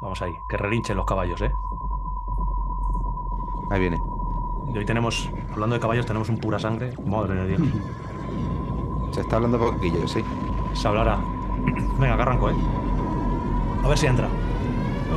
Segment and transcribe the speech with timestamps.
[0.00, 1.52] Vamos ahí, que relinchen los caballos, ¿eh?
[3.70, 4.00] Ahí viene.
[4.72, 6.92] Y hoy tenemos, hablando de caballos, tenemos un pura sangre.
[7.04, 7.60] Madre de Dios.
[9.10, 10.22] Se está hablando poquillo, sí.
[10.74, 11.18] Se hablará.
[11.98, 12.54] Venga, que arranco, ¿eh?
[13.82, 14.28] A ver si entra.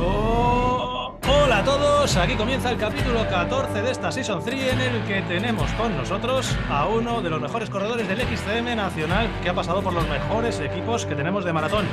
[0.00, 5.04] Oh, hola a todos, aquí comienza el capítulo 14 de esta Season 3 en el
[5.04, 9.54] que tenemos con nosotros a uno de los mejores corredores del XCM nacional que ha
[9.54, 11.84] pasado por los mejores equipos que tenemos de maratón.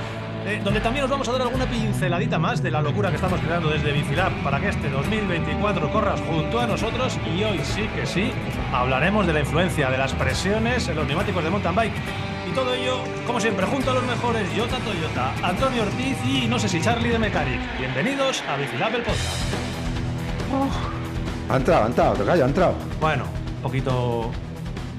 [0.49, 3.39] Eh, donde también os vamos a dar alguna pinceladita más de la locura que estamos
[3.39, 8.07] creando desde Bicilab para que este 2024 corras junto a nosotros y hoy sí que
[8.07, 8.31] sí
[8.73, 11.93] hablaremos de la influencia de las presiones en los neumáticos de mountain bike
[12.49, 16.57] y todo ello, como siempre, junto a los mejores Yota Toyota, Antonio Ortiz y no
[16.57, 17.59] sé si Charlie de Mechanic.
[17.77, 19.53] Bienvenidos a Bicilab el podcast.
[21.47, 22.73] Ha entrado, ha entrado, tocayo, ha entrado.
[22.99, 23.25] Bueno,
[23.57, 24.31] un poquito...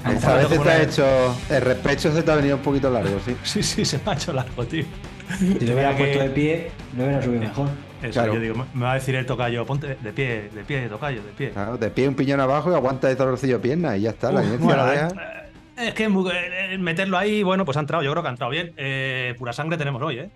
[0.04, 1.36] Vez como te ha hecho.
[1.50, 3.36] El respecho se te ha venido un poquito largo, sí.
[3.42, 4.84] Sí, sí, se me ha hecho largo, tío.
[5.38, 7.68] Si lo hubiera que- puesto de pie, lo hubiera subido mejor.
[8.02, 8.34] Eso, Claro.
[8.34, 11.32] yo digo, me- va a decir el tocayo, ponte de pie, de pie, tocayo, de
[11.32, 11.50] pie.
[11.50, 14.32] Claro, de pie un piñón abajo y aguanta de dolorcillo de pierna y ya está.
[14.32, 15.08] la Uf, inercia bueno, la deja.
[15.08, 18.50] eh, es que eh, meterlo ahí, bueno, pues ha entrado, yo creo que ha entrado
[18.50, 18.72] bien.
[18.76, 20.30] Eh, pura sangre tenemos hoy, ¿eh?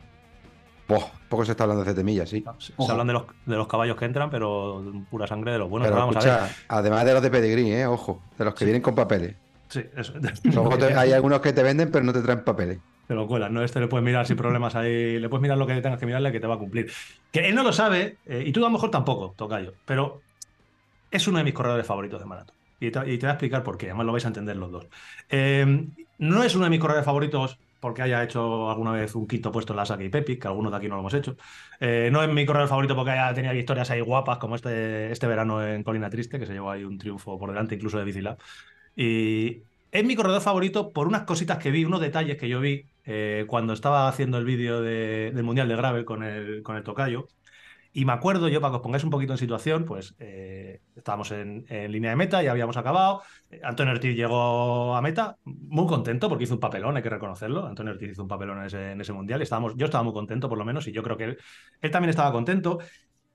[1.30, 2.44] Poco se está hablando de temillas, sí.
[2.58, 5.88] Se, hablan de los, de los caballos que entran, pero pura sangre de los buenos.
[5.88, 6.50] Pero vamos a ver.
[6.68, 7.86] además de los de pedigrí, ¿eh?
[7.86, 9.34] Ojo, de los que vienen con papeles.
[9.74, 10.14] Sí, eso.
[10.44, 12.78] Luego te- hay algunos que te venden, pero no te traen papeles.
[13.08, 13.60] Te lo cuelas, ¿no?
[13.64, 16.30] Este le puedes mirar sin problemas ahí, le puedes mirar lo que tengas que mirarle
[16.30, 16.92] que te va a cumplir.
[17.32, 20.20] Que él no lo sabe, eh, y tú a lo mejor tampoco, Tocayo, pero
[21.10, 22.56] es uno de mis corredores favoritos de maratón.
[22.78, 24.70] Y te, y te voy a explicar por qué, además lo vais a entender los
[24.70, 24.86] dos.
[25.28, 29.52] Eh, no es uno de mis corredores favoritos porque haya hecho alguna vez un quinto
[29.52, 31.36] puesto en la Saki y Pepi, que algunos de aquí no lo hemos hecho.
[31.80, 35.26] Eh, no es mi corredor favorito porque haya tenido victorias ahí guapas, como este, este
[35.26, 38.38] verano en Colina Triste, que se llevó ahí un triunfo por delante incluso de Bicilab.
[38.96, 42.86] Y es mi corredor favorito por unas cositas que vi, unos detalles que yo vi
[43.04, 47.26] eh, cuando estaba haciendo el vídeo de- del Mundial de Gravel con el, con Tocayo.
[47.96, 51.30] Y me acuerdo yo, para que os pongáis un poquito en situación, pues eh, estábamos
[51.30, 53.22] en, línea de meta, ya habíamos acabado.
[53.50, 57.64] Eh, Antonio Ortiz llegó a meta, muy contento porque hizo un papelón, hay que reconocerlo.
[57.64, 60.58] Antonio Ortiz hizo un papelón en ese, en mundial estábamos, yo estaba muy contento por
[60.58, 61.36] lo menos y yo creo que
[61.82, 62.80] él también estaba contento.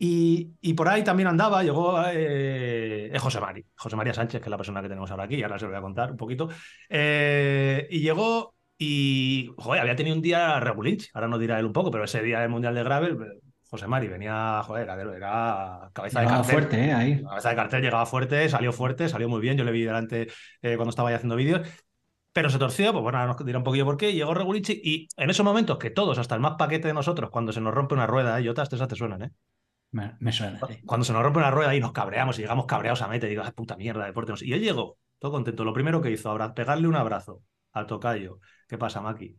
[0.01, 4.49] Y, y por ahí también andaba, llegó eh, José Mari, José María Sánchez, que es
[4.49, 6.47] la persona que tenemos ahora aquí, y ahora se lo voy a contar un poquito.
[6.87, 11.73] Eh, y llegó y, joder, había tenido un día regulinch, ahora nos dirá él un
[11.73, 13.17] poco, pero ese día del Mundial de Gravel,
[13.69, 16.53] José Mari venía, joder, era, era cabeza de Llegaba cartel.
[16.53, 16.93] fuerte, ¿eh?
[16.93, 17.21] Ahí.
[17.21, 19.57] Cabeza de cartel llegaba fuerte, salió fuerte, salió muy bien.
[19.57, 20.27] Yo le vi delante
[20.61, 21.67] eh, cuando estaba ahí haciendo vídeos.
[22.31, 24.13] Pero se torció, pues bueno, ahora nos dirá un poquillo por qué.
[24.13, 27.51] Llegó Regulici y en esos momentos que todos, hasta el más paquete de nosotros, cuando
[27.51, 28.43] se nos rompe una rueda, ¿eh?
[28.43, 29.31] y otras esas te suenan, ¿eh?
[29.91, 30.81] Me, me suena, sí.
[30.85, 33.31] Cuando se nos rompe una rueda y nos cabreamos y llegamos cabreados a meta y
[33.31, 34.31] digo, "Ah, puta mierda, deporte.
[34.31, 34.45] no sé".
[34.45, 35.63] Y él llegó, todo contento.
[35.65, 37.41] Lo primero que hizo, ahora, pegarle un abrazo
[37.71, 38.39] al tocayo.
[38.67, 39.37] ¿Qué pasa, Maki?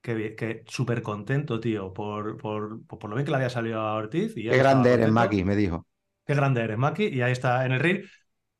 [0.00, 3.94] Que, que súper contento, tío, por, por, por, lo bien que le había salido a
[3.94, 4.36] Ortiz.
[4.36, 5.14] Y Qué grande eres, contento.
[5.14, 5.86] Maki, me dijo.
[6.26, 7.04] Qué grande eres, Maki.
[7.06, 8.04] Y ahí está en el ring.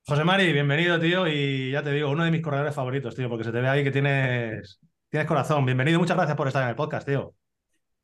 [0.06, 1.26] José Mari, bienvenido, tío.
[1.28, 3.82] Y ya te digo, uno de mis corredores favoritos, tío, porque se te ve ahí
[3.84, 4.78] que tienes,
[5.08, 5.64] tienes corazón.
[5.66, 7.34] Bienvenido, muchas gracias por estar en el podcast, tío.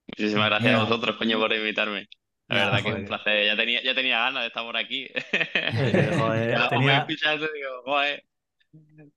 [0.09, 0.81] Muchísimas gracias Mira.
[0.81, 2.09] a vosotros, coño, por invitarme.
[2.51, 3.47] La verdad que es un placer.
[3.47, 5.09] Ya tenía, ya tenía ganas de estar por aquí.
[5.33, 8.25] Eh, joder, tenía- digo, joder.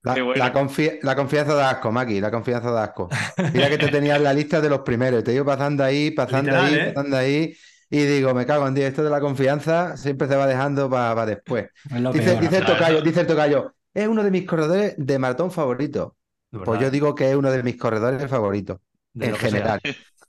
[0.01, 0.43] La, Qué bueno.
[0.43, 3.09] la confi- la confianza de asco, Maki, la confianza de asco.
[3.53, 6.49] Mira que te tenía en la lista de los primeros, te iba pasando ahí, pasando
[6.51, 6.91] Literal, ahí, ¿eh?
[6.93, 7.55] pasando ahí,
[7.89, 11.25] y digo, me cago en Dios, esto de la confianza siempre se va dejando para
[11.27, 11.67] después.
[11.93, 12.41] Es lo Dice, peor.
[12.41, 16.13] dice el tocayo, dice el tocayo, es uno de mis corredores de maratón favoritos.
[16.49, 18.79] de Pues yo digo que es uno de mis corredores favoritos,
[19.13, 19.79] de en que sea.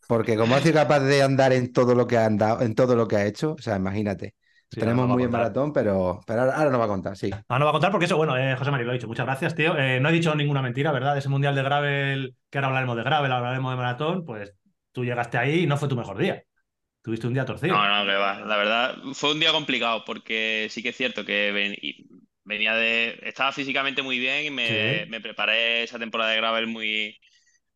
[0.07, 2.95] Porque como ha sido capaz de andar en todo lo que ha andado, en todo
[2.97, 4.35] lo que ha hecho, o sea, imagínate.
[4.71, 7.31] Sí, Tenemos ahora muy en maratón, pero, pero ahora, ahora nos va a contar, sí.
[7.49, 9.07] Ah, no va a contar porque eso, bueno, eh, José María lo ha dicho.
[9.07, 9.77] Muchas gracias, tío.
[9.79, 11.13] Eh, no he dicho ninguna mentira, ¿verdad?
[11.13, 14.53] De ese mundial de gravel, que ahora hablaremos de gravel, hablaremos de maratón, pues
[14.93, 16.43] tú llegaste ahí y no fue tu mejor día.
[17.03, 17.75] Tuviste un día torcido.
[17.77, 18.41] No, no, que va.
[18.41, 22.07] La verdad, fue un día complicado porque sí que es cierto que ven- y
[22.45, 23.19] venía de.
[23.23, 25.11] Estaba físicamente muy bien y me, Sí.
[25.11, 27.17] me preparé esa temporada de gravel muy,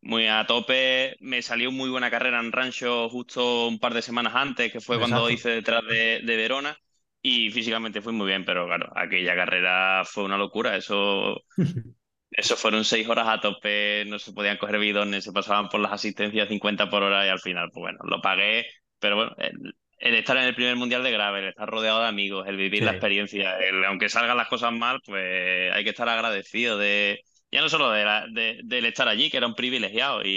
[0.01, 1.15] muy a tope.
[1.19, 4.97] Me salió muy buena carrera en Rancho justo un par de semanas antes, que fue
[4.99, 6.77] cuando hice detrás de, de Verona.
[7.21, 10.75] Y físicamente fui muy bien, pero claro, aquella carrera fue una locura.
[10.77, 11.41] Eso,
[12.31, 15.91] eso fueron seis horas a tope, no se podían coger bidones, se pasaban por las
[15.93, 18.65] asistencias 50 por hora y al final, pues bueno, lo pagué.
[18.99, 22.07] Pero bueno, el, el estar en el primer mundial de gravel, el estar rodeado de
[22.07, 22.85] amigos, el vivir Sí.
[22.85, 27.61] la experiencia, el, aunque salgan las cosas mal, pues hay que estar agradecido de, ya
[27.61, 30.29] no solo de la- de- del estar allí, que era un privilegiado, y,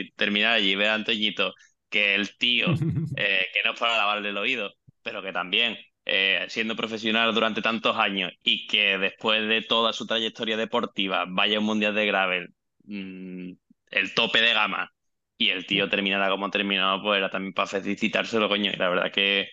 [0.00, 1.54] y terminar allí, ver a Antoñito,
[1.88, 2.74] que el tío,
[3.14, 4.72] eh, que no es para lavarle el oído,
[5.02, 10.06] pero que también, eh, siendo profesional durante tantos años y que después de toda su
[10.06, 12.48] trayectoria deportiva vaya a un mundial de gravel,
[12.84, 13.52] mm,
[13.90, 14.90] el tope de gama
[15.36, 18.70] y el tío terminara como terminó, pues era también para felicitárselo, coño.
[18.72, 19.48] Y la verdad que,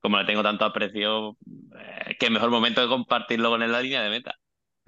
[0.00, 1.36] como le tengo tanto aprecio,
[1.78, 4.34] eh, qué mejor momento de compartirlo con él en la línea de meta.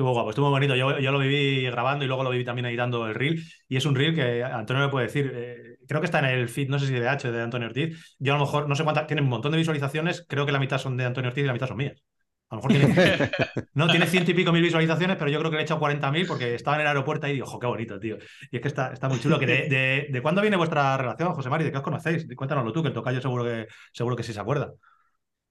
[0.00, 0.74] Estuvo guapo, estuvo bonito.
[0.74, 3.44] Yo, yo lo viví grabando y luego lo viví también editando el reel.
[3.68, 5.30] Y es un reel que Antonio me puede decir.
[5.34, 8.16] eh, creo que está en el feed, no sé si de H de Antonio Ortiz.
[8.18, 10.24] Yo a lo mejor, no sé cuántas, tiene un montón de visualizaciones.
[10.26, 12.02] Creo que la mitad son de Antonio Ortiz y la mitad son mías.
[12.48, 13.30] A lo mejor tiene,
[13.74, 16.26] no, tiene ciento y pico mil visualizaciones, pero yo creo que le he echado 40.000
[16.26, 18.16] porque estaba en el aeropuerto y digo, ojo, qué bonito, tío.
[18.50, 19.38] Y es que está, está muy chulo.
[19.38, 21.64] Que de, de, de, cuándo viene vuestra relación, José Mari?
[21.64, 22.26] ¿De qué os conocéis?
[22.34, 24.72] Cuéntanoslo tú, que el tocayo seguro que, seguro que sí se acuerda.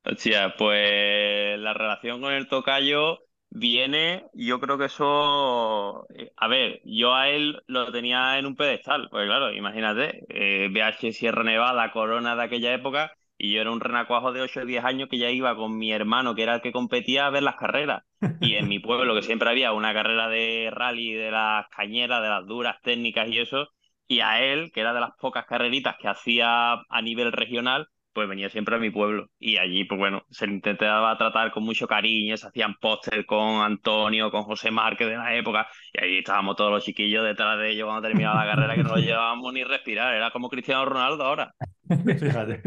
[0.03, 3.19] Hostia, pues la relación con el tocayo
[3.49, 6.07] viene, yo creo que eso,
[6.37, 11.13] a ver, yo a él lo tenía en un pedestal, pues claro, imagínate, eh, BH
[11.13, 14.83] Sierra Nevada, Corona de aquella época, y yo era un renacuajo de 8 o 10
[14.83, 17.55] años que ya iba con mi hermano, que era el que competía, a ver las
[17.55, 18.03] carreras.
[18.41, 22.27] Y en mi pueblo, que siempre había una carrera de rally, de las cañeras, de
[22.27, 23.69] las duras técnicas y eso,
[24.09, 27.87] y a él, que era de las pocas carreritas que hacía a nivel regional,
[28.19, 29.29] pues venía siempre a mi pueblo.
[29.39, 33.61] Y allí, pues bueno, se le intentaba tratar con mucho cariño, se hacían póster con
[33.61, 37.71] Antonio, con José Márquez de la época, y ahí estábamos todos los chiquillos detrás de
[37.71, 41.23] ellos cuando terminaba la carrera, que no lo llevábamos ni respirar, era como Cristiano Ronaldo
[41.23, 41.53] ahora.
[42.19, 42.61] Fíjate.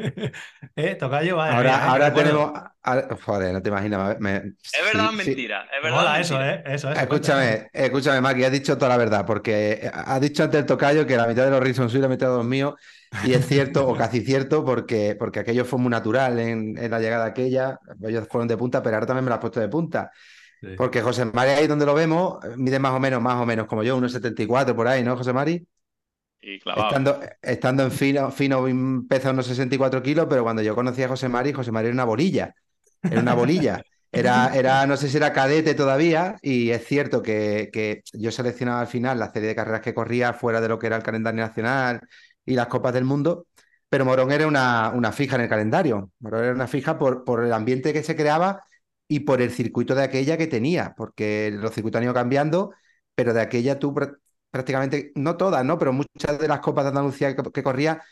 [0.74, 2.30] Eh, tocayo, vale, ahora mira, eh, ahora recuerdo.
[2.30, 2.52] tenemos.
[2.82, 4.18] ahora- joder, no te imaginas.
[4.20, 5.26] me- Es verdad o sí, sí.
[5.28, 5.96] mentira, es verdad.
[5.98, 6.54] Mola eso, mentira.
[6.56, 6.62] eh.
[6.74, 7.00] Eso, eso.
[7.00, 11.16] Escúchame, escúchame, Maki, has dicho toda la verdad, porque has dicho antes el tocayo que
[11.16, 12.74] la mitad de los reels son suyos y la mitad de los míos,
[13.24, 16.98] y es cierto, o casi cierto, porque, porque aquello fue muy natural en, en la
[16.98, 20.10] llegada aquella, ellos fueron de punta, pero ahora también me lo has puesto de punta,
[20.60, 20.68] Sí.
[20.76, 23.82] porque José Mari ahí donde lo vemos, mide más o menos, más o menos como
[23.82, 25.66] yo, unos 74 por ahí, ¿no, José Mari?
[26.74, 28.64] Estando, estando en fino, fino
[29.08, 32.04] pesa unos 64 kilos, pero cuando yo conocí a José Mari, José Mari era una
[32.04, 32.54] bolilla.
[33.08, 33.82] Era una bolilla.
[34.10, 38.80] Era, era, no sé si era cadete todavía, y es cierto que, que yo seleccionaba
[38.80, 41.40] al final la serie de carreras que corría fuera de lo que era el calendario
[41.40, 42.00] nacional
[42.44, 43.46] y las Copas del Mundo,
[43.88, 46.10] pero Morón era una, una fija en el calendario.
[46.20, 48.62] Morón era una fija por, por el ambiente que se creaba
[49.08, 52.72] y por el circuito de aquella que tenía, porque los circuitos han ido cambiando,
[53.14, 53.94] pero de aquella tú
[54.52, 55.78] prácticamente, no todas, ¿no?
[55.78, 58.02] Pero muchas de las copas de Andalucía que, corría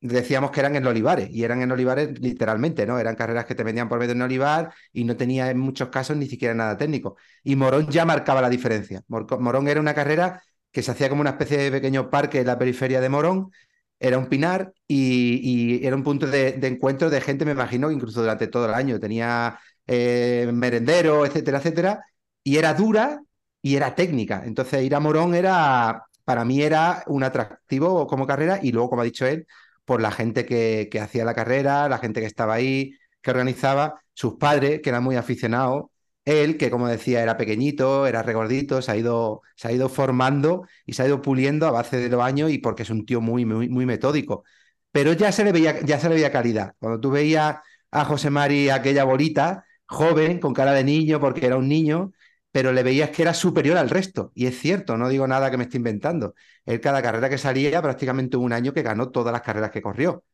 [0.00, 2.98] decíamos que eran en Olivares, y eran en Olivares literalmente, ¿no?
[2.98, 5.88] Eran carreras que te vendían por medio de un Olivar y no tenía en muchos
[5.90, 7.16] casos ni siquiera nada técnico.
[7.42, 9.02] Y Morón ya marcaba la diferencia.
[9.08, 10.42] Mor- Morón era una carrera
[10.72, 13.50] que se hacía como una especie de pequeño parque en la periferia de Morón,
[13.98, 18.48] era un pinar y, era un punto de, encuentro de gente, me imagino, incluso durante
[18.48, 22.04] todo el año tenía eh, merendero, etcétera, etcétera,
[22.42, 23.22] y era dura
[23.64, 24.42] y era técnica.
[24.44, 29.02] Entonces ir a Morón era, para mí era un atractivo como carrera y luego, como
[29.02, 29.46] ha dicho él,
[29.86, 34.02] por la gente que, que hacía la carrera, la gente que estaba ahí, que organizaba,
[34.12, 35.84] sus padres, que eran muy aficionados,
[36.26, 40.92] él, que como decía, era pequeñito, era regordito, se ha ido, ha ido formando y
[40.92, 43.46] se ha ido puliendo a base de los años y porque es un tío muy,
[43.46, 44.44] muy, muy metódico.
[44.92, 46.74] Pero ya se le veía, ya se le veía calidad.
[46.78, 47.56] Cuando tú veías
[47.90, 52.12] a José Mari, aquella bolita, joven, con cara de niño, porque era un niño,
[52.54, 54.30] pero le veías que era superior al resto.
[54.32, 56.36] Y es cierto, no digo nada que me esté inventando.
[56.64, 60.24] Él cada carrera que salía, prácticamente un año que ganó todas las carreras que corrió.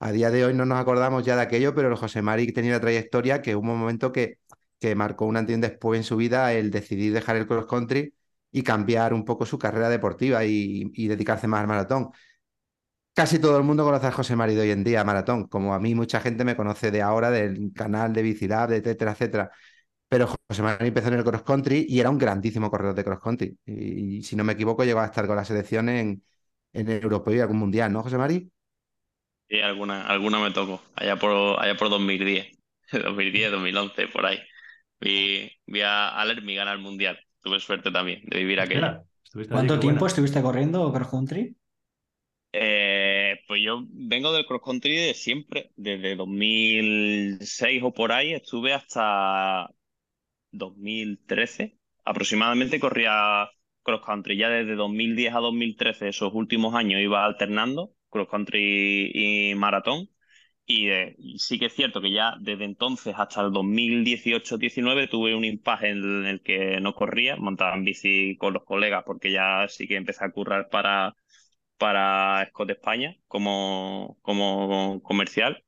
[0.00, 2.72] A día de hoy no nos acordamos ya de aquello, pero el José Mari tenía
[2.72, 4.40] una trayectoria que hubo un momento que,
[4.80, 8.12] que marcó un antes después en su vida el decidir dejar el cross country
[8.50, 12.10] y cambiar un poco su carrera deportiva y, dedicarse más al maratón.
[13.14, 15.78] Casi todo el mundo conoce a José Mari de hoy en día, maratón, como a
[15.80, 19.50] mí mucha gente me conoce de ahora, del canal de Bicilab, etcétera, etcétera.
[20.08, 23.20] Pero José Mari empezó en el cross country y era un grandísimo corredor de cross
[23.20, 23.58] country.
[23.66, 26.22] Y, y si no me equivoco, llegó a estar con la selección en,
[26.72, 28.50] en el europeo y algún mundial, ¿no, José Mari?
[29.48, 32.48] Sí, alguna, alguna me tocó, allá por, allá por 2010,
[32.92, 34.38] 2010, 2011, por ahí.
[35.00, 37.18] Vi, vi a Alermi ganar el mundial.
[37.42, 38.92] Tuve suerte también de vivir aquello.
[39.50, 40.06] ¿Cuánto tiempo buena.
[40.06, 41.56] estuviste corriendo cross country?
[42.52, 48.72] Eh, pues yo vengo del cross country de siempre, desde 2006 o por ahí, estuve
[48.72, 49.68] hasta
[50.52, 53.48] 2013 aproximadamente corría
[53.82, 54.36] cross country.
[54.36, 60.10] Ya desde 2010 a 2013, esos últimos años, iba alternando cross country y maratón.
[60.66, 65.34] Y, eh, y sí que es cierto que ya desde entonces hasta el 2018-19 tuve
[65.34, 69.66] un impasse en el que no corría, montaba en bici con los colegas porque ya
[69.68, 71.16] sí que empecé a currar para,
[71.78, 75.64] para Scott España como, como comercial.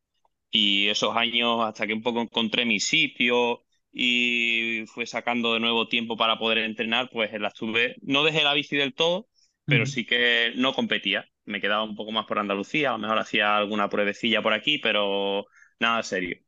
[0.50, 5.88] Y esos años hasta que un poco encontré mi sitio y fue sacando de nuevo
[5.88, 9.28] tiempo para poder entrenar, pues la estuve, no dejé la bici del todo,
[9.64, 11.26] pero sí que no competía.
[11.44, 14.78] Me quedaba un poco más por Andalucía, a lo mejor hacía alguna pruebecilla por aquí,
[14.78, 15.47] pero
[15.80, 16.38] nada serio.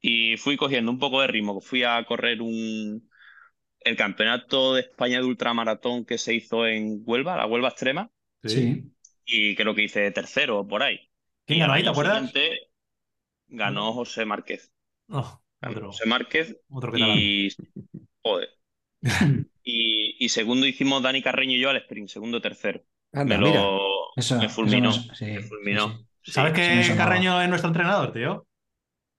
[0.00, 3.08] Y fui cogiendo un poco de ritmo, fui a correr un
[3.80, 8.10] el campeonato de España de ultramaratón que se hizo en Huelva, la Huelva Extrema,
[8.42, 8.90] Sí.
[9.24, 11.00] y creo que hice tercero por ahí.
[11.46, 12.32] ¿Quién ganó ahí, te acuerdas?
[13.48, 14.72] Ganó José Márquez.
[15.08, 17.18] No, Ganó otro, José Márquez otro que tal.
[17.18, 17.48] y.
[18.22, 18.48] Joder.
[19.66, 22.82] Y, y segundo hicimos Dani Carreño y yo al sprint, segundo tercero.
[23.12, 24.90] Anda, me lo Eso, me eso fulminó.
[24.90, 25.88] no es- sí, me fulminó.
[25.98, 26.04] sí.
[26.22, 26.32] Sí.
[26.32, 26.94] ¿Sabes que.
[26.96, 28.46] Carreño es nuestro entrenador, tío?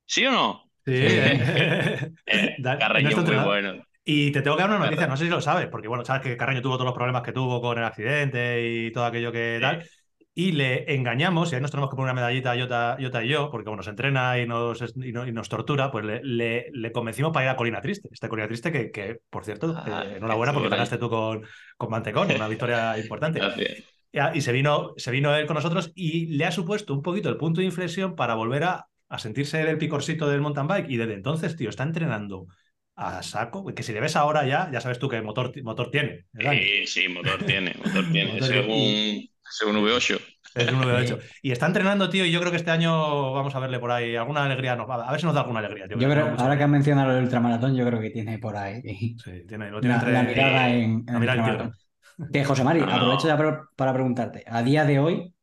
[0.06, 0.72] ¿Sí o no?
[0.86, 0.94] Sí.
[2.28, 3.84] Eh, Da- Carreño nuestro muy bueno.
[4.04, 6.22] Y te tengo que dar una noticia, no sé si lo sabes, porque bueno, sabes
[6.22, 9.58] que Carreño tuvo todos los problemas que tuvo con el accidente y todo aquello que
[9.58, 9.62] Sí.
[9.62, 9.90] tal.
[10.38, 13.50] Y le engañamos, y ahí nos tenemos que poner una medallita Jota, Jota y yo,
[13.50, 16.92] porque como nos entrena y nos, y no- y nos tortura, pues le, le- le
[16.92, 18.10] convencimos para ir a Colina Triste.
[18.12, 20.72] Esta Colina Triste que, que, por cierto, Ah, eh, enhorabuena porque ahí.
[20.72, 21.44] ganaste tú con,
[21.78, 23.40] con Mantecón, una victoria importante.
[23.40, 23.84] Gracias.
[24.12, 27.30] Ya, Y se vino, se vino él con nosotros y le ha supuesto un poquito
[27.30, 30.90] el punto de inflexión para volver a, a sentirse el picorcito del mountain bike.
[30.90, 32.48] Y desde entonces, tío, está entrenando
[32.96, 33.66] a saco.
[33.74, 36.26] Que si le ves ahora ya, ya sabes tú qué motor, motor tiene.
[36.38, 38.34] Sí, sí, motor tiene, motor tiene.
[38.34, 39.74] Motor según, tiene.
[39.74, 40.20] según V8.
[40.56, 41.20] Es un 9-8.
[41.42, 44.16] Y está entrenando, tío, y yo creo que este año vamos a verle por ahí
[44.16, 44.76] alguna alegría.
[44.76, 45.98] Nos, a ver si nos da alguna alegría, tío.
[45.98, 48.82] Yo creo, ahora que has mencionado el ultramaratón, yo creo que tiene por ahí
[49.24, 50.14] Sí, tiene, lo tiene la, entre...
[50.14, 52.32] la mirada en, en la el mirada ultramaratón.
[52.32, 52.94] Que José Mari, No, no.
[52.96, 55.34] aprovecho ya para, para preguntarte, a día de hoy,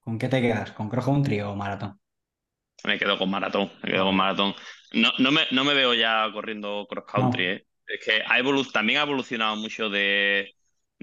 [0.00, 0.72] ¿con qué te quedas?
[0.72, 2.00] ¿Con cross country o maratón?
[2.84, 4.54] Me quedo con maratón, me quedo con maratón.
[4.92, 7.52] No, no, me, no me veo ya corriendo cross country, No.
[7.52, 7.66] ¿eh?
[7.86, 10.54] Es que ha evolu- también ha evolucionado mucho de,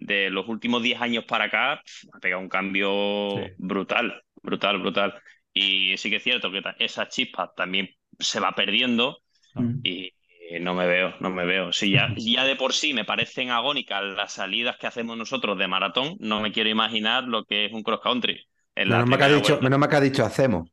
[0.01, 1.73] de los últimos 10 años para acá,
[2.13, 3.53] ha pegado un cambio Sí.
[3.57, 5.13] brutal, brutal, brutal.
[5.53, 7.89] Y sí que es cierto que esa chispa también
[8.19, 9.19] se va perdiendo
[9.55, 9.81] Mm.
[9.83, 10.11] y
[10.53, 11.71] y no me veo, no me veo.
[11.71, 15.67] Si ya, ya de por sí me parecen agónicas las salidas que hacemos nosotros de
[15.69, 18.45] maratón, no me quiero imaginar lo que es un cross country.
[18.75, 20.69] En Menos mal, que ha dicho, menos que ha dicho hacemos.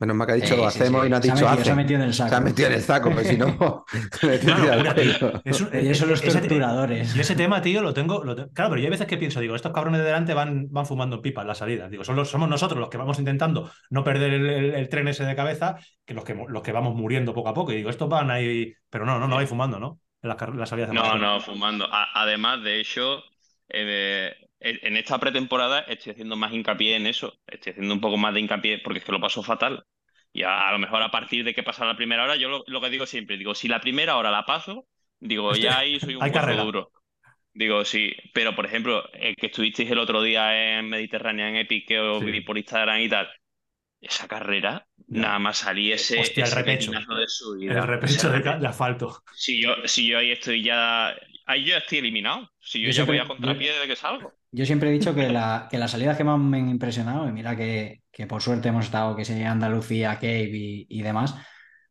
[0.00, 1.06] Menos mal que ha dicho Sí, sí, hacemos sí.
[1.06, 2.42] y no ha dicho metido- Se ha metido en el Se ha saco.
[2.42, 3.84] metido en el saco, pues si no,
[4.22, 4.94] me tendría Una el locura.
[4.94, 5.42] pelo.
[5.44, 7.14] Es un- Ellos son los ese- torturadores.
[7.14, 9.40] Yo ese tema, tío, lo tengo, lo te- Claro, pero yo hay veces que pienso,
[9.40, 11.88] digo, estos cabrones de delante van, van fumando en pipa en la salida.
[11.88, 15.06] Digo, son los- somos nosotros los que vamos intentando no perder el, el- el tren
[15.08, 15.76] ese de cabeza,
[16.06, 17.72] que los que los que vamos muriendo poco a poco.
[17.72, 18.72] Y digo, estos van ahí.
[18.88, 20.00] Pero no, no, no hay fumando, ¿no?
[20.22, 21.86] En las, las salidas de No, no, fumando.
[21.92, 23.22] A- además, de hecho,
[23.68, 27.38] eh, en esta pretemporada estoy haciendo más hincapié en eso.
[27.46, 29.84] Estoy haciendo un poco más de hincapié porque es que lo paso fatal.
[30.32, 32.64] Y a, a lo mejor a partir de que pasa la primera hora, yo lo,
[32.66, 34.86] lo que digo siempre, digo, si la primera hora la paso,
[35.18, 36.62] digo, Este- ya ahí soy un carrera.
[36.62, 36.92] duro.
[37.52, 41.88] Digo, sí, pero por ejemplo, el que estuvisteis el otro día en Mediterránea, en Epic,
[41.88, 42.30] que os Sí.
[42.30, 43.28] vi por Instagram y tal,
[44.00, 46.90] esa carrera, nada más salí ese, Hostia, el ese repecho.
[46.92, 47.72] pepinazo de subida.
[47.74, 49.22] El repecho de, de asfalto.
[49.34, 51.14] si yo, si yo ahí estoy ya.
[51.44, 52.48] Ahí yo estoy eliminado.
[52.60, 54.32] Si yo, Yo ya voy siempre- a contrapié desde que salgo.
[54.52, 57.32] Yo siempre he dicho que, la, que las salidas que más me han impresionado, y
[57.32, 61.36] mira que, que por suerte hemos estado, que sea Andalucía, Cave y, y demás,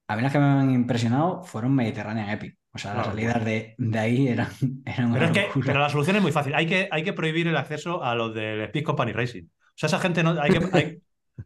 [0.07, 2.57] a mí las que me han impresionado fueron Mediterranean Epic.
[2.73, 4.49] O sea, las salidas de, de ahí eran,
[4.85, 5.65] eran Pero es que locura.
[5.65, 6.53] pero la solución es muy fácil.
[6.55, 9.43] Hay que, hay que prohibir el acceso a los del Speed Company Racing.
[9.45, 10.39] O sea, esa gente no.
[10.41, 11.01] Hay que, hay-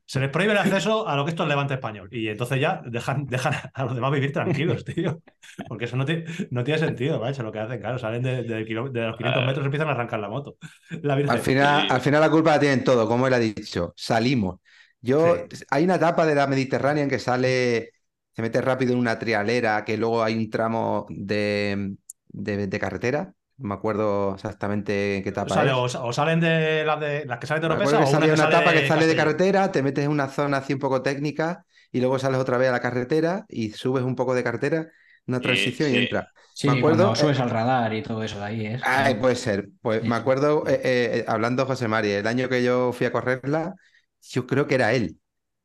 [0.05, 2.07] se les prohíbe el acceso a lo que esto es Levante Español.
[2.11, 5.21] Y entonces ya dejan, dejan a los demás vivir tranquilos, tío.
[5.67, 7.79] Porque eso no, tiene- no tiene sentido, macho, lo que hacen.
[7.79, 9.45] Claro, salen de, de kilo- de los 500 Ah.
[9.45, 10.57] metros y empiezan a arrancar la moto.
[11.01, 11.13] La.
[11.15, 13.93] Al final, al final la culpa la tienen todo, como él ha dicho.
[13.95, 14.59] Salimos.
[15.01, 15.35] Yo,
[15.69, 17.91] hay una etapa de la Mediterránea en que sale,
[18.35, 21.95] se mete rápido en una trialera, que luego hay un tramo de,
[22.29, 23.33] de, de carretera.
[23.63, 25.79] No me acuerdo exactamente en qué etapa Sale- es.
[25.79, 28.11] o, o salen de las, de las que salen de Me Oropesa acuerdo que o
[28.11, 30.57] una sale que una sale etapa que sale de carretera, te metes en una zona
[30.57, 34.15] así un poco técnica y luego sales otra vez a la carretera y subes un
[34.15, 34.91] poco de carretera,
[35.27, 36.27] una Sí, transición y entras.
[36.53, 38.83] Sí, me acuerdo, subes al radar y todo eso de ahí es.
[38.85, 39.69] Ay, puede ser.
[39.81, 43.11] Pues Sí, me acuerdo, eh, eh, hablando José Mari, el año que yo fui a
[43.13, 43.75] correrla,
[44.21, 45.19] yo creo que era él,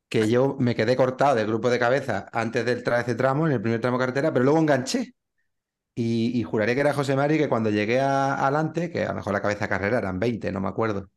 [0.09, 3.55] que yo me quedé cortado del grupo de cabeza antes del tra ese tramo, en
[3.55, 5.14] el primer tramo de carretera, pero luego enganché.
[6.00, 9.33] Y, juraré que era José Mari que cuando llegué a- adelante, que a lo mejor
[9.33, 11.11] la cabeza carrera eran 20, no me acuerdo,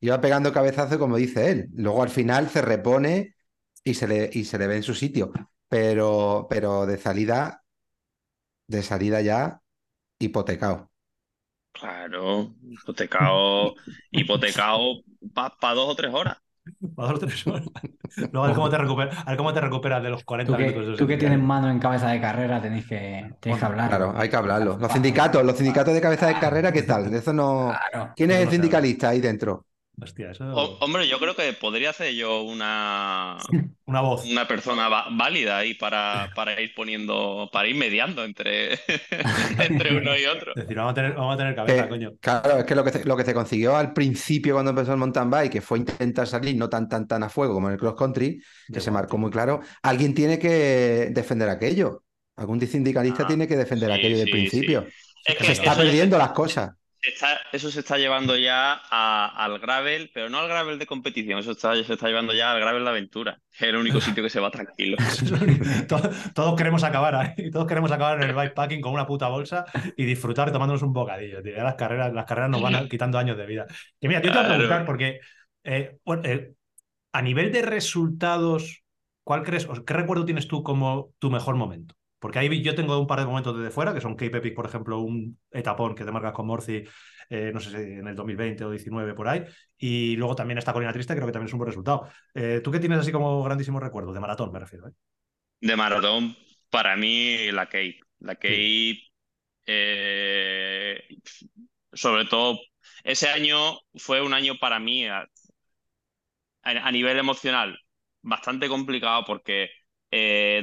[0.00, 1.68] iba pegando cabezazo como dice él.
[1.74, 3.36] Luego al final se repone
[3.84, 5.32] y se le, y se le ve en su sitio.
[5.68, 7.64] Pero, pero de salida,
[8.66, 9.62] de salida ya,
[10.18, 10.90] hipotecado.
[11.72, 13.74] Claro, hipotecado,
[14.10, 15.02] hipotecado
[15.34, 16.38] para dos o tres horas.
[17.20, 17.64] Tres horas.
[18.32, 20.58] Luego a ver cómo te recuperas, a ver cómo te recuperas de los 40 Tú
[20.58, 20.86] minutos.
[20.90, 23.88] que, tú que tienes mano en cabeza de carrera tenéis que, tenéis que hablar.
[23.88, 24.78] Claro, hay que hablarlo.
[24.78, 27.10] Los sindicatos, los sindicatos de cabeza de carrera, ¿qué tal?
[27.10, 27.72] De eso no.
[27.90, 28.12] Claro.
[28.14, 29.66] ¿Quién es el sindicalista ahí dentro?
[30.00, 30.44] Hostia, eso.
[30.52, 33.36] O- hombre, yo creo que podría ser yo una,
[33.86, 34.24] Una voz.
[34.24, 38.72] una persona válida ahí para, para ir poniendo, para ir mediando entre,
[39.58, 40.52] entre uno y otro.
[40.56, 42.12] Es decir, vamos a tener, vamos a tener cabeza, Que, coño.
[42.20, 44.98] claro, es que lo que, se, lo que se consiguió al principio cuando empezó el
[44.98, 47.78] mountain bike, que fue intentar salir no tan tan tan a fuego como en el
[47.78, 52.02] cross country, que se marcó muy claro, alguien tiene que defender aquello.
[52.34, 54.86] Algún sindicalista Ah, tiene que defender sí, aquello del sí, principio.
[55.24, 56.70] Es Que se está perdiendo las cosas.
[57.02, 61.38] Está, eso se está llevando ya a- al gravel, pero no al gravel de competición,
[61.40, 63.42] eso está, se está llevando ya al gravel de aventura.
[63.52, 64.96] Es el único sitio que se va tranquilo.
[65.88, 69.64] todos, todos queremos acabar ahí, todos queremos acabar en el bikepacking con una puta bolsa
[69.96, 71.42] y disfrutar tomándonos un bocadillo.
[71.42, 71.56] tío.
[71.56, 73.66] Ya las carreras, las carreras nos van a- quitando años de vida.
[74.00, 75.20] Y mira, yo te voy a preguntar, porque
[75.64, 76.54] eh, bueno, eh,
[77.12, 78.84] a nivel de resultados,
[79.24, 81.94] ¿cuál crees, o qué recuerdo tienes tú como tu mejor momento?
[82.22, 84.64] Porque ahí yo tengo un par de momentos desde fuera, que son Cape Epic, por
[84.64, 86.84] ejemplo, un etapón que te marcas con Morci,
[87.28, 89.42] eh, no sé si en el 2020 o 19 por ahí,
[89.76, 92.08] y luego también esta colina triste, creo que también es un buen resultado.
[92.32, 94.14] Eh, ¿Tú qué tienes así como grandísimos recuerdos?
[94.14, 94.86] De maratón, me refiero.
[94.86, 94.92] ¿eh?
[95.62, 96.36] De maratón,
[96.70, 97.98] para mí, la Cape.
[98.20, 99.00] La Cape,
[101.92, 102.60] sobre todo,
[103.02, 105.26] ese año fue un año para mí a,
[106.92, 107.76] nivel emocional
[108.20, 109.70] bastante complicado porque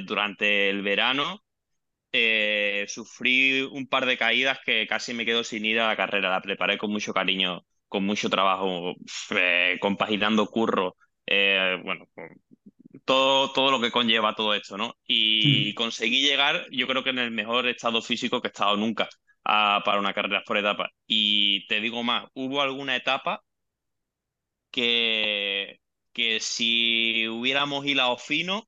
[0.06, 1.42] durante el verano
[2.12, 6.30] eh, sufrí un par de caídas que casi me quedo sin ir a la carrera.
[6.30, 8.94] La preparé con mucho cariño, con mucho trabajo,
[9.32, 12.08] eh, compaginando curro, eh, bueno,
[13.06, 14.96] todo, todo lo que conlleva todo esto, ¿no?
[15.06, 19.10] Y conseguí llegar, yo creo que en el mejor estado físico que he estado nunca
[19.44, 20.90] a- para una carrera por etapa.
[21.08, 23.44] Y te digo más, hubo alguna etapa
[24.72, 25.80] que,
[26.14, 28.68] que si hubiéramos hilado fino,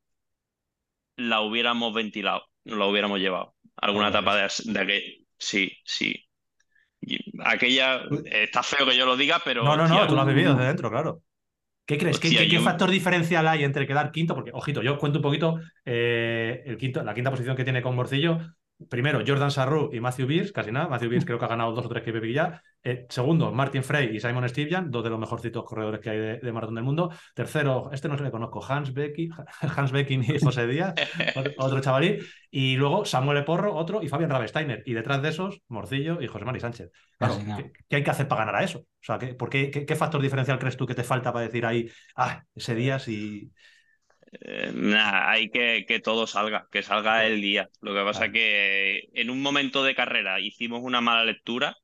[1.15, 3.55] la hubiéramos ventilado, no la hubiéramos llevado.
[3.77, 6.23] Alguna Ah, etapa de, de aquel- Sí, sí.
[7.01, 9.63] Y aquella, está feo que yo lo diga, pero.
[9.63, 11.23] No, no, no, tú lo has vivido desde dentro, claro.
[11.85, 12.19] ¿Qué crees?
[12.19, 14.35] ¿Qué, Hostia, qué- qué yo- factor diferencial hay entre quedar quinto?
[14.35, 17.95] Porque, ojito, yo cuento un poquito eh, el quinto, la quinta posición que tiene con
[17.95, 18.37] Morcillo.
[18.89, 20.87] Primero, Jordan Sarru y Matthew Beers, casi nada.
[20.87, 22.61] Matthew Beers creo que ha ganado dos o tres KPP ya.
[22.83, 26.37] Eh, segundo, Martin Frey y Simon Stivian, dos de los mejorcitos corredores que hay de,
[26.39, 27.11] de maratón del mundo.
[27.35, 29.29] Tercero, este no se le conozco, Hans Becky,
[29.75, 30.93] Hans Becking y José Díaz,
[31.35, 32.19] otro, otro chavalí.
[32.49, 34.83] Y luego Samuel Eporro, otro, y Fabian Rabesteiner.
[34.85, 36.91] Y detrás de esos, Morcillo y José Mari Sánchez.
[37.17, 37.37] Claro.
[37.57, 38.79] ¿qué, qué hay que hacer para ganar a eso?
[38.79, 41.45] O sea, ¿qué, por qué, qué, qué factor diferencial crees tú que te falta para
[41.45, 43.51] decir ahí, ah, ese día sí.
[44.39, 47.69] Eh, nada, hay que que todo salga, que salga el día.
[47.81, 51.75] Lo que pasa es que en un momento de carrera hicimos una mala lectura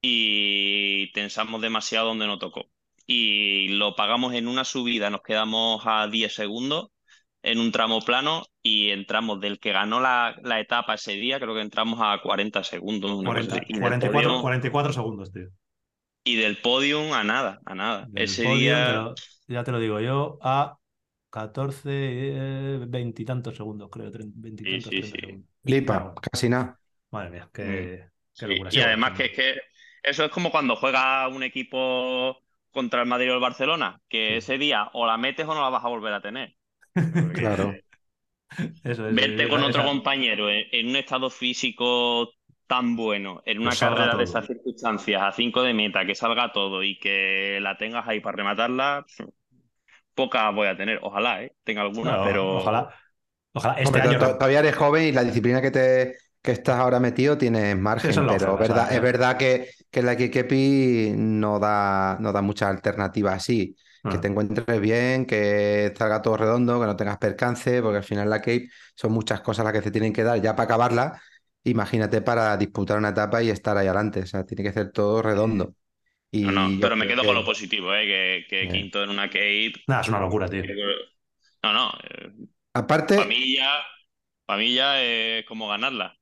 [0.00, 2.70] y tensamos demasiado donde no tocó.
[3.06, 6.88] Y lo pagamos en una subida, nos quedamos a 10 segundos
[7.42, 11.54] en un tramo plano y entramos del que ganó la, la etapa ese día, creo
[11.54, 13.10] que entramos a 40 segundos.
[13.12, 13.64] una cosa 40, así.
[13.68, 15.48] Y del 44, podium- 44 segundos, tío.
[16.24, 18.06] y del podium a nada, a nada.
[18.08, 19.14] Del Ese día.
[19.46, 20.76] ya te lo digo yo, a
[21.30, 25.18] 14, eh, veintitantos segundos, creo, tre- veintitantos, sí, treinta sí.
[25.18, 25.48] segundos.
[25.64, 26.14] Flipa, Claro.
[26.20, 26.80] casi nada.
[27.10, 28.70] Madre mía, qué, qué Sí, locura.
[28.70, 29.60] y Sí, además que es que
[30.02, 32.38] eso es como cuando juega un equipo
[32.70, 34.38] contra el Madrid o el Barcelona, que Sí.
[34.38, 36.56] ese día o la metes o no la vas a volver a tener.
[37.34, 37.82] Claro.
[38.84, 42.30] Eso es, Verte con otro esa- compañero en, en un estado físico
[42.66, 46.52] tan bueno, en una Que carrera de esas circunstancias, a 5 de meta, que salga
[46.52, 49.06] todo y que la tengas ahí para rematarla,
[50.18, 51.00] pocas voy a tener.
[51.02, 51.54] Ojalá, ¿eh?
[51.64, 52.58] Tenga alguna, pero...
[52.58, 52.94] Ojalá.
[53.52, 53.74] Ojalá.
[53.80, 54.18] Este Hombre, año.
[54.18, 58.38] todavía eres joven y la disciplina que te que estás ahora metido tienes margen, lo
[58.38, 63.76] pero verdad, es verdad que, que la Kikepi no da, no da muchas alternativas así.
[64.08, 64.20] Que Ah.
[64.20, 68.38] te encuentres bien, que salga todo redondo, que no tengas percance, porque al final la
[68.40, 71.20] Cape son muchas cosas las que te tienen que dar ya para acabarla.
[71.64, 74.22] Imagínate para disputar una etapa y estar ahí adelante.
[74.22, 75.74] O sea, tiene que ser todo redondo.
[76.30, 78.04] Y No, no, pero me quedo con lo positivo, ¿eh?
[78.06, 78.72] Que, que Bien.
[78.72, 79.72] quinto en una Cape...
[79.86, 80.62] Nada, es una locura, tío.
[81.62, 82.32] No, no, eh,
[82.74, 83.70] Aparte, Para mí ya,
[84.46, 86.14] para mí ya es como ganarla.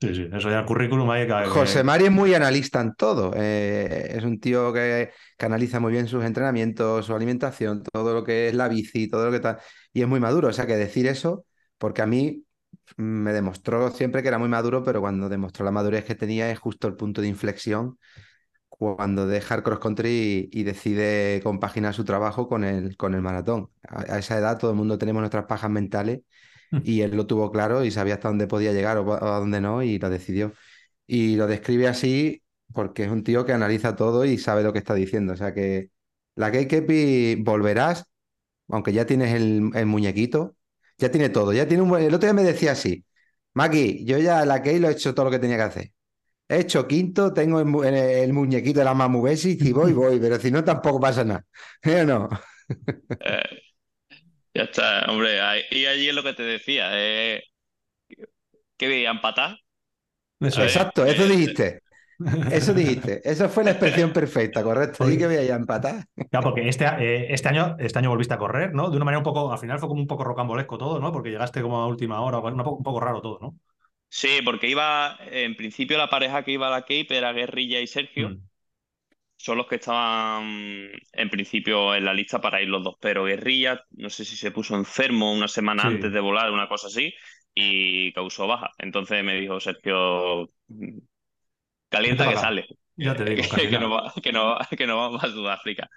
[0.00, 3.32] Sí, sí, eso ya el currículum ahí que- José Mari es muy analista en todo.
[3.36, 8.24] eh, es un tío que, que analiza muy bien sus entrenamientos, su alimentación, todo lo
[8.24, 9.58] que es la bici, todo lo que tal.
[9.92, 10.48] Y es muy maduro.
[10.48, 11.46] O sea, que decir eso,
[11.78, 12.44] porque a mí
[12.96, 16.58] me demostró siempre que era muy maduro, pero cuando demostró la madurez que tenía es
[16.58, 17.96] justo el punto de inflexión
[18.96, 23.22] cuando deja el cross country y, y decide compaginar su trabajo con el, con el
[23.22, 23.70] maratón.
[23.88, 26.20] A, a esa edad todo el mundo tenemos nuestras pajas mentales
[26.80, 29.60] y él lo tuvo claro y sabía hasta dónde podía llegar o, o a dónde
[29.60, 30.52] no y lo decidió.
[31.06, 32.42] Y lo describe así
[32.72, 35.32] porque es un tío que analiza todo y sabe lo que está diciendo.
[35.34, 35.90] O sea que
[36.36, 38.06] la Kepi volverás,
[38.68, 40.56] aunque ya tienes el, el muñequito,
[40.98, 42.04] ya tiene todo, ya tiene un buen...
[42.04, 43.04] El otro día me decía así,
[43.54, 45.92] Maki, yo ya la Kei lo he hecho todo lo que tenía que hacer.
[46.48, 49.92] He hecho quinto, tengo el, mu- el- el muñequito de la Mamu Basic y voy,
[49.94, 51.44] voy, pero si no tampoco pasa nada.
[51.82, 52.28] ¿Eh o no?
[53.20, 53.62] Eh,
[54.54, 55.40] ya está, hombre.
[55.40, 56.88] ahí- Y allí es lo que te decía.
[56.92, 57.42] Eh,
[58.76, 59.10] ¿Qué veía?
[59.10, 59.58] ¿Empatar?
[60.40, 61.82] Eso Exacto, eso eh, dijiste.
[62.48, 63.20] Eso dijiste.
[63.28, 65.06] Esa fue la expresión perfecta, correcto.
[65.06, 66.04] Di que voy a empatar.
[66.30, 68.88] Claro, porque este, eh, este año, este año volviste a correr, ¿no?
[68.90, 71.12] De una manera un poco, al final fue como un poco rocambolesco todo, ¿no?
[71.12, 73.58] Porque llegaste como a última hora, un poco, un poco raro todo, ¿no?
[74.14, 77.86] Sí, porque iba, en principio la pareja que iba a la Cape era Guerrilla y
[77.86, 78.28] Sergio.
[78.30, 78.42] Mm.
[79.36, 83.82] son los que estaban en principio en la lista para ir los dos, pero Guerrilla,
[83.92, 85.88] no sé si se puso enfermo una semana Sí.
[85.88, 87.12] antes de volar, una cosa así,
[87.54, 88.70] y causó baja.
[88.78, 90.46] Entonces me dijo Sergio,
[91.88, 95.24] calienta Vete que sale, Ya te digo, que, no va, que, no, que no vamos
[95.24, 95.88] a Sudáfrica.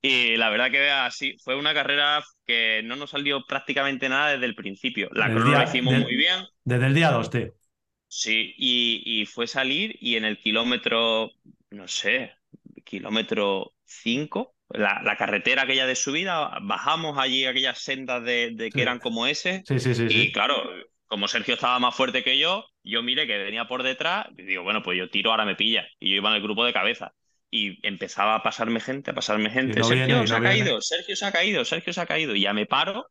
[0.00, 4.46] Y la verdad que así fue una carrera que no nos salió prácticamente nada desde
[4.46, 5.08] el principio.
[5.12, 7.52] La crono la hicimos del- muy bien, Desde el día 2, tío.
[8.14, 11.30] Sí, y, y fue salir y en el kilómetro,
[11.70, 12.34] no sé,
[12.84, 18.82] kilómetro 5, la, la carretera aquella de subida, bajamos allí aquellas sendas de, de que
[18.82, 18.82] Sí.
[18.82, 20.32] eran como ese, Sí, sí, sí, y sí.
[20.32, 20.56] claro,
[21.06, 24.62] como Sergio estaba más fuerte que yo, yo miré que venía por detrás y digo,
[24.62, 25.86] bueno, pues yo tiro, ahora me pilla.
[25.98, 27.14] Y yo iba en el grupo de cabeza.
[27.50, 29.82] Y empezaba a pasarme gente, a pasarme gente.
[29.82, 30.52] no Sergio viene, se no ha viene.
[30.64, 32.34] caído, Sergio se ha caído, Sergio se ha caído.
[32.34, 33.06] Y ya me paro.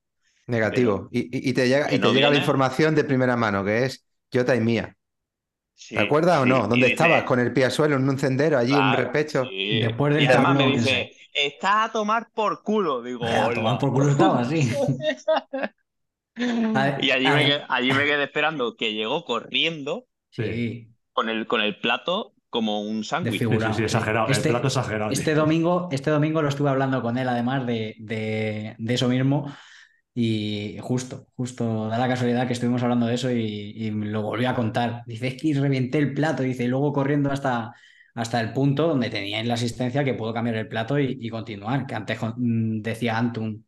[0.48, 1.08] Negativo.
[1.12, 3.86] Y, y- y te llega, y te no llega la información de primera mano, que
[3.86, 4.96] es Jota y mía.
[5.74, 6.60] Sí, ¿Te acuerdas o no?
[6.62, 7.24] ¿Dónde dice, estabas?
[7.24, 9.46] Con el pie al suelo, en un sendero, allí en un Claro, repecho.
[9.50, 9.80] sí.
[9.80, 13.02] Después del y además me dice, está a tomar por culo.
[13.02, 14.72] Digo, Eh, a tomar por culo estaba, sí.
[16.36, 21.46] Ver, Y allí me, quedé, allí me quedé esperando que llegó corriendo Sí, con el,
[21.48, 23.40] con el plato como un sándwich.
[23.76, 24.28] Sí, exagerado.
[24.30, 25.12] Este- el plato exagerado.
[25.12, 29.52] Este domingo, este domingo lo estuve hablando con él, además de, de- de eso mismo.
[30.14, 33.38] Y justo, justo da la casualidad que estuvimos hablando de eso y,
[33.76, 35.04] y lo volvió a contar.
[35.06, 37.74] Dice, es que reventé el plato, dice, y luego corriendo hasta,
[38.16, 41.86] hasta el punto donde teníais la asistencia que puedo cambiar el plato y, y continuar.
[41.88, 43.66] Que antes mm, decía Antun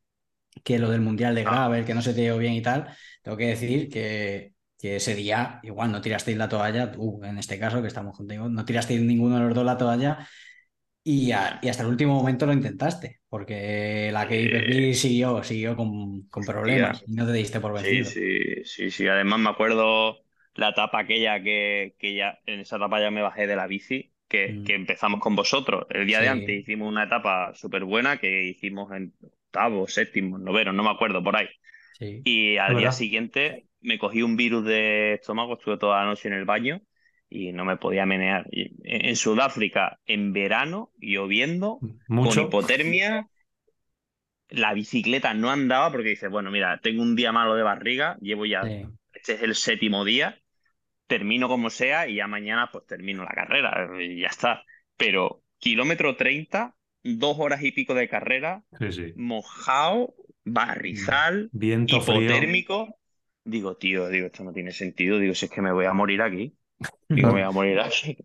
[0.64, 1.52] que lo del Mundial de Ah.
[1.52, 2.88] Gravel, que no se te dio bien y tal.
[3.22, 7.60] Tengo que decir que, que ese día igual no tirasteis la toalla, tú en este
[7.60, 10.28] caso que estamos contigo, no tirasteis ninguno de los dos la toalla
[11.04, 16.24] y, a- y hasta el último momento lo intentaste, porque la KPP siguió, siguió con,
[16.30, 18.14] con problemas y no te diste por vencido.
[18.14, 19.08] sí, sí, sí.
[19.08, 20.24] Además me acuerdo
[20.56, 24.14] la etapa aquella que, que ya, en esa etapa ya me bajé de la bici,
[24.28, 24.64] que, Mm.
[24.64, 25.86] que empezamos con vosotros.
[25.90, 30.74] El día de antes hicimos una etapa súper buena que hicimos en octavo, séptimo, noveno,
[30.74, 31.48] no me acuerdo, por ahí.
[31.92, 32.26] Sí.
[32.26, 36.36] Y al día siguiente me cogí un virus de estómago, estuve toda la noche en
[36.36, 36.82] el baño
[37.34, 38.46] y no me podía menear.
[38.52, 43.28] En Sudáfrica, en verano, lloviendo, con hipotermia,
[44.50, 48.46] la bicicleta no andaba porque dices, bueno, mira, tengo un día malo de barriga, llevo
[48.46, 48.86] ya, Sí.
[49.14, 50.40] este es el séptimo día,
[51.08, 54.64] termino como sea y ya mañana pues termino la carrera y ya está.
[54.96, 59.14] Pero kilómetro 30, dos horas y pico de carrera, Sí, sí.
[59.16, 60.14] mojado,
[60.46, 62.22] barrizal, Viento frío.
[62.22, 63.00] hipotérmico.
[63.46, 65.20] Digo, tío, digo, esto no tiene sentido.
[65.20, 66.56] Digo, si es que me voy a morir aquí.
[67.10, 68.18] Digo, me voy a morir aquí.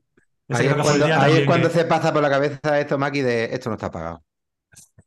[0.49, 3.75] Ahí es cuando, ahí es se pasa por la cabeza esto, Maki, de esto no
[3.77, 4.23] está pagado.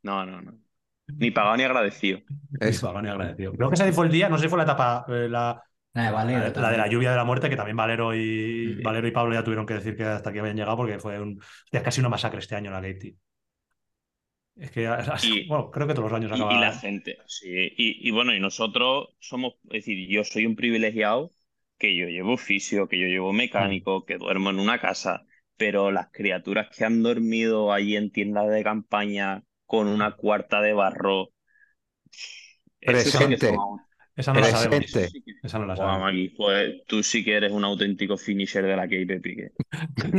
[0.02, 0.52] No, no, no.
[1.08, 2.20] Ni pagado ni agradecido.
[2.60, 2.86] Eso.
[2.88, 3.52] Pagano y agradecido.
[3.52, 5.62] Creo que ese fue el día, no sé si fue la etapa, eh, la,
[5.94, 8.76] La de Valero la, la de la lluvia de la muerte, que también Valero y,
[8.76, 8.82] Sí.
[8.82, 11.38] Valero y Pablo ya tuvieron que decir que hasta aquí habían llegado porque fue un,
[11.40, 13.16] hostia, casi una masacre este año en la Gate.
[14.56, 14.82] Es que,
[15.24, 16.54] Y- bueno, creo que todos los años Y, acaba.
[16.54, 17.48] y la gente, sí.
[17.76, 21.30] Y, y bueno, y nosotros somos, es decir, yo soy un privilegiado
[21.82, 25.24] que yo llevo oficio, que yo llevo mecánico, que duermo en una casa,
[25.56, 30.74] pero las criaturas que han dormido allí en tiendas de campaña con una cuarta de
[30.74, 31.30] barro.
[32.80, 33.48] eso sí que Presente.
[33.48, 33.80] son-
[34.14, 34.90] Esa no la sabemos.
[34.90, 36.00] Sí que- Esa no la sabemos.
[36.02, 39.22] Maki, pues tú sí que eres un auténtico finisher de la KPP.
[39.34, 39.50] que-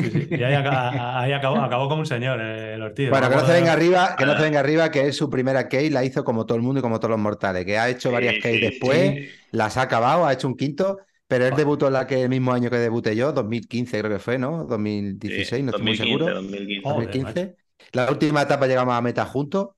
[0.01, 0.27] Sí, sí.
[0.31, 3.09] Y ahí, aca- ahí acabó, acabó como un señor, eh, el Ortiz.
[3.09, 5.69] Bueno, que no se venga arriba, que no se venga arriba, que es su primera
[5.69, 8.11] case, la hizo como todo el mundo y como todos los mortales, que ha hecho
[8.11, 9.29] varias Sí, case sí, después, sí.
[9.51, 10.97] las ha acabado, ha hecho un quinto,
[11.33, 14.19] pero él debutó en la que el mismo año que debuté yo, 2015 creo que
[14.19, 14.65] fue, ¿no?
[14.65, 16.29] 2016, Sí, no estoy muy 2015, seguro.
[16.31, 16.83] 2015.
[16.83, 17.55] Joder, 2015.
[17.93, 19.69] La última etapa llegamos a meta juntos.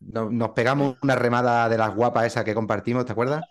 [0.00, 3.44] Nos, nos pegamos una remada de las guapas esas que compartimos, ¿te acuerdas?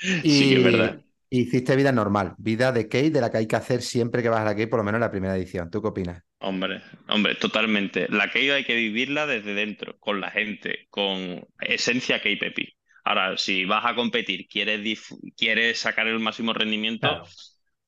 [0.00, 1.00] Y Sí, es verdad.
[1.30, 4.40] hiciste vida normal, vida de Kate, de la que hay que hacer siempre que vas
[4.40, 5.70] a la Kate, por lo menos en la primera edición.
[5.70, 6.22] ¿Tú qué opinas?
[6.38, 8.06] Hombre, hombre, totalmente.
[8.10, 12.76] La caída hay que vivirla desde dentro, con la gente, con esencia K-Pepi.
[13.04, 17.24] Ahora, si vas a competir, quieres, quieres sacar el máximo rendimiento, Claro.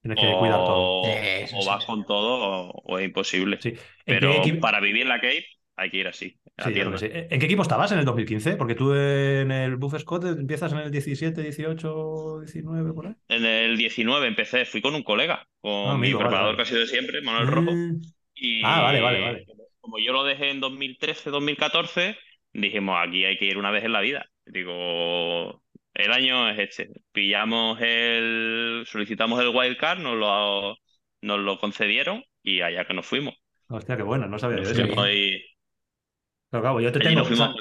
[0.02, 1.02] Tienes que cuidar todo.
[1.02, 1.86] o, Eso o sí, vas sí.
[1.86, 3.58] con todo o, o es imposible.
[3.60, 3.70] Sí.
[3.70, 5.46] ¿En Pero equipo- para vivir la Cape
[5.78, 7.08] hay que ir así, Sí, sí.
[7.12, 8.56] ¿En qué equipo estabas en el 2015?
[8.56, 13.14] Porque tú en el Buff Scott empiezas en el 17, 18, 19, por ahí.
[13.28, 16.64] En el 19 empecé, fui con un colega, con Ah, mi amigo, vale, preparador vale.
[16.68, 17.72] casi de siempre, Manuel Rojo.
[17.72, 18.00] Mm.
[18.34, 19.46] Y Ah, vale, vale, vale.
[19.80, 22.16] como yo lo dejé en 2013, 2014,
[22.52, 24.26] dijimos, aquí hay que ir una vez en la vida.
[24.46, 25.62] Digo,
[25.94, 26.90] el año es este.
[27.12, 30.76] Pillamos el, solicitamos el wildcard, nos lo,
[31.22, 33.34] nos lo concedieron y allá que nos fuimos.
[33.68, 35.00] Hostia, qué bueno, no sabía yo eso.
[35.00, 35.42] Ahí-
[36.50, 37.52] Pero claro, yo te allí tengo, o sea,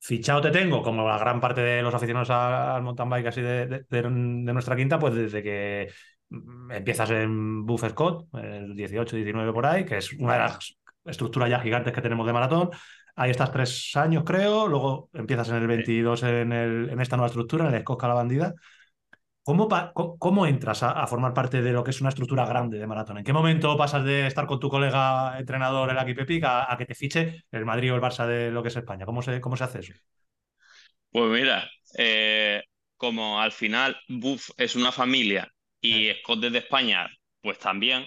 [0.00, 3.66] fichado te tengo, como la gran parte de los aficionados al mountain bike así de,
[3.66, 5.90] de- de- de nuestra quinta, pues desde que
[6.28, 10.76] mm, empiezas en Buff Scott, el 18, 19 por ahí, que es una de las
[11.06, 12.70] estructuras ya gigantes que tenemos de maratón.
[13.18, 17.28] Ahí estás tres años, creo, luego empiezas en el 22 en, el, en esta nueva
[17.28, 18.54] estructura, en el Escosca la Bandida.
[19.42, 19.68] ¿Cómo,
[20.18, 23.18] cómo entras a, formar parte de lo que es una estructura grande de maratón?
[23.18, 26.84] ¿En qué momento pasas de estar con tu colega entrenador, el Aki Pepic, a, que
[26.84, 29.06] te fiche el Madrid o el Barça de lo que es España?
[29.06, 29.92] ¿Cómo se, cómo se hace eso?
[31.10, 32.64] Pues mira, eh,
[32.96, 35.48] como al final Buff es una familia
[35.80, 37.08] y Scott de España,
[37.40, 38.04] pues también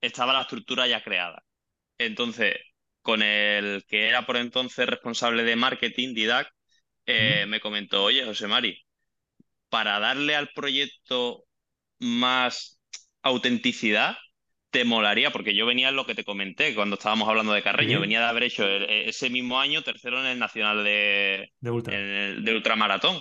[0.00, 1.42] estaba la estructura ya creada.
[1.98, 2.54] Entonces,
[3.04, 6.48] con el que era por entonces responsable de marketing, Didac,
[7.04, 8.82] eh, me comentó, oye, José Mari,
[9.68, 11.44] para darle al proyecto
[11.98, 12.80] más
[13.20, 14.16] autenticidad,
[14.70, 18.00] te molaría, porque yo venía en lo que te comenté cuando estábamos hablando de Carreño,
[18.00, 23.20] venía de haber hecho ese mismo año tercero en el Nacional de, de, Ultramaratón.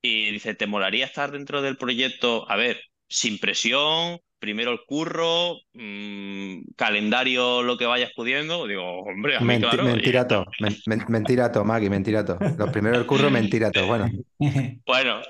[0.00, 2.50] Y dice, ¿te molaría estar dentro del proyecto?
[2.50, 2.80] A ver,
[3.10, 8.66] sin presión, primero el curro, mm, calendario, lo que vayas pudiendo.
[8.66, 10.46] Digo, hombre, a mí claro, Mentirato,
[11.08, 12.38] mentirato, Maggie, mentirato.
[12.56, 13.86] Lo primero el curro, mentirato.
[13.86, 14.08] Bueno.
[14.86, 15.20] Bueno,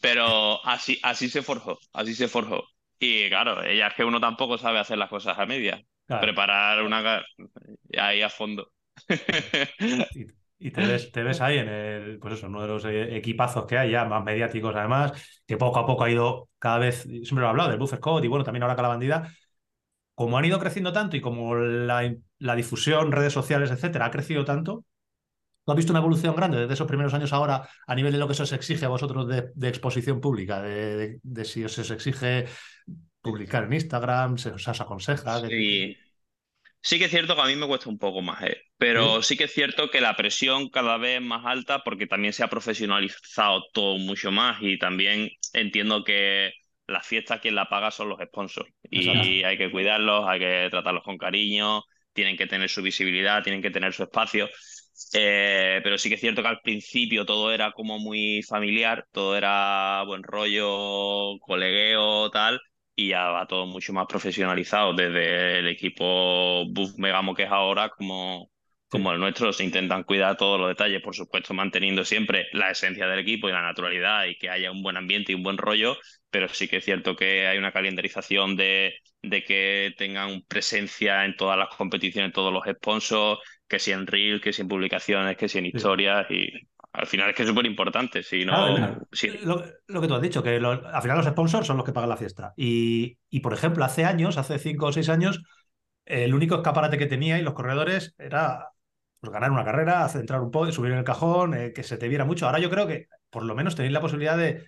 [0.00, 2.64] pero así, así se forjó, así se forjó.
[2.98, 5.82] Y claro, ella es que uno tampoco sabe hacer las cosas a media.
[6.06, 7.24] Preparar una
[7.98, 8.70] ahí a fondo.
[10.58, 13.66] Y, te, ves, te ves ahí en el, pues eso, uno de los eh, equipazos
[13.66, 15.12] que hay ya más mediáticos además,
[15.46, 18.24] que poco a poco ha ido cada vez, siempre lo he hablado, del Buffer Code
[18.24, 19.30] y bueno, también ahora con la bandida,
[20.14, 24.44] como han ido creciendo tanto y como la, la difusión, redes sociales, etcétera, ha crecido
[24.46, 24.84] tanto,
[25.66, 28.28] ¿Tú has visto una evolución grande desde esos primeros años ahora a nivel de lo
[28.28, 30.62] que se os exige a vosotros de, exposición pública?
[30.62, 32.46] De, si os, exige
[33.20, 35.40] publicar en Instagram, se os aconseja.
[35.40, 35.96] Sí.
[36.86, 38.62] Sí que es cierto que a mí me cuesta un poco más, ¿eh?
[38.78, 39.36] pero ¿Sí?
[39.36, 42.48] que es cierto que la presión cada vez es más alta porque también se ha
[42.48, 46.52] profesionalizado todo mucho más y también entiendo que
[46.86, 51.02] las fiestas quien la paga son los sponsors y hay que cuidarlos, hay que tratarlos
[51.02, 54.48] con cariño, tienen que tener su visibilidad, tienen que tener su espacio.
[55.12, 59.36] Eh, pero sí que es cierto que al principio todo era como muy familiar, todo
[59.36, 62.60] era buen rollo, colegueo, tal,
[62.96, 67.90] y ya va todo mucho más profesionalizado, desde el equipo Buff Megamo que es ahora
[67.90, 68.50] como,
[68.88, 73.06] como el nuestro, se intentan cuidar todos los detalles, por supuesto manteniendo siempre la esencia
[73.06, 75.96] del equipo y la naturalidad y que haya un buen ambiente y un buen rollo,
[76.30, 81.36] pero sí que es cierto que hay una calendarización de, de que tengan presencia en
[81.36, 85.48] todas las competiciones, todos los sponsors, que si en reel, que si en publicaciones, que
[85.48, 86.48] si en historias y
[86.96, 88.22] al final es que es súper importante.
[88.22, 88.76] Si no,
[89.44, 92.16] lo, que tú has dicho, que al final los sponsors son los que pagan la
[92.16, 92.54] fiesta.
[92.56, 95.42] Y, y, por ejemplo, hace años, hace cinco o seis años,
[96.06, 98.70] el único escaparate que tenía y los corredores era
[99.20, 102.08] pues, ganar una carrera, centrar un poco, subir en el cajón, eh, que se te
[102.08, 102.46] viera mucho.
[102.46, 104.64] Ahora yo creo que por lo menos tenéis la posibilidad de,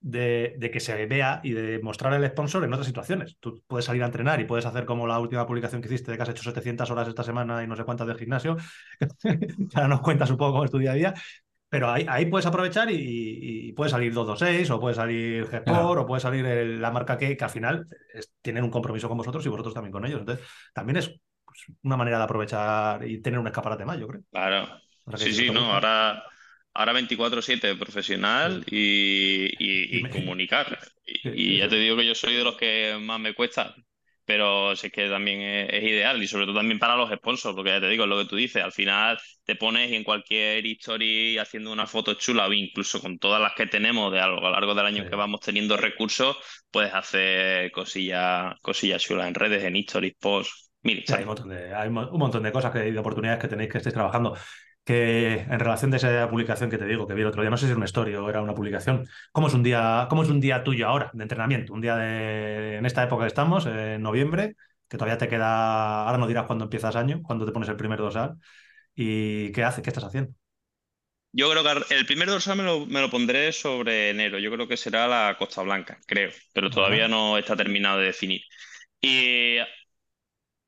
[0.00, 3.36] de, que se vea y de mostrar el sponsor en otras situaciones.
[3.40, 6.16] Tú puedes salir a entrenar y puedes hacer como la última publicación que hiciste de
[6.16, 8.56] que has hecho 700 horas esta semana y no sé cuántas de gimnasio.
[9.74, 11.14] ya nos cuentas un poco cómo es tu día a día.
[11.70, 16.20] Pero ahí, ahí puedes aprovechar y, puede salir 226 o puede salir Gespor o puede
[16.20, 16.44] salir
[16.78, 17.86] la marca que, que al final
[18.40, 20.20] tienen un compromiso con vosotros y vosotros también con ellos.
[20.20, 21.08] Entonces, también es
[21.44, 24.22] pues, una manera de aprovechar y tener un escaparate más, yo creo.
[24.30, 24.80] Claro.
[25.16, 26.24] Sí, sí, no, ahora
[26.74, 30.78] ahora 24/7 profesional y, comunicar.
[31.04, 33.74] Y, ya te digo que yo soy de los que más me cuesta,
[34.28, 37.80] pero sé que también es, ideal y sobre todo también para los sponsors, porque ya
[37.80, 41.72] te digo, es lo que tú dices, al final te pones en cualquier story haciendo
[41.72, 44.84] una foto chula o incluso con todas las que tenemos de a lo largo del
[44.84, 46.36] año que vamos teniendo recursos,
[46.70, 50.72] puedes hacer cosillas, cosillas chulas en redes, en stories, posts.
[50.82, 53.70] Mire, hay, un montón de, hay un montón de cosas, que, de oportunidades que tenéis
[53.72, 54.36] que estéis trabajando
[54.88, 57.58] que en relación de esa publicación que te digo, que vi el otro día, no
[57.58, 60.30] sé si era una historia o era una publicación, ¿cómo es un día, cómo es
[60.30, 61.74] un día tuyo ahora de entrenamiento?
[61.74, 64.54] Un día de, en esta época que estamos, en noviembre,
[64.88, 67.98] que todavía te queda, ahora no dirás cuándo empiezas año, cuándo te pones el primer
[67.98, 68.36] dorsal,
[68.94, 70.32] y qué haces, qué estás haciendo.
[71.32, 74.38] Yo creo que el primer dorsal me lo, me lo, pondré sobre enero.
[74.38, 78.40] Yo creo que será la Costa Blanca, creo, pero todavía no está terminado de definir.
[79.02, 79.58] Y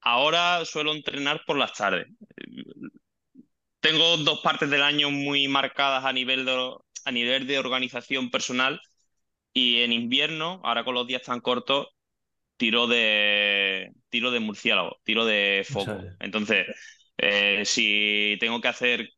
[0.03, 2.07] ahora suelo entrenar por las tardes
[3.81, 8.81] tengo dos partes del año muy marcadas a nivel de, a nivel de organización personal
[9.53, 11.89] y en invierno, ahora con los días tan cortos,
[12.57, 16.03] tiro de tiro de murciélago, tiro de foco.
[16.21, 16.67] Entonces,
[17.17, 19.11] eh, si tengo que hacer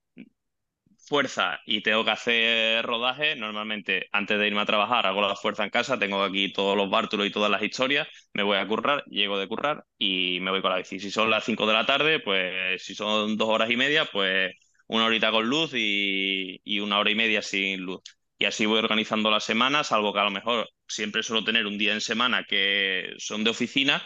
[1.06, 5.64] fuerza y tengo que hacer rodaje, normalmente antes de irme a trabajar hago la fuerza
[5.64, 9.04] en casa, tengo aquí todos los bártulos y todas las historias, me voy a currar,
[9.06, 10.98] llego de currar y me voy con la bici.
[11.00, 14.52] Si son las 5 de la tarde, pues si son dos horas y media, pues
[14.86, 18.00] una horita con luz y, y una hora y media sin luz.
[18.38, 21.78] Y así voy organizando las semanas, salvo que a lo mejor siempre suelo tener un
[21.78, 24.02] día en semana que son de oficina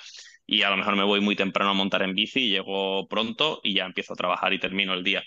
[0.47, 3.75] y a lo mejor me voy muy temprano a montar en bici, llego pronto y
[3.75, 5.23] ya empiezo a trabajar y termino el día.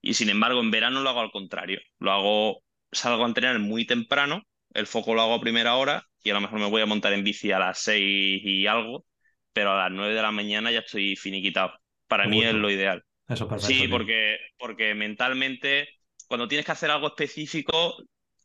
[0.00, 1.80] Y sin embargo, en verano lo hago al contrario.
[1.98, 4.42] Lo hago, salgo a entrenar muy temprano,
[4.74, 7.12] el foco lo hago a primera hora y a lo mejor me voy a montar
[7.12, 9.04] en bici a las seis y algo,
[9.52, 11.72] pero a las nueve de la mañana ya estoy finiquitado.
[12.08, 13.02] Para mí es lo ideal.
[13.28, 13.66] Eso es perfecto.
[13.66, 15.88] Sí, porque, porque mentalmente,
[16.28, 17.96] cuando tienes que hacer algo específico,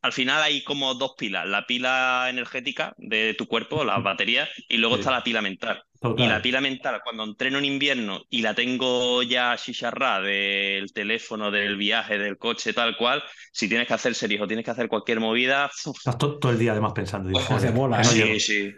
[0.01, 4.77] al final hay como dos pilas, la pila energética de tu cuerpo, las baterías, y
[4.77, 5.01] luego Sí.
[5.01, 5.83] está la pila mental.
[6.01, 6.17] Total.
[6.23, 11.51] Y la pila mental, cuando entreno en invierno y la tengo ya chicharrada del teléfono,
[11.51, 14.89] del viaje, del coche, tal cual, si tienes que hacer series o tienes que hacer
[14.89, 17.29] cualquier movida, uf, Estás to- todo el día además pensando.
[17.29, 18.05] digo, Ojo, joder, bola, no ¿eh?
[18.13, 18.73] sí, sí.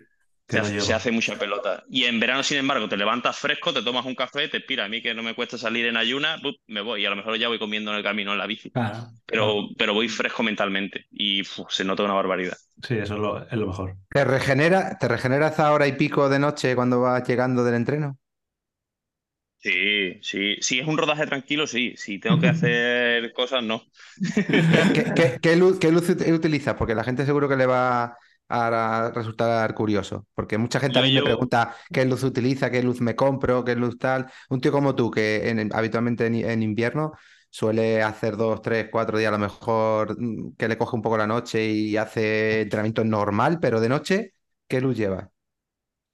[0.48, 0.86] Se hace, llego.
[0.86, 1.84] se hace mucha pelota.
[1.90, 4.86] Y en verano, sin embargo, te levantas fresco, te tomas un café, te pira.
[4.86, 7.02] A mí que no me cuesta salir en ayuna, me voy.
[7.02, 8.74] Y a lo mejor ya voy comiendo en el camino, en la bici.
[8.74, 9.14] Claro.
[9.26, 12.58] Pero, pero voy fresco mentalmente y uf, se nota una barbaridad.
[12.84, 13.98] Sí, eso es lo, es lo mejor.
[14.10, 18.18] ¿Te regenera, te regenera esa hora y pico de noche cuando vas llegando del entreno?
[19.58, 20.58] Sí, sí.
[20.62, 21.94] Si es un rodaje tranquilo, sí.
[21.96, 23.82] Si tengo que hacer cosas, no.
[24.94, 26.76] ¿Qué, qué- qué luz, qué luz ut- utilizas?
[26.76, 28.18] Porque la gente seguro que le va
[28.54, 30.28] a resultar curioso.
[30.36, 33.64] Porque mucha gente a Yo mí me pregunta qué luz utiliza, qué luz me compro,
[33.66, 34.28] qué luz tal.
[34.50, 37.14] Un tío como tú, que en- habitualmente en, en invierno
[37.50, 41.18] suele hacer dos, tres, cuatro días a lo mejor mm, que le coge un poco
[41.18, 44.34] la noche y hace entrenamiento normal, pero de noche,
[44.68, 45.30] ¿qué luz lleva?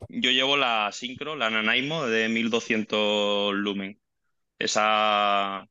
[0.08, 4.00] Yo llevo la Syncro, la Nanaimo de 1200 lumen.
[4.60, 5.68] Esa,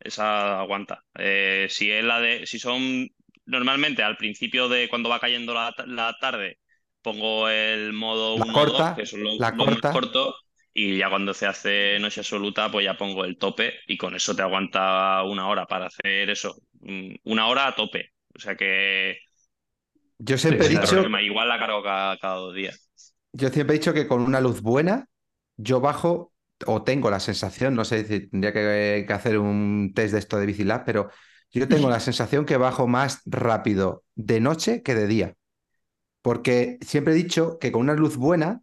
[0.00, 1.04] esa aguanta.
[1.18, 3.08] Eh, si es la de, si son
[3.46, 6.58] normalmente al principio de cuando va cayendo la, la tarde,
[7.02, 10.34] pongo el modo La 1 corta, 2, que son los, la más cortos,
[10.72, 14.34] y ya cuando se hace noche absoluta, pues ya pongo el tope y con eso
[14.34, 16.54] te aguanta una hora para hacer eso.
[16.80, 18.12] Mm, Una hora a tope.
[18.34, 19.18] O sea que
[20.18, 22.90] Yo siempre he dicho, problema, igual la cargo cada, cada dos días.
[23.32, 25.08] Yo siempre he dicho que con una luz buena,
[25.56, 26.32] yo bajo
[26.66, 30.38] o tengo la sensación, no sé si tendría que, que hacer un test de esto
[30.38, 31.10] de Bicilab, pero
[31.52, 35.36] yo tengo la sensación que bajo más rápido de noche que de día.
[36.22, 38.62] Porque siempre he dicho que con una luz buena,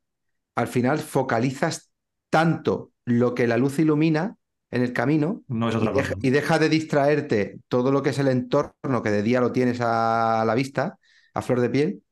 [0.56, 1.92] al final focalizas
[2.30, 4.38] tanto lo que la luz ilumina
[4.72, 6.16] en el camino No es y deja, cosa.
[6.22, 9.80] y deja de distraerte todo lo que es el entorno que de día lo tienes
[9.82, 11.00] a la vista,
[11.34, 12.04] a flor de piel,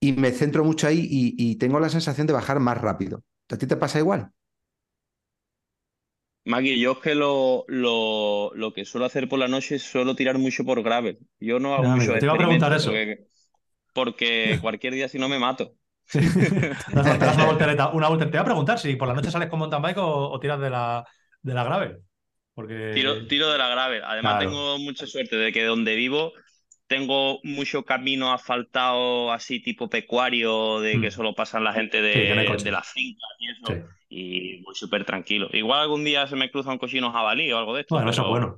[0.00, 3.24] y me centro mucho ahí y, y tengo la sensación de bajar más rápido.
[3.50, 4.32] ¿A ti te pasa igual?
[6.44, 10.16] Maggie, yo es que lo, lo, lo que suelo hacer por la noche es suelo
[10.16, 11.18] tirar mucho por gravel.
[11.38, 13.28] Yo no hago muchos amigo, te iba a preguntar experimentos porque,
[13.92, 15.74] porque cualquier día si no me mato.
[16.04, 16.18] Sí.
[16.92, 18.30] Una voltereta, una voltereta.
[18.32, 20.60] Te voy a preguntar si por la noche sales con mountain bike o, o tiras
[20.60, 21.06] de la,
[21.42, 21.98] de la gravel.
[22.54, 24.02] Porque Tiro, tiro de la gravel.
[24.04, 24.50] Además Claro.
[24.50, 26.32] tengo mucha suerte de que donde vivo
[26.86, 31.12] tengo mucho camino asfaltado así tipo pecuario, de que Mm.
[31.12, 32.64] solo pasan la gente Sí, de, coche.
[32.64, 33.66] de las fincas y eso.
[33.68, 33.74] Sí.
[34.14, 35.48] Y voy súper tranquilo.
[35.52, 37.94] Igual algún día se me cruza un cochino jabalí o algo de esto.
[37.94, 38.56] Bueno, eso es bueno.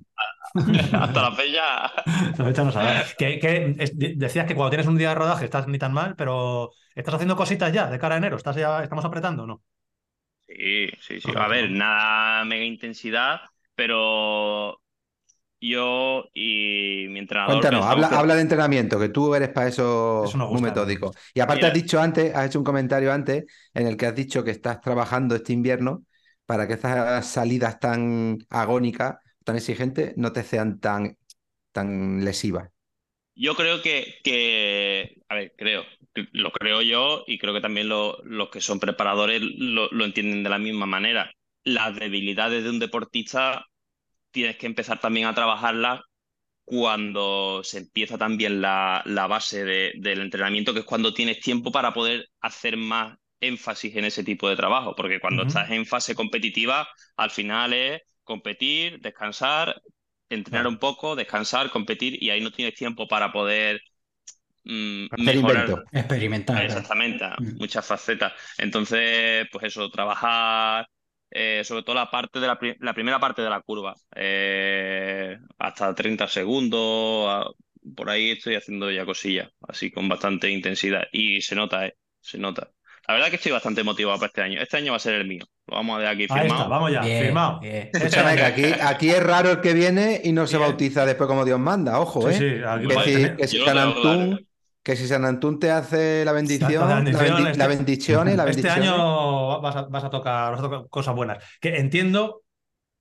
[0.93, 1.93] Hasta la fecha.
[2.39, 3.05] La fecha no sabe.
[3.19, 5.93] Que, que es- de- decías que cuando tienes un día de rodaje estás ni tan
[5.93, 8.37] mal, pero estás haciendo cositas ya de cara a enero.
[8.37, 9.63] ¿Estás ya, ¿Estamos apretando o no?
[10.47, 11.33] Sí, sí, sí.
[11.37, 13.41] A ver, nada mega intensidad,
[13.75, 14.81] pero
[15.61, 20.43] yo y mi entrenador Cuéntanos, habla, que- habla de entrenamiento, que tú eres para eso,
[20.49, 21.15] muy metódico.
[21.35, 21.67] Y aparte Mira.
[21.67, 24.81] has dicho antes, has hecho un comentario antes en el que has dicho que estás
[24.81, 26.05] trabajando este invierno
[26.47, 31.19] para que estas salidas tan agónicas, tan exigentes, no te sean tan,
[31.73, 32.71] tan lesivas.
[33.37, 35.85] Yo creo que, que, a ver, creo,
[36.33, 40.45] lo creo yo y creo que también lo- los que son preparadores lo, lo entienden
[40.45, 41.33] de la misma manera.
[41.65, 43.67] Las debilidades de un deportista
[44.35, 46.03] tienes que empezar también a trabajarlas
[46.65, 51.73] cuando se empieza también la, la base de- del entrenamiento, que es cuando tienes tiempo
[51.73, 56.15] para poder hacer más énfasis en ese tipo de trabajo, porque cuando estás en fase
[56.15, 59.81] competitiva, al final es competir, descansar,
[60.31, 63.81] entrenar un poco, descansar, competir, y ahí no tienes tiempo para poder
[64.65, 65.75] mm, mejorar.
[65.93, 66.65] Experimentar.
[66.65, 67.59] Exactamente, Mm.
[67.59, 68.33] muchas facetas.
[68.59, 70.87] Entonces, pues eso, trabajar
[71.35, 75.39] eh, sobre todo la parte de la, pri- la primera parte de la curva, eh,
[75.59, 77.51] hasta 30 segundos, a-
[77.97, 81.05] por ahí estoy haciendo ya cosillas, así con bastante intensidad.
[81.13, 82.71] Y se nota, eh, se nota.
[83.07, 84.61] La verdad que estoy bastante motivado para este año.
[84.61, 85.45] Este año va a ser el mío.
[85.67, 86.69] Lo vamos a dejar aquí Ahí está, firmado.
[86.69, 87.61] vamos ya, Bien, firmado.
[87.61, 87.91] bien.
[87.93, 90.69] Escúchame, que aquí, aquí es raro el que viene y no se Bien.
[90.69, 92.39] bautiza después como Dios manda, ojo, Sí, ¿eh?
[92.39, 93.65] sí, aquí Que si, que si Yo
[94.85, 98.29] que si San Antún te hace la bendición, La la, bendición, bendi- este- la bendición
[98.29, 101.43] y la Este año vas a, vas a tocar, vas a tocar cosas buenas.
[101.61, 102.43] Que entiendo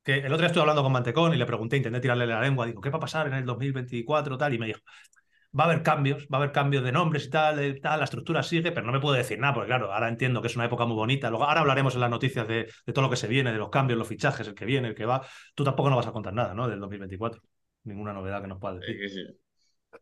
[0.04, 2.66] que el otro día estuve hablando con Mantecón y le pregunté, intenté tirarle la lengua,
[2.66, 4.54] digo, ¿qué va a pasar en el 2024 tal?
[4.54, 4.80] Y me dijo,
[5.58, 8.44] va a haber cambios, va a haber cambios de nombres y tal, tal, la estructura
[8.44, 10.86] sigue, pero no me puedo decir nada, porque claro, ahora entiendo que es una época
[10.86, 11.30] muy bonita.
[11.30, 13.70] Luego, ahora hablaremos en las noticias de, de todo lo que se viene, de los
[13.70, 15.26] cambios, los fichajes, el que viene, el que va.
[15.56, 16.68] Tú tampoco no vas a contar nada, ¿no?
[16.68, 17.42] Del 2024.
[17.84, 19.00] Ninguna novedad que nos pueda Es decir.
[19.00, 19.22] que, sí.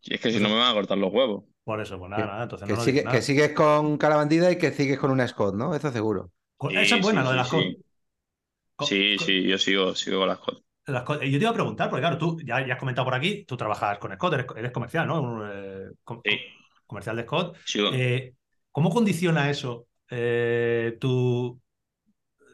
[0.03, 1.43] Y es que si no me van a cortar los huevos.
[1.63, 2.43] Por eso, pues nada, nada.
[2.43, 3.15] Entonces Que, no sigue- nada.
[3.15, 5.75] que sigues con cara bandida y que sigues con una Scott, ¿no?
[5.75, 6.31] Eso seguro.
[6.59, 7.49] Sí, Esa es buena, sí, lo de sí, las
[8.87, 9.17] sí.
[9.19, 10.61] Sí, yo sigo, sigo con las cosas.
[10.87, 13.13] las co- Yo te iba a preguntar, porque claro, tú ya, ya has comentado por
[13.13, 15.21] aquí, tú trabajas con Scott, eres, eres comercial, ¿no?
[15.21, 16.39] Un, eh, com- Sí.
[16.87, 17.57] comercial de Scott.
[17.65, 17.89] Sigo.
[17.93, 18.33] Eh,
[18.71, 21.61] ¿Cómo condiciona eso eh, tu,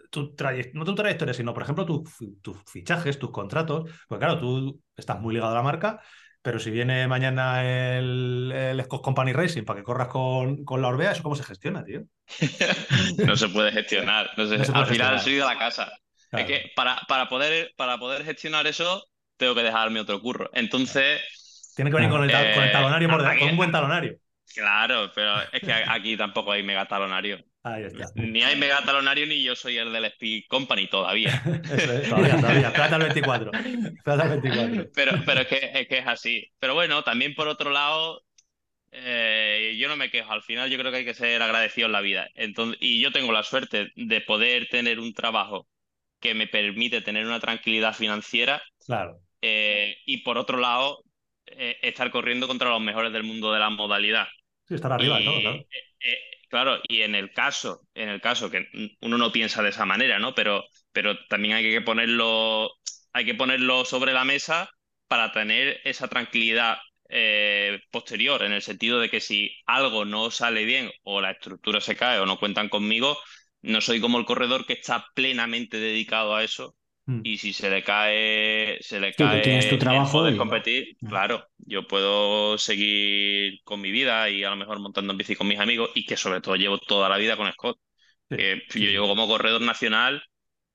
[0.10, 2.04] tu traye- no tu trayectoria, sino, por ejemplo, tu-
[2.42, 3.90] tus fichajes, tus contratos?
[4.08, 6.02] Pues claro, tú estás muy ligado a la marca,
[6.48, 7.62] pero si viene mañana
[7.98, 11.44] el, el Scott Company Racing para que corras con, con la Orbea, ¿eso cómo se
[11.44, 12.04] gestiona, tío?
[13.18, 14.30] No se puede gestionar.
[14.38, 15.20] no se- No se puede al final gestionar.
[15.20, 15.92] soy de la casa.
[16.30, 16.46] Claro.
[16.46, 19.04] Es que para, para, poder, para poder gestionar eso,
[19.36, 20.50] tengo que dejarme otro curro.
[20.54, 21.20] Entonces,
[21.76, 24.16] Tiene que venir con el, Eh, con el talonario por aquí- con un buen talonario.
[24.56, 27.40] claro, pero es que aquí tampoco hay megatalonario.
[27.64, 28.06] Ahí está.
[28.16, 31.42] Ni hay megatalonario ni yo soy el del Speed Company todavía.
[31.72, 32.70] Eso es, todavía, todavía.
[32.70, 33.52] Al 24.
[33.54, 34.92] Espérate al 24.
[34.94, 36.46] Pero, pero es, que, es que es así.
[36.60, 38.22] Pero bueno, también por otro lado,
[38.92, 40.32] eh, yo no me quejo.
[40.32, 42.30] Al final yo creo que hay que ser agradecido en la vida.
[42.36, 45.68] Entonces, y yo tengo la suerte de poder tener un trabajo
[46.20, 49.20] que me permite tener una tranquilidad financiera Claro.
[49.42, 51.04] eh, y por otro lado,
[51.48, 54.28] eh, estar corriendo contra los mejores del mundo de la modalidad.
[54.68, 55.66] Sí, estar arriba de Y, todo, claro.
[56.50, 58.68] Claro, y en el caso, en el caso que
[59.02, 60.34] uno no piensa de esa manera, ¿no?
[60.36, 62.70] Pero, pero también hay que ponerlo,
[63.14, 64.70] hay que ponerlo sobre la mesa
[65.08, 66.78] para tener esa tranquilidad
[67.10, 71.82] eh, posterior, en el sentido de que si algo no sale bien o la estructura
[71.82, 73.18] se cae o no cuentan conmigo,
[73.62, 76.76] no soy como el corredor que está plenamente dedicado a eso
[77.08, 77.24] Mm.
[77.24, 80.98] y si se le cae, se le tú cae tienes tu trabajo poder y- competir,
[81.06, 85.48] claro, yo puedo seguir con mi vida y a lo mejor montando en bici con
[85.48, 87.80] mis amigos y que sobre todo llevo toda la vida con Scott.
[88.30, 88.38] Sí,
[88.70, 90.22] sí, yo llevo como corredor nacional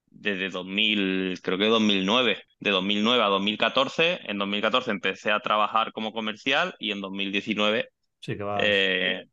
[0.07, 4.21] desde 2000, creo que 2009, de 2009 a 2014.
[4.31, 9.25] En 2014 empecé a trabajar como comercial y en 2019, Sí, que vas, eh,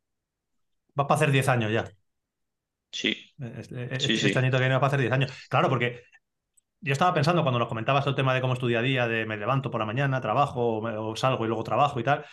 [0.96, 1.86] vas para hacer 10 años ya.
[2.92, 4.40] sí, Este, Sí, este sí.
[4.40, 5.32] añito que viene va para hacer 10 años.
[5.50, 6.04] Claro, porque
[6.82, 9.08] yo estaba pensando cuando nos comentabas el tema de cómo es tu día a día,
[9.08, 12.26] de me levanto por la mañana, trabajo, o, salgo y luego trabajo y tal.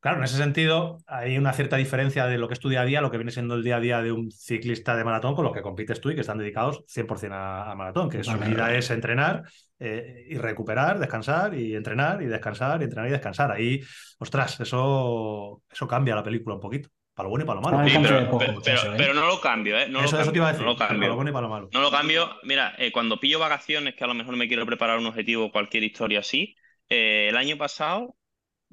[0.00, 2.84] Claro, en ese sentido hay una cierta diferencia de lo que es tu día a
[2.84, 5.44] día, lo que viene siendo el día a día de un ciclista de maratón con
[5.44, 8.74] los que compites tú y que están dedicados 100% a, a maratón, que su vida
[8.74, 9.44] es entrenar
[9.78, 13.50] eh, y recuperar, descansar y entrenar y descansar y entrenar y descansar.
[13.50, 13.80] Ahí,
[14.18, 17.86] ostras, eso, eso cambia la película un poquito, para lo bueno y para lo malo.
[17.86, 18.94] Sí, cambio pero, de poco, pero, mucho pero- eso, ¿eh?
[18.98, 19.88] pero no lo cambio, ¿eh?
[19.88, 21.08] No lo eso, eso te cambio, iba a decir, no lo para cambio.
[21.10, 21.68] lo bueno y para lo malo.
[21.72, 22.36] No lo cambio.
[22.42, 25.52] Mira, eh, cuando pillo vacaciones, que a lo mejor me quiero preparar un objetivo o
[25.52, 26.56] cualquier historia así,
[26.88, 28.16] eh, el año pasado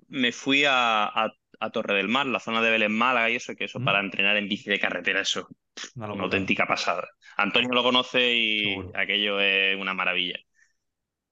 [0.08, 3.56] me fui a, a- a Torre del Mar, la zona de Belén Málaga y eso,
[3.56, 3.86] que eso Mm.
[3.86, 5.48] para entrenar en bici de carretera, eso
[5.96, 7.08] Una auténtica pasada.
[7.38, 8.92] Antonio lo conoce y Seguro.
[8.96, 10.38] aquello es una maravilla.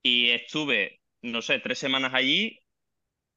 [0.01, 2.59] Y estuve, no sé, tres semanas allí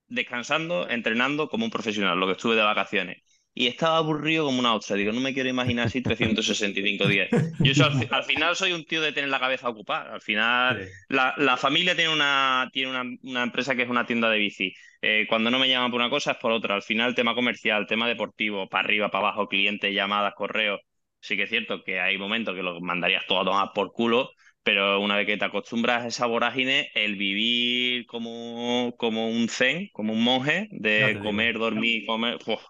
[0.07, 3.22] descansando, entrenando como un profesional, lo que estuve de vacaciones.
[3.55, 4.96] Y estaba aburrido como una ostra.
[4.96, 7.28] Digo, no me quiero imaginar así 365 días.
[7.62, 10.14] Yo eso al, fi- al final soy un tío de tener la cabeza ocupada.
[10.14, 10.78] Al final,
[11.09, 14.72] la, la familia tiene una, tiene una, una empresa que es una tienda de bici.
[15.03, 16.74] Eh, cuando no me llaman por una cosa es por otra.
[16.74, 20.80] Al final, tema comercial, tema deportivo, para arriba, para abajo, clientes, llamadas, correos.
[21.20, 24.30] Sí que es cierto que hay momentos que lo mandarías todo a tomar por culo,
[24.64, 29.88] pero una vez que te acostumbras a esa vorágine, el vivir como, como un zen,
[29.92, 32.38] como un monje, de comer, dormir, comer.
[32.46, 32.61] uf,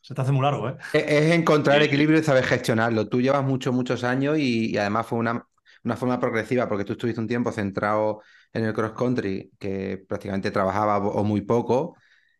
[0.00, 0.76] Se te hace muy largo, ¿eh?
[0.92, 1.86] Es, es encontrar Sí.
[1.86, 3.08] equilibrio y saber gestionarlo.
[3.08, 5.46] Tú llevas muchos, muchos años y, y además fue una,
[5.84, 8.22] una forma progresiva porque tú estuviste un tiempo centrado
[8.52, 11.96] en el cross country, que prácticamente trabajaba o muy poco,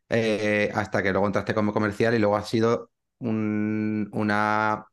[0.08, 4.86] eh, hasta que luego entraste como comercial y luego ha sido un- una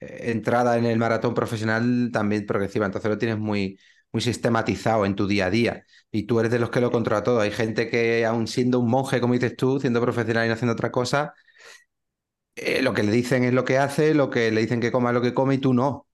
[0.00, 2.86] eh, entrada en el maratón profesional también progresiva.
[2.86, 3.78] Entonces lo tienes muy,
[4.12, 5.84] muy sistematizado en tu día a día.
[6.10, 7.40] Y tú eres de los que lo controla todo.
[7.40, 10.72] Hay gente que, aún siendo un monje, como dices tú, siendo profesional y no haciendo
[10.74, 11.34] otra cosa,
[12.56, 15.10] eh, lo que le dicen es lo que hace, lo que le dicen que coma
[15.10, 16.06] es lo que come y tú no.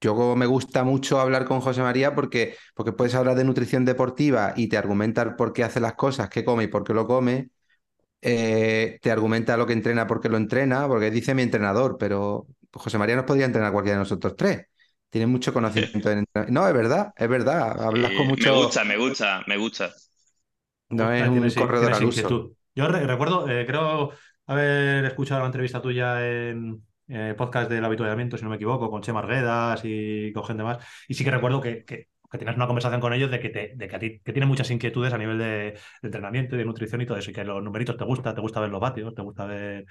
[0.00, 4.54] Yo me gusta mucho hablar con José María porque, porque puedes hablar de nutrición deportiva
[4.56, 7.50] y te argumenta por qué hace las cosas, qué come y por qué lo come.
[8.22, 12.98] Eh, te argumenta lo que entrena porque lo entrena, porque dice mi entrenador, pero José
[12.98, 14.66] María nos podría entrenar cualquiera de nosotros tres.
[15.10, 16.26] Tiene mucho conocimiento en.
[16.48, 17.80] No, es verdad, es verdad.
[17.82, 18.50] Hablas eh, con mucho.
[18.50, 19.92] Me gusta, me gusta, me gusta.
[20.90, 22.44] No es un corredor al uso.
[22.74, 24.10] Yo re- recuerdo, eh, creo
[24.46, 29.02] haber escuchado la entrevista tuya en eh, podcast del habituallamiento, si no me equivoco, con
[29.02, 30.78] Chema Arguedas y con gente más.
[31.08, 33.72] Y sí que recuerdo que, que que tienes una conversación con ellos de que, te,
[33.76, 36.64] de que a ti que tienen muchas inquietudes a nivel de, de, entrenamiento y de
[36.64, 39.14] nutrición y todo eso, y que los numeritos te gusta, te gusta ver los vatios,
[39.14, 39.84] te gusta ver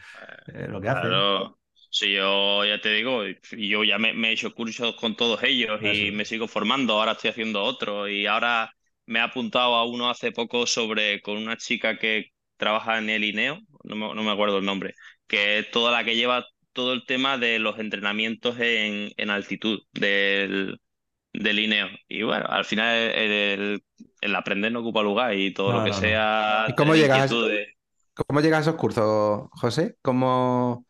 [0.53, 1.03] eh, lo que hacen.
[1.03, 1.57] Claro.
[1.89, 5.79] Sí, yo ya te digo, yo ya me, me, he hecho cursos con todos ellos
[5.83, 8.73] y me sigo formando, ahora estoy haciendo otro y ahora
[9.05, 12.32] me he apuntado a uno hace poco sobre con una chica que
[12.63, 14.93] trabaja en el INEO, no me, no me acuerdo el nombre,
[15.27, 19.81] que es toda la que lleva todo el tema de los entrenamientos en, en altitud
[19.93, 20.79] del,
[21.33, 21.89] del INEO.
[22.07, 23.81] Y bueno, al final el,
[24.21, 26.01] el, aprender no ocupa lugar y todo No, lo que no, no.
[26.01, 26.65] sea...
[26.65, 27.37] ¿Y cómo llegas?
[28.13, 29.97] ¿Cómo llegas a esos cursos, José?
[30.01, 30.85] ¿Cómo,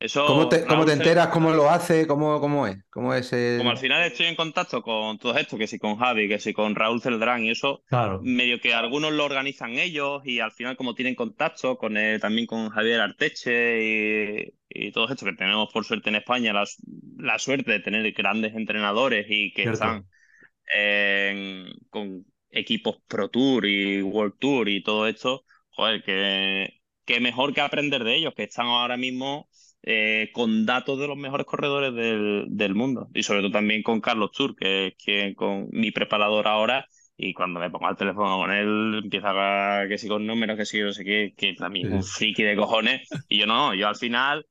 [0.00, 1.28] Eso, cómo te, cómo enteras?
[1.28, 2.06] ¿Cómo lo hace?
[2.06, 2.78] ¿Cómo, cómo es?
[2.90, 3.58] ¿Cómo es el...
[3.58, 6.54] como al final estoy en contacto con todo esto, que si con Javi, que si
[6.54, 8.20] con Raúl Celdrán y eso, Claro.
[8.22, 12.46] medio que algunos lo organizan ellos y al final como tienen contacto con el- también
[12.46, 16.64] con Javier Arteche y, y todo esto que tenemos por suerte en España, la,
[17.18, 19.74] la suerte de tener grandes entrenadores y que Cierto.
[19.74, 20.06] están
[20.74, 27.52] en- con equipos Pro Tour y World Tour y todo esto, joder, que, que mejor
[27.54, 29.48] que aprender de ellos, que están ahora mismo
[29.82, 33.08] eh, con datos de los mejores corredores del, del mundo.
[33.14, 36.86] Y sobre todo también con Carlos Tour, que es quien con mi preparador ahora.
[37.16, 40.64] Y cuando me pongo al teléfono con él, empieza a que si con números, que
[40.64, 43.08] si no sé qué, que también es un friki de cojones.
[43.28, 44.46] Y yo no, yo al final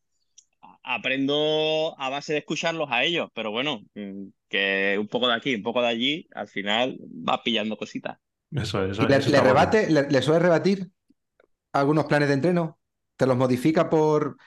[0.84, 5.56] aprendo a base de escucharlos a ellos, pero bueno, mm, que un poco de aquí,
[5.56, 8.18] un poco de allí, al final vas pillando cositas.
[8.52, 8.92] Eso es.
[8.92, 9.80] Eso, ¿Y le, eso bueno.
[9.90, 10.92] le, le suele rebatir
[11.74, 12.80] algunos planes de entreno?
[13.18, 14.38] ¿Te los modifica por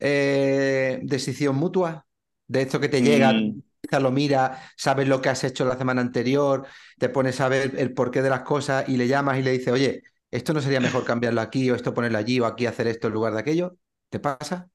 [0.00, 2.06] eh, decisión mutua?
[2.46, 3.62] De esto que te llega, Mm.
[3.80, 6.66] quizás lo mira, sabes lo que has hecho la semana anterior,
[6.98, 9.72] te pones a ver el porqué de las cosas y le llamas y le dices,
[9.72, 13.08] oye, esto no sería mejor cambiarlo aquí o esto ponerlo allí o aquí hacer esto
[13.08, 13.76] en lugar de aquello.
[14.08, 14.68] ¿Te pasa?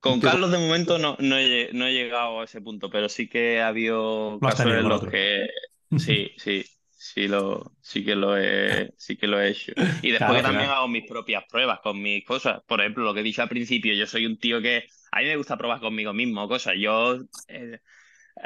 [0.00, 3.28] Con Carlos de momento no, no, he, no he llegado a ese punto, pero sí
[3.28, 5.46] que ha habido casos en los que
[5.94, 6.64] sí, sí,
[7.02, 9.72] sí lo, sí que lo he, sí que lo he hecho.
[10.00, 12.62] Y después Claro, que al también hago mis propias pruebas con mis cosas.
[12.66, 15.24] Por ejemplo, lo que he dicho al principio, yo soy un tío que a mí
[15.26, 16.74] me gusta probar conmigo mismo cosas.
[16.78, 17.78] Yo eh,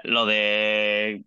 [0.05, 1.25] lo de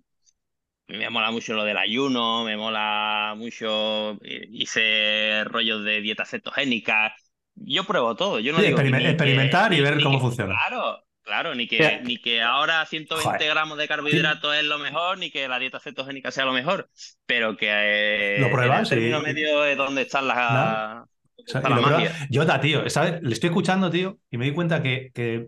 [0.87, 7.15] me mola mucho lo del ayuno, me mola mucho, eh, hice rollos de dieta cetogénica.
[7.55, 10.63] Yo pruebo todo, yo no Sí, digo ni experimentar y ver ni cómo funciona.
[10.69, 12.01] Claro, claro, ni que, Mira.
[12.01, 13.49] ni que ahora 120 Joder.
[13.49, 16.89] gramos de carbohidratos es lo mejor, ni que la dieta cetogénica sea lo mejor,
[17.25, 21.05] pero que eh, Lo en pruebas el término y- medio es donde están las, Nada.
[21.05, 22.27] donde O sea, está y la magia.
[22.29, 23.21] Yo, tío, ¿sabes?
[23.21, 25.47] Le estoy escuchando, tío, y me di cuenta que, que,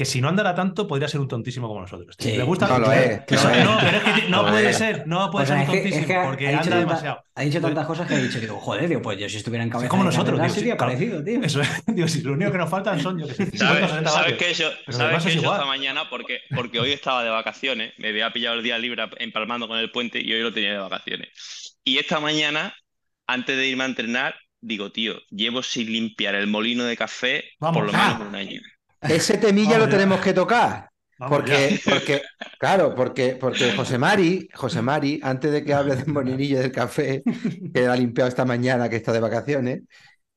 [0.00, 2.16] que si no andara tanto, podría ser un tontísimo como nosotros.
[2.16, 2.30] tío.
[2.30, 2.36] Sí.
[2.38, 2.66] Le gusta.
[2.66, 3.64] No lo es, no lo es.
[3.66, 4.78] no, pero es que no puede es.
[4.78, 6.60] ser, no puede O sea, ser es un que, es tontísimo, que ha, porque anda
[6.62, 7.24] tanta- demasiado.
[7.34, 9.68] ha dicho tantas cosas que he dicho, digo, joder, digo, pues yo si estuviera en
[9.68, 10.92] cabeza como de nosotros, tío, sería claro.
[10.94, 11.42] parecido, tío.
[11.42, 13.68] Eso es, digo, si lo único que nos faltan son, yo que sé, 50 o
[13.68, 15.56] ¿Sabes, 60 sabes qué he hecho, Pero lo sabes es hecho igual.
[15.56, 16.08] esta mañana?
[16.08, 19.90] Porque, porque hoy estaba de vacaciones, me había pillado el día libre empalmando con el
[19.90, 21.78] puente y hoy lo tenía de vacaciones.
[21.84, 22.74] Y esta mañana,
[23.26, 27.76] antes de irme a entrenar, digo, tío, llevo sin limpiar el molino de café Vamos.
[27.78, 28.14] por lo Ah.
[28.14, 28.60] menos un año.
[29.06, 29.90] Ese temilla Vamos lo ya.
[29.90, 30.90] tenemos que tocar.
[31.18, 31.80] Vamos Porque, ya.
[31.88, 32.22] porque,
[32.58, 37.22] claro, porque, porque José Mari, José Mari, antes de que hable del molinillo del café,
[37.74, 39.82] que ha limpiado esta mañana, que está de vacaciones,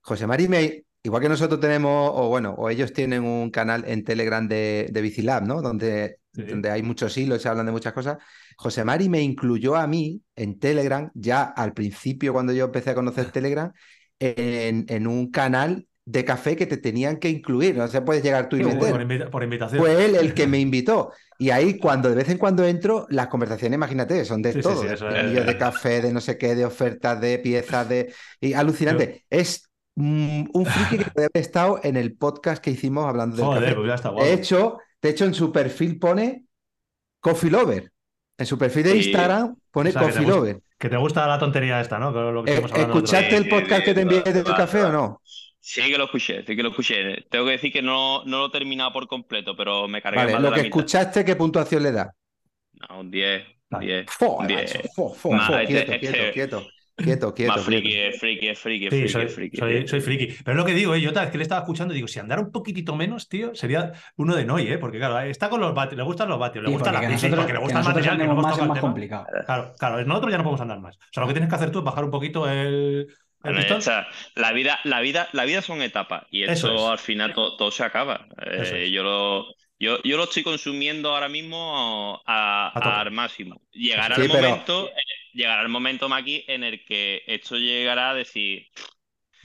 [0.02, 4.04] José Mari me, igual que nosotros tenemos, o bueno, o ellos tienen un canal en
[4.04, 5.62] Telegram de, de Bicilab, ¿no?
[5.62, 6.42] Donde, Sí.
[6.44, 8.18] donde hay muchos hilos y se hablan de muchas cosas.
[8.58, 12.96] José Mari me incluyó a mí en Telegram, ya al principio, cuando yo empecé a
[12.96, 13.72] conocer Telegram,
[14.20, 17.78] en, en un canal de café que te tenían que incluir.
[17.78, 19.02] No se puedes llegar tú y Por, meter.
[19.02, 19.80] invita- por invitación.
[19.82, 21.12] Fue él el que me invitó.
[21.40, 24.64] Y ahí, cuando de vez en cuando entro, las conversaciones, imagínate, son de Sí, sí,
[24.64, 25.14] todo: sí, de eso es.
[25.14, 28.14] platillos de café, de no sé qué, de ofertas, de piezas, de.
[28.42, 29.26] Y alucinante.
[29.30, 33.46] Es mm, un friki que puede haber estado en el podcast que hicimos hablando del
[33.46, 33.76] Joder, café.
[33.76, 34.12] pues ya está.
[34.12, 36.44] De hecho, de hecho, en su perfil pone
[37.22, 37.92] Coffee Lover.
[38.38, 38.98] En su perfil de Sí.
[39.10, 40.60] Instagram pone O sea, que te Coffee gusta- Lover.
[40.80, 42.12] Que te gusta la tontería esta, ¿no?
[42.12, 42.66] Lo que Eh, el.
[42.66, 45.22] ¿Escuchaste el Sí, podcast sí, que te envié del va, café o no?
[45.66, 47.22] Sí que lo escuché, sí que lo escuché.
[47.30, 50.28] Tengo que decir que no, no lo he terminado por completo, pero me cargué Vale,
[50.28, 50.88] más de lo la que mitad.
[50.88, 52.16] escuchaste, ¿qué puntuación le da?
[52.90, 53.86] No, un 10, un Vale.
[53.86, 54.72] 10, Fo, un 10.
[54.72, 57.96] macho, fo, fo, Más, fo, este- quieto, este- quieto, quieto, quieto, quieto, Más friki, quieto.
[57.96, 59.58] es friki, es friki, es Sí, friki, soy, es friki.
[59.58, 60.28] soy, soy friki.
[60.44, 61.04] Pero es lo que digo, ¿eh?
[61.04, 63.92] Jota, es que le estaba escuchando y digo, si andara un poquitito menos, tío, sería
[64.18, 64.78] uno de Noy, ¿eh?
[64.78, 67.36] Porque claro, está con los vatios, le gustan los vatios, le Sí, gusta la nosotros,
[67.38, 69.26] porque le que gusta el material, que no más es más complicado.
[69.46, 70.96] Claro, claro, nosotros ya no podemos andar más.
[70.98, 73.08] O sea, lo que tienes que hacer tú es bajar un poquito el,
[74.36, 76.92] La vida, la vida, la vida son etapas y Eso eso es.
[76.92, 78.28] al final to- todo se acaba.
[78.46, 78.92] Eh, es.
[78.92, 79.46] yo lo,
[79.80, 83.62] yo, yo lo estoy consumiendo ahora mismo a, A al máximo.
[83.72, 84.92] Llegará Sí, el pero- momento, eh,
[85.34, 88.68] llegará el momento, Maki, en el que esto llegará a decir,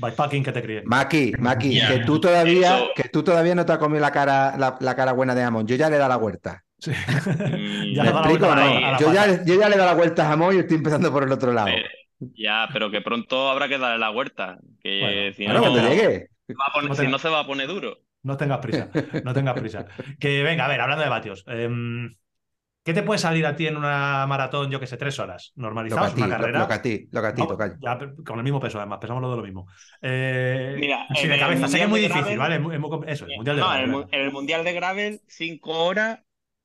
[0.01, 0.83] Bikepacking que te críe.
[0.85, 4.57] Maki, Maki, que tú todavía, Eso- que tú todavía no te has comido la cara,
[4.57, 5.67] la, la cara buena de Amon.
[5.67, 6.65] Yo ya le he dado la huerta.
[6.79, 6.93] Sí.
[6.93, 6.95] Mm,
[7.95, 9.01] Ya ¿Me explico vuelta no?
[9.01, 11.25] Yo ya, yo ya le he dado la vuelta a jamón y estoy empezando por
[11.25, 11.67] el otro lado.
[11.75, 11.89] Pero-
[12.21, 14.59] Ya, pero que pronto habrá que darle la vuelta.
[14.83, 15.89] Que Bueno, si, Bueno, no, no.
[15.89, 16.29] llegue.
[16.51, 17.99] va a poner- No si te- no se va a poner duro.
[18.23, 18.91] No tengas prisa,
[19.25, 19.87] no tengas prisa.
[20.21, 21.45] Que venga, a ver, hablando de vatios.
[21.47, 22.15] em,
[22.85, 25.53] ¿Qué te puede salir a ti en una maratón, yo que sé, tres horas?
[25.57, 26.15] Lo ¿Normalizados?
[26.15, 26.59] ¿Una lo, carrera?
[26.61, 27.75] lo que a ti, lo que a ti, No, tocayo.
[27.81, 29.67] ya, con el mismo peso, además, pesamos los de lo mismo.
[30.01, 32.39] Eh, Mira, sí, en de el cabeza, sé que es Mundial muy de difícil, Gravel-
[32.39, 32.55] ¿vale?
[32.55, 34.17] Es muy- es muy com- eso, el mundial de No, en el, Gravel, mu- venga.
[34.19, 36.21] en el Mundial de Gravel, 5 horas,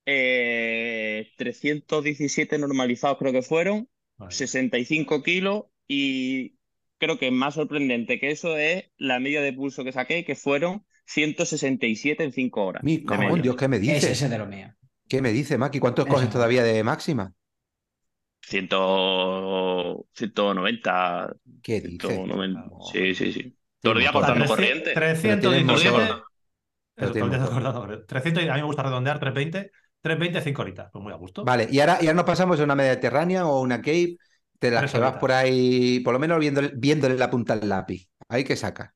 [0.06, 4.34] eh, 317 normalizados creo que fueron, Vale.
[4.36, 6.56] 65 kilos y
[6.98, 10.86] creo que más sorprendente que eso es la media de pulso que saqué, que fueron
[11.06, 12.82] 167 en 5 horas.
[12.82, 13.42] Mi media.
[13.42, 14.10] Dios, ¿qué me Ese, dices?
[14.10, 14.74] ese de lo mío.
[15.08, 15.80] ¿Qué me dice, Maki?
[15.80, 17.32] ¿Cuántos coges todavía de máxima?
[18.42, 18.68] 100,
[20.12, 22.08] 190, ¿Qué dices?
[22.14, 22.60] 190.
[22.62, 22.78] Claro.
[22.92, 23.42] Sí, sí, sí.
[23.42, 24.26] Sí, Todo el día motor.
[24.26, 24.92] cortando corriente.
[24.92, 26.00] 317.
[26.02, 26.26] motor.
[26.96, 27.54] Eso, Pero tiene corriente motor.
[27.54, 28.06] cortando corriente.
[28.06, 29.70] 300, y a mí me gusta redondear, 320.
[30.04, 30.90] 320, 5 horitas.
[30.92, 31.44] Pues muy a gusto.
[31.44, 34.18] Vale, y ahora, y ahora nos pasamos a una mediterránea o una Cape,
[34.60, 38.06] de las que vas por ahí, por lo menos viéndole, viéndole la punta al lápiz.
[38.28, 38.94] Ahí que saca.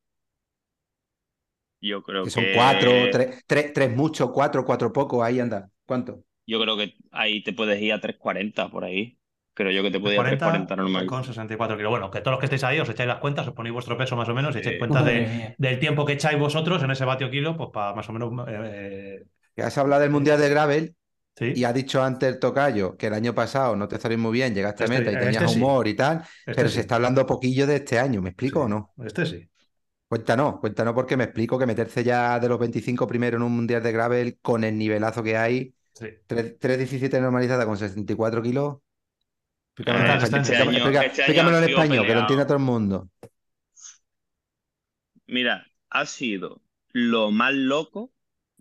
[1.81, 5.71] Yo creo Que son que cuatro, tres, tres, tres mucho, cuatro, cuatro poco, ahí anda.
[5.87, 6.25] ¿Cuánto?
[6.47, 9.17] Yo creo que ahí te puedes ir a 340 por ahí.
[9.55, 11.07] Creo yo que te puedes ir a 40 340 normal.
[11.07, 11.91] con 64 kilos.
[11.91, 14.15] Bueno, que todos los que estéis ahí os echáis las cuentas, os ponéis vuestro peso
[14.15, 15.55] más o menos, y echáis de, mía.
[15.57, 18.33] del tiempo que echáis vosotros en ese vatio kilo, pues para más o menos.
[18.49, 19.25] eh,
[19.57, 20.95] has hablado del Mundial de Gravel
[21.39, 21.53] sí.
[21.55, 24.55] y ha dicho antes el tocayo que el año pasado no te salís muy bien,
[24.55, 25.61] llegaste a Este- meta y tenías este sí.
[25.61, 26.75] humor y tal, Este pero sí.
[26.77, 28.65] se está hablando poquillo de este año, ¿me explico Sí.
[28.65, 28.93] o no?
[29.05, 29.49] Este sí.
[30.09, 33.83] Cuéntanos, cuéntanos porque me explico que meterse ya de los 25 primero en un Mundial
[33.83, 36.07] de Gravel con el nivelazo que hay, sí.
[36.27, 38.79] 3.17 normalizada con 64 kilos.
[39.77, 43.09] Explícamelo, Eh, en este este explícamelo en español, que lo entienda todo el mundo.
[45.27, 46.63] Mira, ha sido
[46.93, 48.13] lo más loco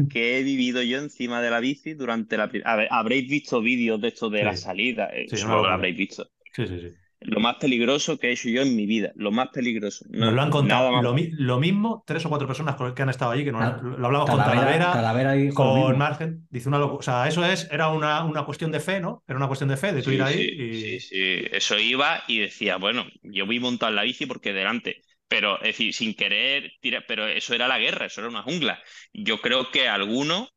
[0.10, 2.50] que he vivido yo encima de la bici durante la...
[2.66, 4.46] A ver, habréis visto vídeos de esto de Sí.
[4.46, 6.30] la salida, eh, Sí, seguro que lo habréis visto.
[6.54, 6.92] Sí, sí, sí.
[7.22, 10.06] Lo más peligroso que he hecho yo en mi vida, lo más peligroso.
[10.10, 13.02] No, Nos lo han contado lo, mi- lo mismo tres o cuatro personas con- que
[13.02, 15.98] han estado allí, que nos- Ah, lo hablamos con Talavera, Talavera, Talavera dijo lo con.
[15.98, 16.48] Margen.
[16.52, 17.00] Dice una locura.
[17.00, 19.24] O sea, eso es, era una, una cuestión de fe, ¿no?
[19.28, 21.00] Era una cuestión de fe, de tú Sí, ir ahí sí, y.
[21.00, 21.46] sí, sí.
[21.52, 25.94] Eso iba y decía, bueno, yo vi montar la bici porque delante, pero es decir,
[25.94, 28.82] sin querer tirar, pero eso era la guerra, eso era una jungla.
[29.14, 30.50] Yo creo que alguno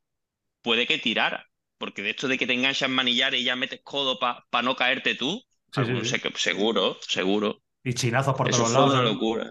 [0.63, 1.49] puede que tirara,
[1.79, 5.15] porque de esto de que te enganchas manillares y ya metes codo para no caerte
[5.15, 5.43] tú,
[5.73, 6.07] Sí, sí, sí.
[6.07, 7.63] se- que- seguro, seguro.
[7.85, 8.91] Y chinazos por Eso todos lados.
[8.93, 9.09] una ¿no?
[9.11, 9.51] locura.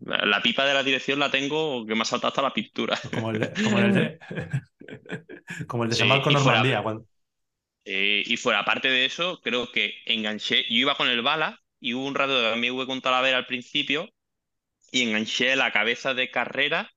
[0.00, 2.98] La pipa de la dirección la tengo que me ha saltado hasta la pintura.
[3.12, 4.18] Como el de, como el de,
[5.66, 6.82] como el y fuera- Normandía.
[6.82, 7.06] cuando-
[7.84, 11.94] Eh, y fuera, aparte de eso, creo que enganché, yo iba con el bala y
[11.94, 14.08] hubo un rato que también hubo con Talavera al principio
[14.92, 16.92] y enganché la cabeza de carrera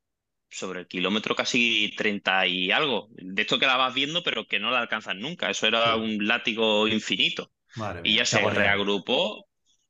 [0.49, 3.09] sobre el kilómetro casi 30 y algo.
[3.11, 5.49] De esto que la vas viendo, pero que no la alcanzas nunca.
[5.49, 7.51] Eso era un látigo infinito.
[7.75, 9.47] Madre Y mía, ya se reagrupó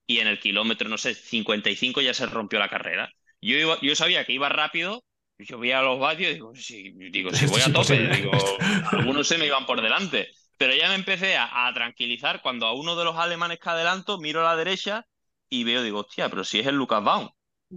[0.07, 3.09] y en el kilómetro, no sé, 55 ya se rompió la carrera.
[3.41, 5.03] Yo, iba- yo sabía que iba rápido,
[5.37, 9.37] yo veía los vatios y digo, sí, digo, si voy a tope, digo, algunos se
[9.37, 10.29] me iban por delante.
[10.57, 14.19] Pero ya me empecé a, a tranquilizar cuando a uno de los alemanes que adelanto
[14.19, 15.05] miro a la derecha
[15.49, 17.29] y veo, digo, hostia, pero si es el Lucas Baum.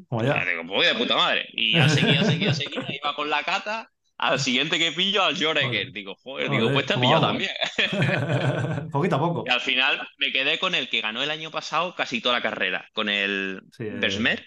[0.09, 1.47] Como Ya, digo, pues de puta madre.
[1.53, 3.91] Y ya seguía, seguía, seguía, iba con la cata.
[4.21, 5.93] Al siguiente que pillo, al Joreger.
[5.93, 7.51] Digo, joder, digo, pues te ¿cómo pillado también.
[8.91, 9.45] Poquito a poco.
[9.47, 12.43] Y al final me quedé con el que ganó el año pasado casi toda la
[12.43, 13.85] carrera, con el Sí,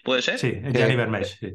[0.04, 0.40] ¿puede ser?
[0.40, 1.54] Sí, Gianni Vermeer, sí.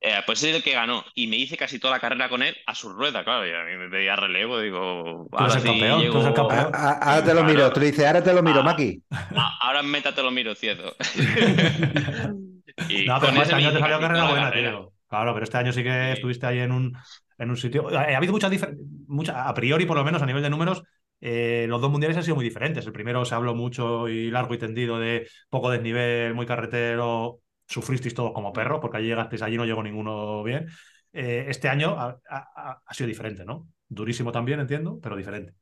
[0.00, 1.04] Eh, pues es el que ganó.
[1.14, 3.46] Y me hice casi toda la carrera con él a su rueda, claro.
[3.46, 6.14] Y a mí me pedía relevo, digo, Tú eres ahora el sí campeón, tú llego-
[6.16, 6.70] eres el campeón.
[6.74, 8.64] A- a- ahora te lo miro, tú dices, ahora te lo miro, Ah.
[8.64, 9.02] Maki.
[9.10, 10.94] Ah, ahora en meta te lo miro, cierto.
[12.88, 14.70] Y No, pero con este año te salió carrera buena, carrera.
[14.70, 14.92] tío.
[15.08, 16.12] Claro, pero este año sí que Sí.
[16.12, 16.96] estuviste ahí en un,
[17.38, 17.88] en un sitio.
[17.96, 20.82] Ha habido muchas diferencias, a priori, por lo menos a nivel de números,
[21.20, 22.84] eh, los dos mundiales han sido muy diferentes.
[22.86, 27.40] El primero se habló mucho y largo y tendido de poco desnivel, muy carretero.
[27.68, 30.66] Sufristeis todos como perros, porque allí llegasteis, allí no llegó ninguno bien.
[31.12, 33.68] Eh, este año ha, ha- ha sido diferente, ¿no?
[33.88, 35.54] Durísimo también, entiendo, pero diferente.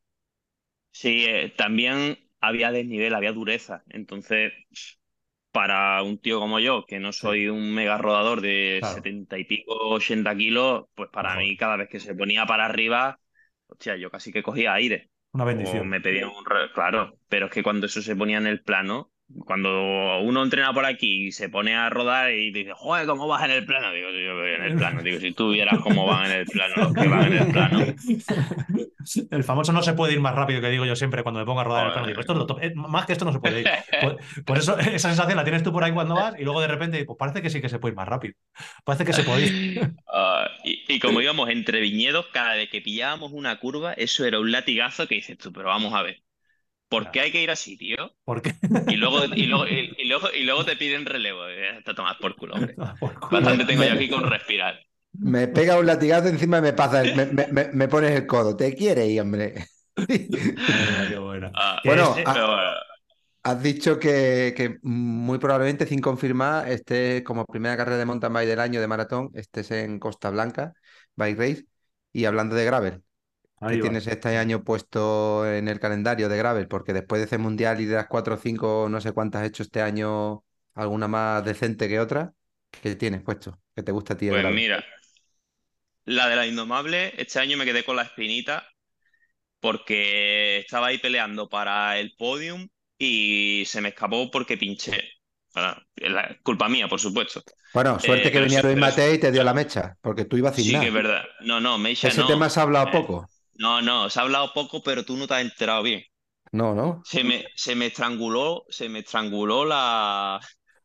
[0.91, 3.83] Sí, eh, también había desnivel, había dureza.
[3.89, 4.53] Entonces,
[5.55, 8.95] para un tío como yo, que no soy un mega rodador de Claro.
[8.95, 13.19] 70 y pico, 80 kilos, pues para mí, cada vez que se ponía para arriba,
[13.67, 15.09] hostia, yo casi que cogía aire.
[15.33, 15.85] Una O bendición.
[15.85, 16.43] me pedían un...
[16.73, 19.11] Claro, pero es que cuando eso se ponía en el plano,
[19.45, 23.43] cuando uno entrena por aquí y se pone a rodar y dice, joder, ¿cómo vas
[23.43, 23.91] en el plano?
[23.91, 25.01] Digo, yo voy en el plano.
[25.01, 27.85] Digo, si tú vieras cómo van en el plano, los que van en el plano.
[29.31, 31.59] El famoso no se puede ir más rápido que digo yo siempre cuando me pongo
[31.59, 32.07] a rodar en el plano.
[32.07, 32.59] Digo, esto es lo top.
[32.61, 33.69] Eh, Más que esto no se puede ir.
[34.01, 36.67] Por, por eso esa sensación la tienes tú por ahí cuando vas y luego de
[36.67, 38.35] repente, pues parece que sí que se puede ir más rápido.
[38.83, 39.91] Parece que se puede ir.
[40.17, 44.39] Ah, y, y como íbamos entre viñedos, cada vez que pillábamos una curva, eso era
[44.39, 46.24] un latigazo que dices tú, pero vamos a ver.
[46.89, 48.15] ¿Por qué hay que ir así, tío?
[48.23, 48.53] ¿Por qué?
[48.87, 51.43] Y luego, y luego, y, y luego, y luego te piden relevo.
[51.85, 52.79] Te tomas por culo, hombre.
[52.99, 53.41] Por culo.
[53.41, 54.79] Bastante tengo yo aquí con respirar.
[55.13, 58.55] Me pega un latigazo encima y me pasa, el- me, me- me- pones el codo.
[58.55, 59.65] ¿Te quiere ir, hombre?
[60.67, 61.15] Mira, qué.
[61.53, 62.71] Ah, Bueno, ah, pero bueno,
[63.43, 68.47] Has dicho que, que muy probablemente, sin confirmar, este como primera carrera de mountain bike
[68.49, 70.73] del año de maratón, estés en Costa Blanca,
[71.15, 71.65] Bike Race.
[72.11, 73.03] Y hablando de gravel,
[73.67, 73.91] ahí ¿qué va.
[73.91, 76.67] tienes este año puesto en el calendario de gravel?
[76.67, 79.47] Porque después de ese mundial y de las 4 o 5, no sé cuántas has
[79.49, 80.43] hecho este año,
[80.75, 82.33] alguna más decente que otra,
[82.71, 83.59] ¿qué tienes puesto?
[83.75, 84.67] ¿Qué te gusta a ti el pues gravel?
[84.67, 84.83] mira,
[86.05, 88.67] la de la Indomable, este año me quedé con la espinita
[89.59, 95.01] porque estaba ahí peleando para el podium y se me escapó porque pinché.
[95.53, 97.43] Bueno, la- culpa mía, por supuesto.
[97.73, 100.35] Bueno, suerte Eh, que pero venía Luis Matei y te dio la mecha, porque tú
[100.37, 100.79] ibas sin Sí nada.
[100.79, 101.23] que es verdad.
[101.41, 102.29] No, no, Meisha Ese no.
[102.29, 103.29] tema se ha hablado Eh, poco.
[103.55, 106.03] No, no, se ha hablado poco, pero tú no te has enterado bien.
[106.51, 107.01] No, no.
[107.03, 110.39] Se me, se me estranguló, se me estranguló la,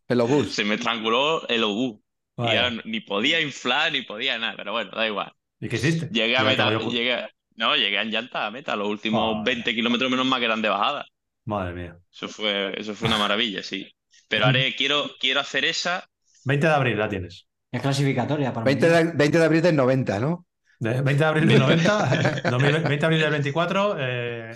[0.08, 0.54] El obús.
[0.54, 2.00] se me estranguló el obús.
[2.36, 5.32] Y ahora ni podía inflar ni podía nada, pero bueno, da igual.
[5.60, 6.08] ¿Y qué hiciste?
[6.10, 9.44] Llegué a meta, llegué, no, llegué en llanta a meta, los últimos Joder.
[9.44, 11.04] 20 kilómetros menos mal que eran de bajada.
[11.44, 11.98] Madre mía.
[12.10, 13.86] Eso fue, eso fue una maravilla, sí.
[14.28, 16.08] Pero haré, quiero, quiero hacer esa.
[16.44, 17.46] 20 de abril la tienes.
[17.70, 19.06] Es clasificatoria para 20 Mundial.
[19.10, 20.46] de, 20 de abril del 90, ¿no?
[20.80, 24.50] De- 20 de abril del 90, 2020 20 de abril del 24, eh,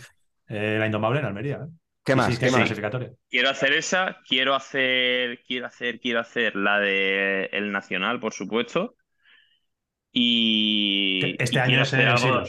[0.49, 1.57] eh, la Indomable en Almería.
[1.57, 1.69] ¿eh?
[2.05, 2.35] ¿Qué Sí, más?
[2.35, 2.57] sí, ¿Qué más?
[2.61, 3.13] clasificatoria.
[3.31, 8.97] Quiero hacer esa, quiero hacer, quiero hacer, quiero hacer la de el Nacional, por supuesto.
[10.13, 12.45] Y, Este y año es en algo-.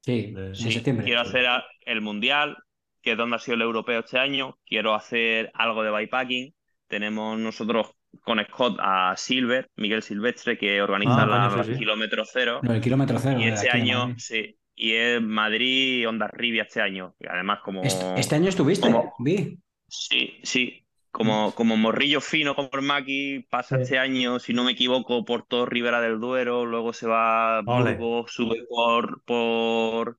[0.00, 1.04] Sí, de- en sí, septiembre.
[1.04, 1.46] Quiero hacer
[1.84, 2.56] el Mundial,
[3.02, 4.58] que es donde ha sido el europeo este año.
[4.66, 6.54] Quiero hacer algo de bikepacking.
[6.86, 7.88] Tenemos nosotros
[8.22, 11.78] con Scott a Silver, Miguel Silvestre, que organiza Ah, la coño, sí, sí.
[11.78, 12.60] kilómetro cero.
[12.62, 13.38] No, el kilómetro cero.
[13.40, 17.14] Y este año, sí, y es Madrid y Onda Rivia este año.
[17.18, 17.82] Y además, como.
[17.82, 19.58] Este, este año estuviste, como- vi.
[19.88, 20.82] Sí, sí.
[21.10, 23.82] Como, como morrillo fino como el Maki, pasa Sí.
[23.84, 27.62] este año, si no me equivoco, por todo Ribera del Duero, luego se va.
[27.62, 30.18] Burgos, sube por, por,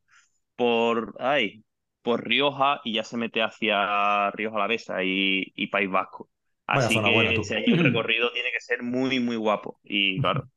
[0.55, 1.63] por, ay,
[2.01, 6.29] por Rioja y ya se mete hacia Rioja Alavesa y, y País Vasco.
[6.67, 7.41] Así zona que buena, tú.
[7.41, 9.79] ese año el recorrido tiene que ser muy, muy guapo.
[9.83, 10.49] Y claro,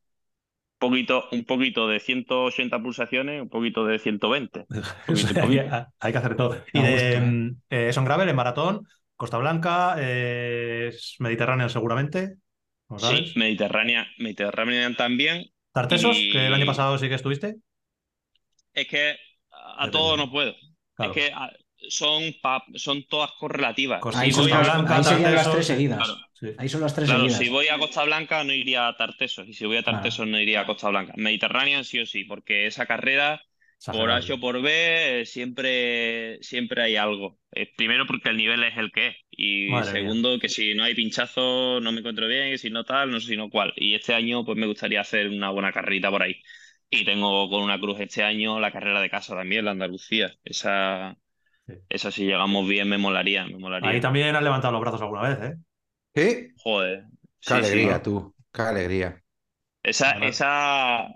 [0.77, 4.65] poquito, un poquito de 180 pulsaciones, un poquito de 120.
[5.07, 5.59] O sea, hay,
[5.99, 6.57] hay que hacer todo.
[6.73, 7.21] Y de, ¿eh?
[7.21, 12.35] mm, eh, son gravel en maratón, Costa Blanca, eh, es Mediterráneo seguramente.
[12.97, 15.45] Sí, Mediterránea, Mediterránea también.
[15.71, 17.55] Tartesos, y- que el año pasado sí que estuviste.
[18.73, 19.15] Es que
[19.51, 19.91] a Depende.
[19.91, 20.53] todo no puedo.
[20.95, 21.13] Claro.
[21.13, 21.51] Es que a-
[21.89, 24.01] son, pa- son todas correlativas.
[24.15, 25.97] Ahí, Si son voy Costa las- a, Blanca, ahí serían las Tartesos, tres seguidas.
[25.97, 26.47] claro, Sí.
[26.57, 27.39] Ahí son las tres claro, seguidas.
[27.39, 30.39] si voy a Costa Blanca no iría a Tartesos y si voy a Tartesos no
[30.39, 31.13] iría a Costa Blanca.
[31.15, 33.41] Mediterránea sí o sí, porque esa carrera
[33.85, 34.11] por.
[34.11, 37.39] H o por B eh, siempre, siempre hay algo.
[37.51, 40.01] Eh, primero porque el nivel es el que es y Madre mía.
[40.01, 43.19] segundo que si no hay pinchazo no me encuentro bien y si no tal, no
[43.19, 43.73] sé si no cuál.
[43.75, 46.35] Y este año pues me gustaría hacer una buena carrerita por ahí.
[46.89, 50.31] Y tengo con una cruz este año la carrera de casa también, la Andalucía.
[50.43, 51.15] Esa,
[51.67, 51.73] Sí.
[51.89, 53.89] esa si llegamos bien me molaría, me molaría.
[53.91, 55.55] Ahí también has levantado los brazos alguna vez, ¿eh?
[56.15, 56.47] ¿Sí?
[56.63, 57.03] Joder.
[57.03, 57.09] Qué
[57.39, 57.53] Sí, sí.
[57.53, 58.33] alegría, tú.
[58.51, 59.23] Qué alegría.
[59.83, 60.27] Esa, Claro.
[60.27, 61.07] esa,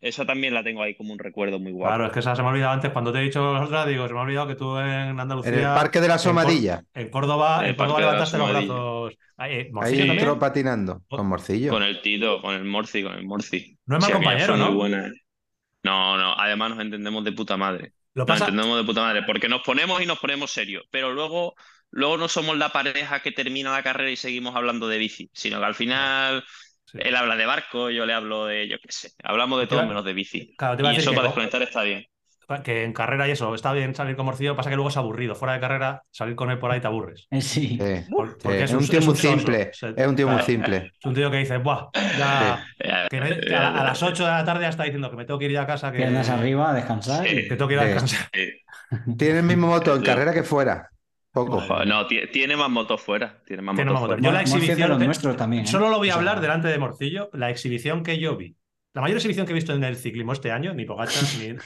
[0.00, 1.88] esa también la tengo ahí como un recuerdo muy guapo.
[1.90, 2.92] Claro, es que esa se me ha olvidado antes.
[2.92, 5.52] Cuando te he dicho las otras, digo, se me ha olvidado que tú en Andalucía.
[5.52, 6.84] En el Parque de la Somadilla.
[6.94, 9.18] En Córdoba, En en Córdoba levantaste los brazos.
[9.36, 11.72] Ahí, eh, Ahí entró patinando con Morcillo.
[11.72, 13.76] Con el Tito, con el Morci, con el Morci.
[13.86, 14.70] No es mal compañero, ¿no?
[15.84, 17.92] No, no, además nos entendemos de puta madre.
[18.14, 18.46] Lo Nos pasa.
[18.46, 21.54] entendemos de puta madre, porque nos ponemos y nos ponemos serios, pero luego,
[21.90, 25.58] luego no somos la pareja que termina la carrera y seguimos hablando de bici, sino
[25.58, 26.44] que al final
[26.84, 26.98] Sí.
[26.98, 30.04] él habla de barco, yo le hablo de, yo qué sé, hablamos de todo menos
[30.04, 30.50] de bici.
[30.56, 32.06] Claro, te Y eso para co- desconectar está bien.
[32.64, 35.34] Que en carrera y eso, está bien salir con Morcillo, pasa que luego es aburrido.
[35.34, 37.26] Fuera de carrera, salir con él por ahí te aburres.
[37.30, 37.78] Eh, Sí.
[37.80, 38.34] Sí, Por- sí.
[38.42, 39.28] porque Es un tío muy soso.
[39.36, 39.70] simple.
[39.72, 40.92] Se- Es un tío muy simple.
[40.98, 41.88] Es un tío que dice, ¡buah!
[42.18, 42.64] Ya.
[43.10, 45.24] Que, me- que a, a las 8 de la tarde ya está diciendo que me
[45.24, 47.26] tengo que ir ya a casa, que, Piernas arriba, a descansar.
[47.26, 47.36] Sí.
[47.36, 47.88] y- que tengo que ir a Sí.
[47.88, 48.28] descansar.
[49.16, 50.88] Tiene el mismo moto en carrera que fuera.
[51.34, 51.62] Poco.
[51.86, 53.40] no, ti- tiene más motos fuera.
[53.46, 54.20] Tiene más Tiene motos más motos.
[54.20, 54.28] fuera.
[54.28, 54.90] Yo la es de exhibición
[55.24, 55.64] los también.
[55.64, 55.66] ¿eh?
[55.66, 58.54] Solo lo voy a hablar delante de Morcillo, la exhibición que yo vi.
[58.92, 61.56] La mayor exhibición que he visto en el ciclismo este año, ni Pogachas, ni.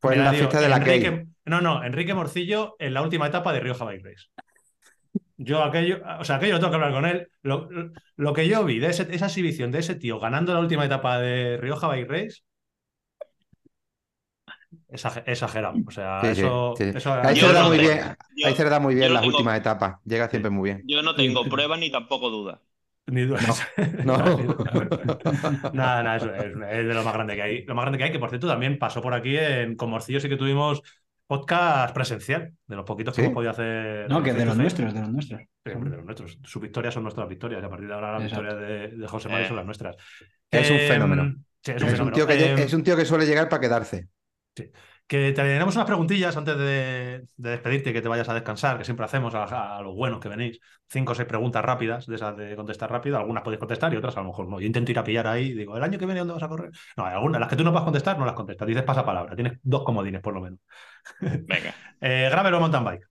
[0.00, 0.94] Fue en Mira, la tío, fiesta de la Key.
[1.04, 4.26] Enrique- No, no, Enrique Morcillo en la última etapa de Rioja Bike Race.
[5.38, 7.28] Yo aquello, o sea, aquello tengo que hablar con él.
[7.42, 7.68] Lo,
[8.16, 11.18] lo que yo vi de ese- esa exhibición de ese tío ganando la última etapa
[11.18, 12.40] de Rioja Bike Race,
[14.88, 15.76] exager- exagerado.
[15.86, 16.84] O sea, Sí, eso, sí.
[16.94, 18.16] eso- Ahí se le da no muy tengo- bien.
[18.36, 19.96] yo- Ahí se le da muy bien no las tengo- últimas etapas.
[20.04, 20.82] Llega siempre muy bien.
[20.86, 22.60] Yo no tengo pruebas ni tampoco dudas.
[23.08, 23.62] Ni dudas.
[24.04, 24.16] No.
[25.72, 27.64] Nada, nada, eso es, es de lo más grande que hay.
[27.64, 30.28] Lo más grande que hay, que por cierto también pasó por aquí en Comorcillo, sí
[30.28, 30.82] que tuvimos
[31.26, 33.24] podcast presencial, de los poquitos que Sí.
[33.26, 34.08] hemos podido hacer.
[34.08, 35.40] No, que de los nuestros, de los nuestros.
[35.64, 36.38] Sí, hombre, de los nuestros.
[36.44, 37.62] Sus victorias son nuestras victorias.
[37.62, 38.44] y A partir de ahora, las Exacto.
[38.44, 39.48] victorias de, de José María Eh.
[39.48, 39.96] son las nuestras.
[40.50, 41.34] Es un Eh, fenómeno.
[41.62, 42.16] Sí, es Es un un, fenómeno.
[42.16, 44.08] tío que, Eh, es un tío que suele llegar para quedarse.
[45.08, 48.76] Que te tenemos unas preguntillas antes de, de despedirte y que te vayas a descansar,
[48.76, 50.58] que siempre hacemos a, a los buenos que venís.
[50.88, 53.16] Cinco o seis preguntas rápidas, de esas de contestar rápido.
[53.16, 54.58] Algunas podéis contestar y otras a lo mejor no.
[54.60, 55.52] Yo intento ir a pillar ahí.
[55.54, 56.70] Digo, ¿el año que viene dónde vas a correr?
[56.96, 57.38] No, hay algunas.
[57.40, 58.66] Las que tú no vas a contestar, no las contestas.
[58.66, 59.36] Dices pasapalabra.
[59.36, 60.58] Tienes dos comodines, por lo menos.
[61.20, 63.06] Venga, Eh, ¿Gravel o mountain bike?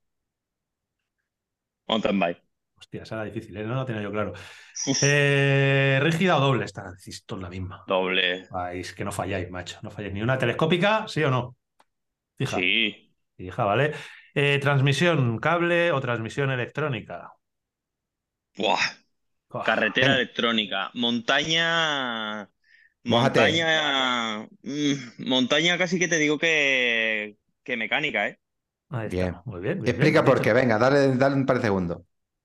[1.88, 2.42] mountain bike.
[2.78, 3.64] Hostia, esa era difícil, ¿eh?
[3.64, 4.34] no lo tenía yo claro.
[5.02, 6.66] Eh, ¿Rígida o doble?
[6.66, 7.86] Esta decís todos la misma.
[7.88, 8.48] Doble.
[8.50, 9.80] Ay, es que no falláis, macho.
[9.84, 10.14] No falláis.
[10.14, 11.56] ¿Ni una telescópica, sí o no?
[12.38, 12.58] Fija.
[12.58, 13.16] Sí.
[13.38, 13.94] Fija, ¿vale?
[14.34, 17.34] Eh, ¿Transmisión cable o transmisión electrónica?
[18.58, 18.80] Buah.
[19.50, 19.64] Buah.
[19.64, 20.22] Carretera Venga.
[20.22, 20.92] electrónica.
[20.94, 22.50] Montaña.
[23.04, 24.44] Montaña.
[24.64, 24.94] mm,
[25.28, 28.40] Montaña casi que te digo que, que mecánica, ¿eh?
[28.90, 29.16] Ahí está.
[29.18, 29.36] Bien.
[29.46, 29.82] Muy bien.
[29.82, 32.02] bien, Explica bien, por qué, venga, dale, dale un par de segundos.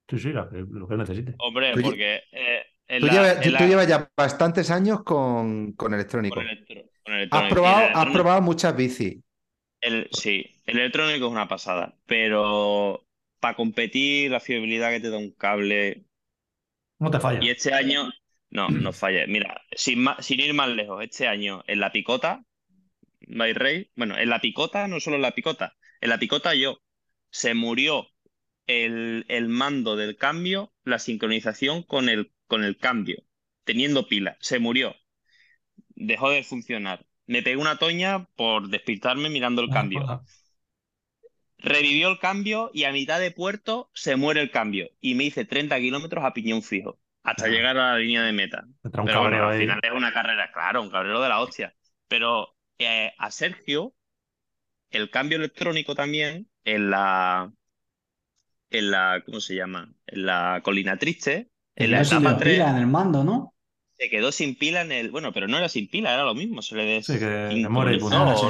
[0.09, 1.35] Sí, sí, la que- lo que necesite.
[1.39, 2.23] Hombre, Tú porque.
[2.33, 6.35] eh, en Tú, la- llevas, tú la- llevas ya bastantes años con, con electrónico.
[6.37, 7.55] con electro- con Has electrónico.
[7.55, 9.19] probado, Y el has probado muchas bicis.
[9.81, 13.07] El- sí, el electrónico es una pasada, pero
[13.41, 16.05] para competir, la fiabilidad que te da un cable.
[17.07, 17.43] No te falla.
[17.43, 18.11] Y este año,
[18.51, 19.27] no, no falla.
[19.27, 22.45] Mira, sin, ma- sin ir más lejos, este año en la picota,
[23.29, 26.83] by Rey, bueno, en la picota, no solo en la picota, en la picota yo,
[27.31, 28.09] se murió
[28.67, 33.25] el, el mando del cambio, la sincronización con el, con el cambio,
[33.65, 34.97] teniendo pila, se murió,
[35.95, 37.07] dejó de funcionar.
[37.31, 40.01] Me pegué una toña por despistarme mirando el cambio.
[40.09, 40.23] Ah,
[41.59, 44.89] Revivió el cambio y a mitad de puerto se muere el cambio.
[45.01, 47.49] Y me hice 30 kilómetros a piñón fijo hasta Ah.
[47.49, 48.65] llegar a la línea de meta.
[48.83, 51.75] Pero bueno, al final es una carrera, claro, un cabrero de la hostia.
[52.09, 53.95] Pero eh, a Sergio,
[54.91, 57.53] el cambio electrónico también en la,
[58.71, 59.93] en la, ¿cómo se llama?
[60.07, 63.55] En la colina triste, en la etapa la 3, pila en el mando, ¿no?
[64.01, 66.63] Se quedó sin pila en el, bueno, pero no era sin pila, era lo mismo,
[66.63, 67.95] se le Sí, que muere y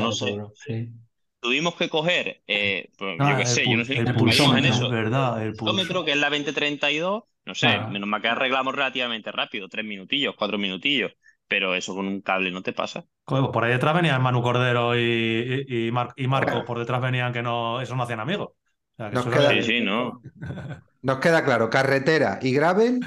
[0.00, 0.26] no el sé.
[0.54, 0.92] sí.
[1.40, 4.58] Tuvimos que coger, eh, pues, Ah, yo qué el sé, yo no sé el caímos
[4.58, 4.90] en pulsómetro, eso.
[4.90, 5.42] ¿verdad?
[5.42, 7.88] El pulsómetro, que es la 2032, no sé, Ah.
[7.88, 11.12] menos mal que arreglamos relativamente rápido, tres minutillos, cuatro minutillos,
[11.48, 13.06] pero eso con un cable no te pasa.
[13.24, 17.00] Pues por ahí detrás venían Manu Cordero y, y, y Mar- y Marco, por detrás
[17.00, 18.48] venían que no, esos no hacían amigos.
[18.48, 18.56] O
[18.96, 20.20] sea, que Nos eso queda- Sí, sí, no,
[21.02, 23.00] Nos queda claro, carretera y gravel,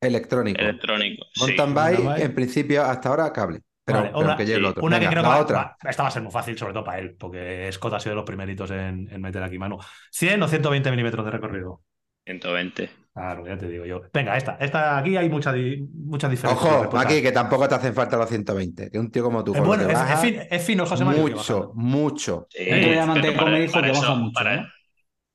[0.00, 0.60] electrónico.
[0.60, 1.26] electrónico.
[1.34, 1.40] sí.
[1.40, 2.24] Mountain bike, Mountain bike.
[2.24, 3.60] en principio, hasta ahora, cable.
[3.84, 4.82] Pero, Vale, pero una- que llegue el sí, otro.
[4.84, 5.56] Una Venga, que creo la que va- otra.
[5.82, 8.10] va- esta va a ser muy fácil, sobre todo para él, porque Scott ha sido
[8.12, 9.78] de los primeritos en, en meter aquí mano.
[10.12, 11.82] ¿100 o 120 milímetros de recorrido?
[12.24, 12.90] 120.
[13.12, 14.02] Claro, ya te digo yo.
[14.12, 16.70] Venga, esta, esta aquí hay mucha, di- muchas diferencias.
[16.82, 18.90] de Ojo, aquí, que tampoco te hacen falta los 120.
[18.90, 21.04] Que un tío como tú, Es lo bueno, es, es baja, fin- es fino José
[21.04, 21.22] María.
[21.22, 22.46] mucho, mucho.
[22.50, 23.14] Sí, El para-
[23.50, 24.66] me dijo para que eso- baja mucho, para- ¿eh?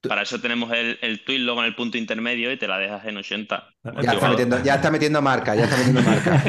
[0.08, 3.18] Para eso tenemos el, el Twillo con el punto intermedio y te la dejas en
[3.18, 3.68] 80.
[4.02, 6.42] Ya está, metiendo, ya está metiendo marca, ya está metiendo marca.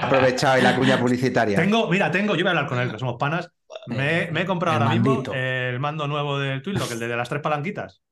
[0.06, 1.56] Aprovechado y la cuña publicitaria.
[1.56, 3.50] Tengo, mira, tengo, yo voy a hablar con él, que somos panas.
[3.86, 7.16] Me, me he comprado El ahora mismo el mando nuevo del Twillock, el de, de
[7.16, 8.02] las tres palanquitas.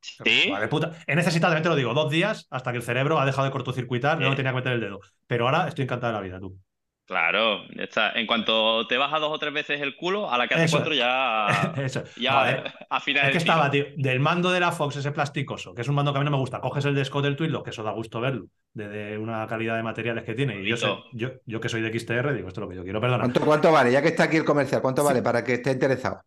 [0.00, 0.50] ¿Sí?
[0.50, 0.92] Vale, puta.
[1.06, 4.18] He necesitado, te lo digo, dos días hasta que el cerebro ha dejado de cortocircuitar,
[4.18, 4.30] no Sí.
[4.30, 5.00] me tenía que meter el dedo.
[5.26, 6.58] Pero ahora estoy encantado de la vida, tú.
[7.06, 8.12] Claro, ya está.
[8.12, 10.78] En cuanto te baja dos o tres veces el culo, a la que hace Eso.
[10.78, 11.46] cuatro ya,
[11.76, 12.02] Eso.
[12.16, 15.82] ya Joder, afinas Es que estaba, tío, del mando de la Fox, ese plasticoso, que
[15.82, 16.60] es un mando que a mí no me gusta.
[16.62, 19.76] Coges el de Scott del Twillock, que eso da gusto verlo, de, de una calidad
[19.76, 20.58] de materiales que tiene.
[20.62, 22.84] Y yo, sé, yo, yo que soy de XTR, digo, esto es lo que yo
[22.84, 23.24] quiero, perdona.
[23.24, 23.92] ¿Cuánto, cuánto vale?
[23.92, 26.22] Ya que está aquí el comercial, ¿cuánto vale para que esté interesado?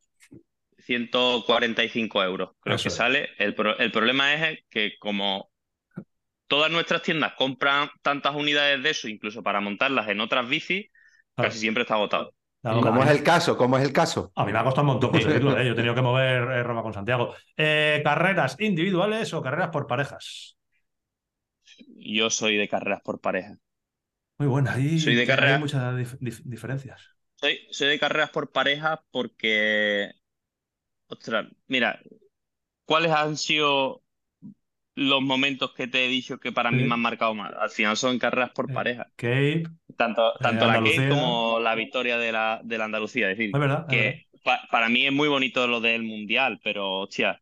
[0.79, 2.95] 145 euros, creo Eso que es.
[2.95, 3.29] sale.
[3.37, 5.51] El, pro- el problema es que como
[6.47, 10.87] todas nuestras tiendas compran tantas unidades de eso, incluso para montarlas en otras bicis,
[11.35, 11.49] Claro.
[11.49, 12.33] casi siempre está agotado.
[12.61, 13.55] Claro, ¿Cómo es el caso?
[13.57, 14.31] ¿Cómo es el caso?
[14.35, 15.65] A mí me ha costado un montón conseguirlo, ¿eh?
[15.65, 17.33] Yo he tenido que mover eh, Roma con Santiago.
[17.55, 20.57] Eh, ¿Carreras individuales o carreras por parejas?
[22.15, 23.57] Yo soy de carreras por pareja.
[24.39, 27.01] Muy buena, ahí Soy de hay muchas dif- dif- diferencias.
[27.35, 30.11] Soy, soy de carreras por pareja porque,
[31.07, 32.01] ostras, mira,
[32.85, 34.03] ¿cuáles han sido
[34.97, 37.53] los momentos que te he dicho que para mí me han marcado más?
[37.59, 39.07] Al final son carreras por Eh, pareja.
[39.15, 39.63] Cape,
[39.97, 40.73] Tanto, tanto la.
[40.75, 43.31] Cape como la victoria de la, de la Andalucía.
[43.31, 43.79] Es decir, es verdad.
[43.81, 47.41] es que pa- para mí es muy bonito lo del mundial, pero hostia,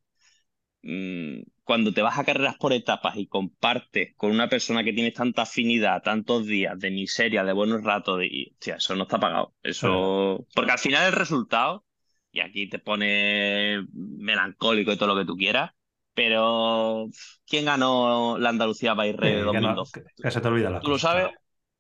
[0.84, 5.14] mm, cuando te vas a carreras por etapas y compartes con una persona que tienes
[5.14, 9.20] tanta afinidad, tantos días de miseria, de buenos ratos, de, y, hostia, eso no está
[9.20, 9.56] pagado.
[9.64, 11.86] Eso, porque al final el resultado,
[12.32, 15.72] y aquí te pone melancólico y todo lo que tú quieras,
[16.16, 17.08] Pero,
[17.48, 20.04] ¿quién ganó la Andalucía by Rey de que no- 2012?
[20.04, 21.28] que- que se te olvida la ¿Tú lo sabes?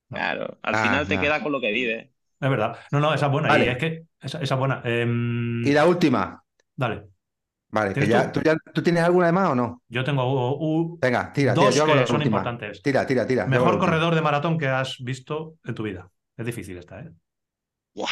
[0.10, 2.10] Claro, al Ah, final te queda con lo que vives.
[2.40, 2.78] Es verdad.
[2.92, 3.48] No, no, esa es buena.
[3.50, 3.66] Vale.
[3.66, 4.82] Y es que esa, esa es buena.
[4.84, 6.44] Em, Y la última.
[6.76, 7.08] Dale.
[7.70, 8.40] Vale, que ¿Tienes ya, tú?
[8.40, 9.82] ¿tú, ya- ¿tú tienes alguna de más o no?
[9.90, 12.38] Yo tengo uh, uh, Venga, tira, tira, dos yo hago que son última.
[12.38, 12.82] importantes.
[12.82, 13.46] Tira, tira, tira.
[13.48, 16.10] Mejor corredor de maratón que has visto en tu vida.
[16.38, 17.10] Es difícil esta, ¿eh?
[17.94, 18.10] Buah.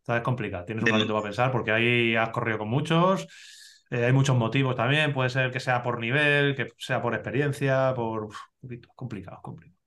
[0.00, 0.64] Esta es complicada.
[0.64, 3.26] Tienes un De- ratito para pensar porque ahí has corrido con muchos.
[3.90, 5.12] Eh, hay muchos motivos también.
[5.14, 8.24] Puede ser que sea por nivel, que sea por experiencia, por.
[8.24, 9.78] uf, un poquito complicado, complicado.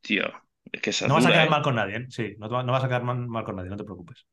[0.00, 0.24] Tío,
[0.72, 1.50] es que esa es No vas a quedar ¿eh?
[1.50, 2.06] mal con nadie, ¿eh?
[2.10, 4.26] Sí, no, te va- no vas a quedar mal, mal con nadie, no te preocupes.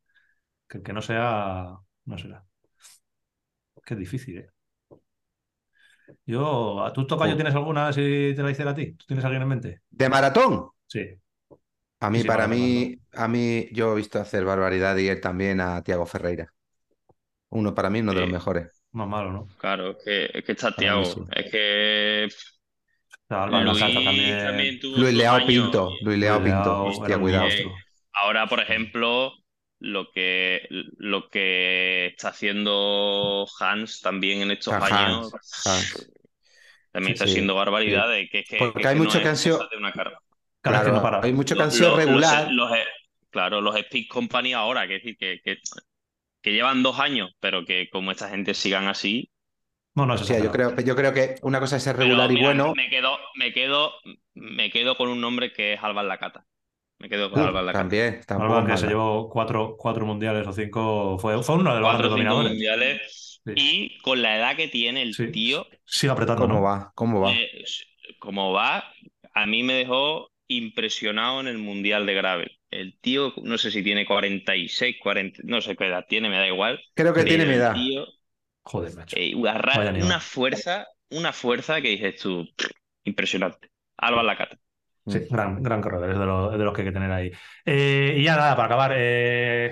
[0.69, 1.75] Que el que no sea,
[2.05, 2.45] no será.
[3.85, 4.49] Que es difícil, ¿eh?
[6.25, 7.35] Yo, ¿a tu tocayo Oh.
[7.35, 8.93] tienes alguna si te la hiciera a ti?
[8.93, 9.81] ¿Tú tienes alguien en mente?
[9.89, 10.53] ¿De maratón?
[10.87, 11.19] Sí.
[11.99, 15.19] A mí, Sí, para maratón, mí, a mí, yo he visto hacer barbaridad y él
[15.21, 16.53] también a Tiago Ferreira.
[17.55, 18.33] Uno para mí, uno de los Sí.
[18.33, 18.83] mejores.
[18.91, 19.47] Más malo, ¿no?
[19.57, 21.05] Claro, es que, es que está Tiago.
[21.05, 21.21] sí.
[21.31, 22.27] Es que
[23.29, 25.47] Luis también, Luis Leao años.
[25.47, 25.91] Pinto.
[26.01, 26.59] Luis Leao Pinto.
[26.63, 27.47] Leao Hostia, cuidado.
[28.13, 29.31] Ahora, por ejemplo,
[29.79, 35.33] lo que, lo que está haciendo Hans también en estos Hans, años
[35.65, 36.11] Hans.
[36.91, 38.29] también Sí, está sí, siendo barbaridades.
[38.31, 39.77] Que, es que, Porque que hay es que mucho no que han sido- cosa de
[39.77, 40.19] una carga.
[40.61, 42.51] Claro, no hay mucho que han Lo- sido los- regular.
[42.51, 42.71] los-
[43.29, 45.39] claro, los Speed Company ahora, que decir, que,
[46.45, 49.31] que, llevan dos años, pero que como esta gente sigan así.
[49.95, 52.31] No, no, O sea, yo creo, yo creo que una cosa es ser pero regular
[52.31, 52.73] y mira, bueno.
[52.75, 53.93] Me quedo, me quedo,
[54.33, 56.45] me quedo con un nombre que es Álvaro Lacata.
[56.99, 57.79] Me quedo con Uh, Álvaro Lacata.
[57.83, 61.17] también, Álvaro, que se llevó cuatro, cuatro mundiales o cinco.
[61.19, 62.51] Fue, fue uno de los Cuatro dominadores.
[62.51, 63.41] mundiales.
[63.45, 63.53] Sí.
[63.55, 65.27] Y con la edad que tiene el Sí.
[65.31, 66.61] tío, Sigue apretando, ¿Cómo ¿no?
[66.61, 66.91] va?
[66.95, 67.31] ¿Cómo va?
[67.31, 67.63] eh,
[68.19, 68.91] como va,
[69.33, 72.51] a mí me dejó impresionado en el Mundial de Gravel.
[72.81, 76.47] El tío, no sé si tiene 46, 40, no sé qué edad tiene, me da
[76.47, 76.79] igual.
[76.93, 77.73] Creo que tiene mi edad.
[77.73, 78.05] tío,
[78.63, 79.15] Joder, macho.
[79.17, 82.47] eh, una fuerza, una fuerza que dices tú,
[83.03, 83.69] impresionante.
[83.97, 84.57] Alba Lacata.
[85.07, 87.31] Sí, gran, gran corredor, es de, los, es de los que hay que tener ahí.
[87.63, 89.69] Eh, y ya nada, para acabar, eh,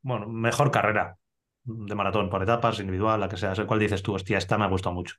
[0.00, 1.16] bueno, mejor carrera
[1.62, 3.54] de maratón, por etapas, individual, la que sea.
[3.54, 5.16] Sé cuál dices tú, hostia, esta me ha gustado mucho.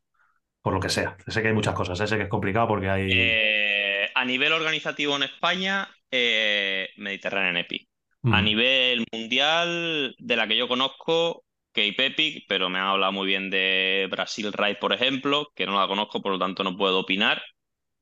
[0.62, 1.16] Por lo que sea.
[1.28, 3.12] Sé que hay muchas cosas, eh, sé que es complicado porque hay.
[3.12, 7.88] Eh, a nivel organizativo en España, eh, Mediterranean Epic.
[8.24, 8.34] Mm.
[8.34, 11.43] A nivel mundial, de la que yo conozco,
[11.74, 15.80] Cape Epic, pero me han hablado muy bien de Brasil Ride, por ejemplo, que no
[15.80, 17.41] la conozco, por lo tanto no puedo opinar.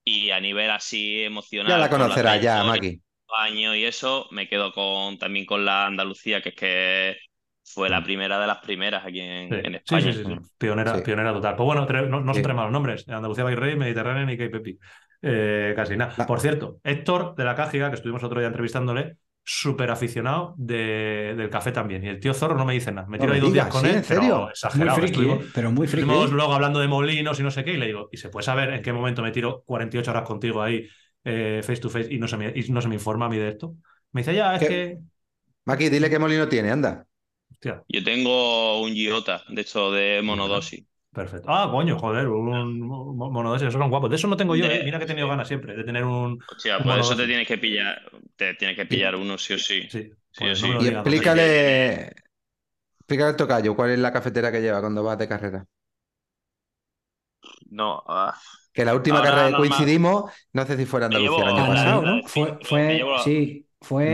[0.03, 1.71] Y a nivel así emocional.
[1.71, 2.99] Ya la con conocerás ya, Maki.
[3.37, 7.17] años y eso, me quedo con también con la Andalucía, que es que
[7.73, 8.03] fue la Mm.
[8.03, 10.13] primera de las primeras aquí en, Sí, en sí, España.
[10.13, 10.35] sí, sí, sí.
[10.57, 11.01] Pionera, Sí.
[11.03, 11.55] pionera total.
[11.55, 12.41] Pues bueno, tres- no, no son Sí.
[12.41, 13.07] tres malos nombres.
[13.07, 14.79] Andalucía by Rey, Mediterráneo y Cape Epic.
[15.21, 16.13] Eh, casi nada.
[16.17, 16.25] Ah.
[16.25, 21.49] Por cierto, Héctor de la Cájiga, que estuvimos otro día entrevistándole, súper aficionado de, del
[21.49, 22.03] café también.
[22.03, 23.07] Y el tío Zorro no me dice nada.
[23.07, 23.87] Me tiro ahí dos días con ¿sí?
[23.89, 24.39] él, ¿En pero serio?
[24.41, 24.95] Muy exagerado.
[24.97, 25.47] friki, Estuvimos- ¿eh?
[25.55, 26.01] pero muy friki.
[26.07, 28.43] Estuvimos luego hablando de molinos y no sé qué, y le digo, ¿y se puede
[28.45, 30.87] saber en qué momento me tiro 48 horas contigo ahí
[31.23, 33.37] eh, face to face y no, se me, y no se me informa a mí
[33.37, 33.75] de esto?
[34.11, 34.67] Me dice, ya, es ¿Qué?
[34.67, 34.97] que.
[35.65, 37.05] Maki, dile qué molino tiene, anda.
[37.61, 40.85] Hostia, Yo tengo un Giota, de hecho, de monodosis.
[41.13, 41.49] perfecto.
[41.51, 44.09] Ah, coño, joder, un mo- monodosis, esos son guapos.
[44.09, 44.83] De eso no tengo yo, De- eh.
[44.83, 46.43] Mira que he tenido ganas siempre de tener un.
[46.47, 48.01] Hostia, Un pues eso te tienes que pillar,
[48.35, 49.89] te tienes que pillar uno sí o sí.
[49.89, 50.67] Sí, Sí, pues sí.
[50.69, 52.07] no Y explícale,
[52.99, 55.65] explícale al tocayo cuál es la cafetera que lleva cuando vas de carrera.
[57.71, 58.35] No, ah,
[58.73, 61.67] Que la última Ahora carrera que coincidimos, no sé si fuera Andalucía el año Ah,
[61.67, 62.23] pasado, no.
[62.27, 62.57] Fue,
[63.15, 64.07] sí, fue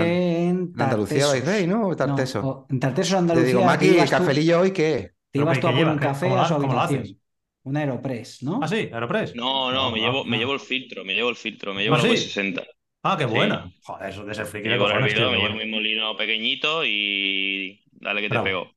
[0.44, 1.32] en En Andalucía Tartesos.
[1.32, 1.88] vais rey, ¿no?
[1.88, 1.96] O
[2.42, 3.48] No, en Tartesos, Te Andalucía.
[3.48, 5.12] digo, Maki, ¿el tú- cafelillo hoy qué?
[5.32, 7.20] Te ¿Pero ibas tú a por un ¿Qué- café a su habitación.
[7.64, 8.60] Un Aeropress, ¿no?
[8.62, 9.36] Ah, sí, Aeropress.
[9.36, 11.96] no, no, me ah, llevo, me llevo el filtro, me llevo el filtro, me llevo
[11.96, 12.10] ¿Ah, la sí?
[12.10, 12.64] V60.
[13.02, 13.30] Ah, qué Sí.
[13.32, 13.72] buena.
[13.84, 18.22] Joder, eso de ser friki Me de llevo el me mi molino pequeñito y dale
[18.22, 18.72] que te Bravo.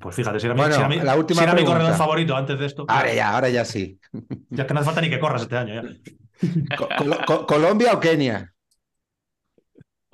[0.00, 1.94] Pues fíjate, si era, mi, Bueno, si era mi- la última si era mi corredor
[1.94, 2.84] favorito antes de esto.
[2.88, 3.98] Ahora ya, ahora ya sí.
[4.50, 5.74] Ya es que no hace falta ni que corras este año.
[5.82, 5.82] Ya.
[6.78, 8.52] Co- Colo- Co- ¿Colombia o Kenia?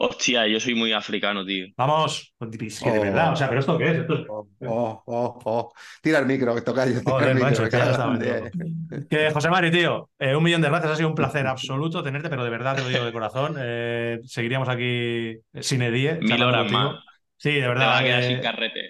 [0.05, 1.67] Hostia, yo soy muy africano, tío.
[1.77, 3.03] Vamos, es que de Oh.
[3.03, 5.73] verdad, o sea, pero esto qué es, esto es- Oh, oh, oh, oh.
[6.03, 7.51] Tira el micro, que toca tira Joder, el micro.
[7.51, 11.15] macho, que ya estaba José Mari, tío, eh, un millón de gracias, ha sido un
[11.15, 13.55] placer absoluto tenerte, pero de verdad te lo digo de corazón.
[13.61, 16.15] eh, seguiríamos aquí sin edie.
[16.15, 16.81] Mil charlando horas contigo.
[16.95, 17.05] más.
[17.37, 17.87] Sí, de Te verdad.
[17.87, 18.81] vas a quedar eh, sin carrete.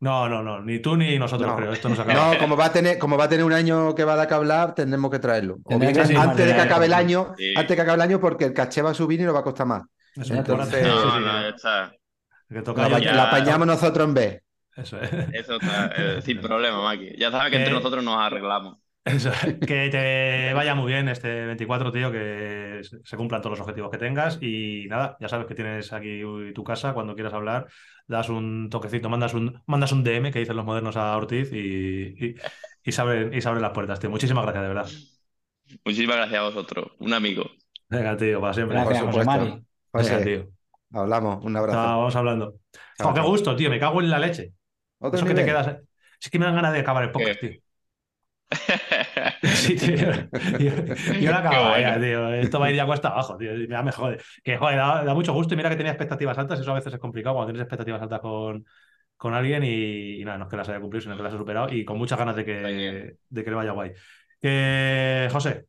[0.00, 1.56] no, no, no, ni tú ni nosotros, No.
[1.56, 1.72] creo.
[1.72, 2.34] Esto no se acaba.
[2.34, 4.28] No, como va a tener, como va a tener un año que va a dar
[4.28, 5.54] que hablar, tendremos que traerlo.
[5.64, 7.54] O Tendrá bien que ser antes de que acabe el año, Sí.
[7.56, 9.40] antes de que acabe el año, porque el caché va a subir y nos va
[9.40, 9.82] a costar más.
[10.20, 11.92] Eso, Entonces- No, sí, no, que- ya está.
[12.48, 14.42] que toca La, ya- la apañamos nosotros en vez.
[14.76, 15.10] Eso es.
[15.32, 17.16] Eso está, eh, sin problema, Maki.
[17.18, 18.78] Ya sabes que entre Eh, nosotros nos arreglamos.
[19.04, 19.30] Eso,
[19.66, 23.96] que te vaya muy bien este 24, tío, que se cumplan todos los objetivos que
[23.96, 26.20] tengas y nada, ya sabes que tienes aquí
[26.54, 27.68] tu casa, cuando quieras hablar,
[28.06, 31.56] das un toquecito, mandas un, mandas un DM que dicen los modernos a Ortiz y,
[32.22, 32.34] y,
[32.84, 34.10] y, se abren, y se abren las puertas, tío.
[34.10, 34.88] Muchísimas gracias, de verdad.
[35.86, 37.44] Muchísimas gracias a vosotros, un amigo.
[37.88, 38.76] Venga, tío, para siempre.
[38.76, 40.48] Gracias, Por José Venga, tío.
[40.92, 41.78] hablamos, un abrazo.
[41.78, 42.54] Vamos hablando.
[42.96, 44.52] Chao, Oh, qué gusto, tío, me cago en la leche.
[44.98, 45.76] Otro Eso que te quedas.
[46.20, 47.48] Es que me dan ganas de acabar el podcast, ¿Qué?
[47.48, 47.60] tío.
[49.42, 49.96] Sí, tío.
[50.58, 50.70] Yo,
[51.20, 52.32] yo lo acabo Qué ya, tío.
[52.34, 53.54] Esto va a ir ya cuesta abajo, tío.
[53.68, 54.18] Ya me jode.
[54.42, 56.60] Que joder, da, da mucho gusto y mira que tenía expectativas altas.
[56.60, 58.64] Eso a veces es complicado cuando tienes expectativas altas con,
[59.16, 61.38] con alguien y, y nada, no es que las haya cumplido, sino que las he
[61.38, 63.92] superado y con muchas ganas de que, de que le vaya guay.
[65.30, 65.66] José,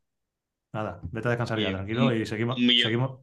[0.73, 2.57] nada, vete a descansar ya, tranquilo y- seguimos.
[2.57, 2.83] un millón.
[2.83, 3.19] seguimos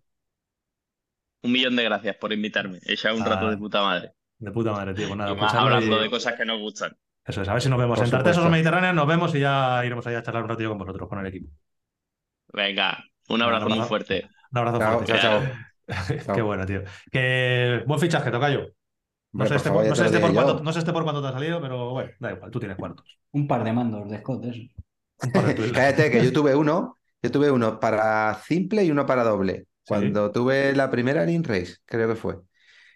[1.46, 2.78] Un millón de gracias por invitarme.
[2.86, 4.12] He echado un Ah, rato de puta madre.
[4.38, 5.06] de puta madre, tío.
[5.06, 6.96] Pues nada, y más escuchadlo hablando y- de cosas que nos gustan.
[7.24, 8.50] Eso es, a ver si nos vemos Por en Tartesos.
[8.50, 11.26] Mediterránea, nos vemos y ya iremos allá a charlar un ratillo con vosotros, con el
[11.26, 11.48] equipo.
[12.52, 14.28] Venga, un abrazo un muy fuerte.
[14.52, 15.18] Un abrazo Chao, fuerte.
[15.20, 15.42] chao,
[16.08, 16.46] Qué Chao.
[16.46, 16.82] bueno, tío.
[17.10, 18.60] Que buen fichaje, Tocayo.
[19.32, 20.62] No Hombre, sé, este, favor, no, sé este por cuánto, yo.
[20.64, 23.18] no sé este por cuánto te ha salido, pero bueno, da igual, tú tienes cuartos.
[23.32, 24.60] Un par de mandos de Scott, eso.
[25.22, 25.72] Un par de tuiles.
[25.72, 29.66] Cállate, que yo tuve uno, yo tuve uno para simple y uno para doble.
[29.86, 29.94] Sí.
[29.94, 32.36] Cuando tuve la primera Lean Race, creo que fue.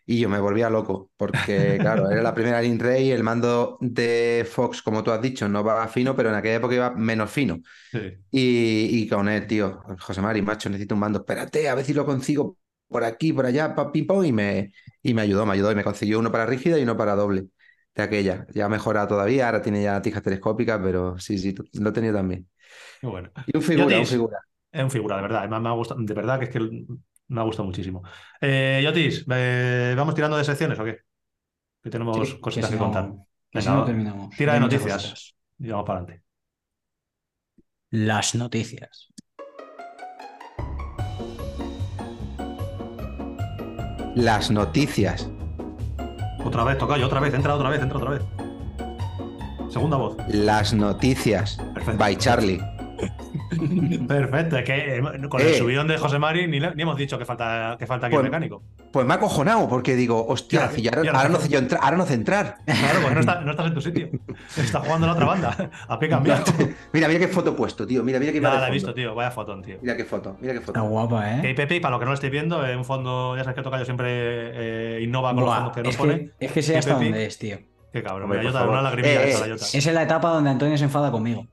[0.06, 3.78] Y yo me volvía loco, porque claro, era la primera Lean Race y el mando
[3.80, 7.30] de Fox, como tú has dicho, no va fino, pero en aquella época iba menos
[7.30, 7.60] fino.
[7.92, 7.98] Sí.
[8.32, 11.94] Y, y con él, tío, José Mari, macho, necesito un mando, espérate, a ver si
[11.94, 12.56] lo consigo
[12.88, 15.76] por aquí, por allá, pa, pim, pom, y me, y me ayudó, me ayudó, y
[15.76, 17.46] me consiguió uno para rígida y uno para doble
[17.94, 18.46] de aquella.
[18.52, 22.14] Ya ha mejorado todavía, ahora tiene ya tijas telescópicas, pero sí, sí, lo he tenido
[22.14, 22.48] también.
[23.00, 23.30] Bueno.
[23.46, 24.38] Y un figura, un figura.
[24.72, 25.40] Es un figura, de verdad.
[25.40, 26.60] Además, me ha gustado, de verdad que es que
[27.28, 28.02] me ha gustado muchísimo.
[28.40, 30.98] Eh, Yotis, eh, ¿vamos tirando de secciones o qué?
[31.82, 33.12] Que tenemos Sí, cositas que que, no- contar.
[33.50, 34.36] Que si Venga, no terminamos.
[34.36, 35.02] Tira de noticias.
[35.02, 35.34] cositas.
[35.58, 36.24] Y vamos para adelante.
[37.90, 39.08] Las noticias.
[44.14, 45.28] Las noticias.
[46.44, 48.22] Otra vez, Tocayo, otra vez, entra otra vez, entra otra vez.
[49.70, 50.16] Segunda voz.
[50.28, 51.56] Las noticias.
[51.74, 51.98] Perfecto.
[51.98, 52.60] By Charlie.
[54.08, 55.54] Perfecto, es que eh, con el Eh.
[55.54, 58.20] subidón de José Mari ni, le- ni hemos dicho que falta, que falta aquí el
[58.20, 58.62] Pues- mecánico.
[58.92, 61.78] Pues me ha acojonado porque digo, hostia, Ya, ya- ya ahora, no sé yo entra-
[61.80, 62.56] ahora no sé entrar.
[62.64, 64.08] Claro, porque no, está- no estás en tu sitio.
[64.56, 65.70] Está jugando la otra banda.
[65.88, 66.44] A pie cambiado.
[66.92, 68.02] Mira, mira qué foto he puesto, tío.
[68.02, 69.14] Mira, mira qué Nada, imagen la he visto, tío.
[69.14, 69.78] Vaya fotón, tío.
[69.80, 70.84] Mira qué foto, mira qué Está foto.
[70.88, 71.54] guapa, Que ¿eh?
[71.54, 73.84] Pepe, para lo que no lo estéis viendo, es un fondo, ya sabes que Tocayo
[73.84, 76.30] siempre eh, innova con los fondos que nos pone.
[76.38, 77.58] que, es que sé hasta dónde es, tío.
[77.92, 79.64] Qué cabrón, Hombre, mira, Jota, una lagrimilla Eh, de eh, cada Jota.
[79.66, 81.46] Esa es la etapa donde Antonio se enfada conmigo.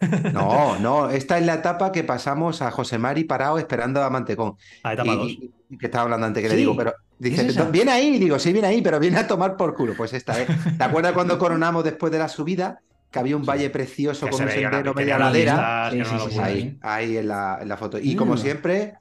[0.32, 4.56] No, no, esta es la etapa que pasamos a José Mari parado esperando a Mantecón.
[4.82, 5.28] Ah, etapa Y- 2.
[5.28, 7.64] y- y que estaba hablando antes, que le digo, pero dice, ¿es esa?
[7.64, 9.94] viene ahí, y digo, sí, viene ahí, pero viene a tomar por culo.
[9.96, 10.48] Pues esta es.
[10.76, 12.80] ¿Te acuerdas cuando coronamos después de la subida?
[13.10, 15.90] Que había un valle precioso Que con un sendero media ladera.
[15.90, 16.38] Sí.
[16.38, 17.98] Ahí, ahí en la, en la foto.
[17.98, 18.38] Y como Mm.
[18.38, 18.94] siempre,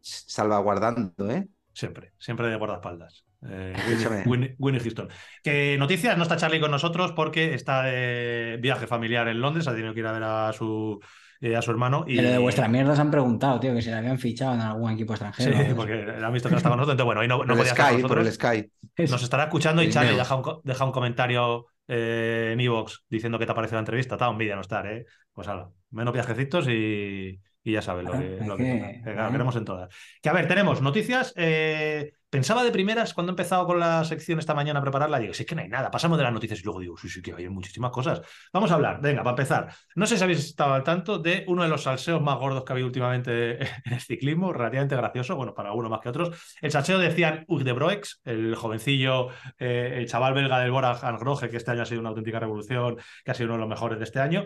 [0.00, 1.48] salvaguardando, ¿eh?
[1.72, 3.24] Siempre, siempre de guardaespaldas.
[3.46, 3.74] Eh.
[4.26, 5.08] Winnie, Winnie Houston.
[5.42, 9.74] Que noticias, no está Charlie con nosotros porque está de viaje familiar en Londres, ha
[9.74, 10.98] tenido que ir a ver a su,
[11.40, 12.04] eh, a su hermano.
[12.06, 14.60] Y, Pero de vuestra mierda se han preguntado, tío, que si la habían fichado en
[14.60, 15.76] algún equipo Sí, extranjero.
[15.76, 17.56] porque han visto que no estaba con nosotros, entonces bueno, y no, no por el
[17.58, 18.32] podía estar con por el.
[18.32, 18.72] Sky.
[19.08, 23.04] Nos estará escuchando y El Charlie deja un, co- deja un comentario eh, en Evox
[23.08, 24.16] diciendo que te ha parecido la entrevista.
[24.16, 25.06] Está envidia no estar, ¿eh?
[25.32, 28.86] Pues hala, menos viajecitos y, y ya sabes lo que, lo que que- toca.
[28.88, 29.30] Que, claro, claro.
[29.32, 29.94] queremos en todas.
[30.20, 31.32] Que a ver, tenemos noticias.
[31.36, 35.34] eh, pensaba de primeras cuando he empezado con la sección esta mañana a prepararla, digo,
[35.34, 37.22] si es que no hay nada, pasamos de las noticias y luego digo, sí, sí,
[37.22, 38.20] que hay muchísimas cosas.
[38.52, 39.74] Vamos a hablar, venga, para empezar.
[39.94, 42.72] No sé si habéis estado al tanto de uno de los salseos más gordos que
[42.72, 46.56] ha habido últimamente en el ciclismo, relativamente gracioso, bueno, para algunos más que otros.
[46.60, 50.98] El salseo de Cian Hugues de Broex, el jovencillo, eh, el chaval belga del Bora
[51.18, 53.68] Groge, que este año ha sido una auténtica revolución, que ha sido uno de los
[53.68, 54.44] mejores de este año.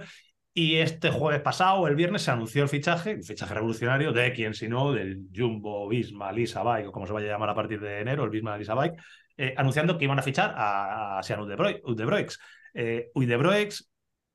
[0.55, 4.53] Y este jueves pasado, el viernes, se anunció el fichaje, un fichaje revolucionario de quien
[4.53, 7.81] si no, del Jumbo, Visma, Lisa Bike, o como se vaya a llamar a partir
[7.81, 8.97] de enero, el Visma Lisa Bike,
[9.39, 12.39] eh, anunciando que iban a fichar a, a Sian Udebroix.
[12.75, 13.11] Eh,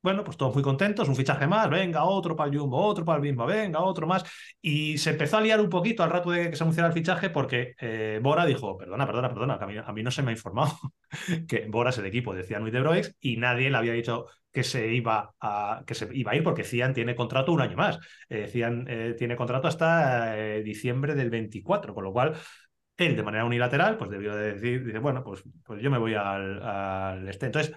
[0.00, 3.16] bueno, pues todos muy contentos, un fichaje más, venga, otro para el Jumbo, otro para
[3.16, 4.24] el Visma, venga, otro más.
[4.62, 7.30] Y se empezó a liar un poquito al rato de que se anunciara el fichaje
[7.30, 10.30] porque eh, Bora dijo, perdona, perdona, perdona, que a mí, a mí no se me
[10.30, 10.78] ha informado
[11.48, 14.92] que Bora es el equipo de Cian Udebroix y nadie le había dicho que se
[14.92, 17.98] iba a, que se iba a ir porque Cian tiene contrato un año más.
[18.28, 22.34] Eh, Cian eh, tiene contrato hasta eh, diciembre del 24, con lo cual
[22.96, 26.14] él de manera unilateral pues debió de decir, dice, bueno, pues, pues yo me voy
[26.14, 27.46] al, al este.
[27.46, 27.74] Entonces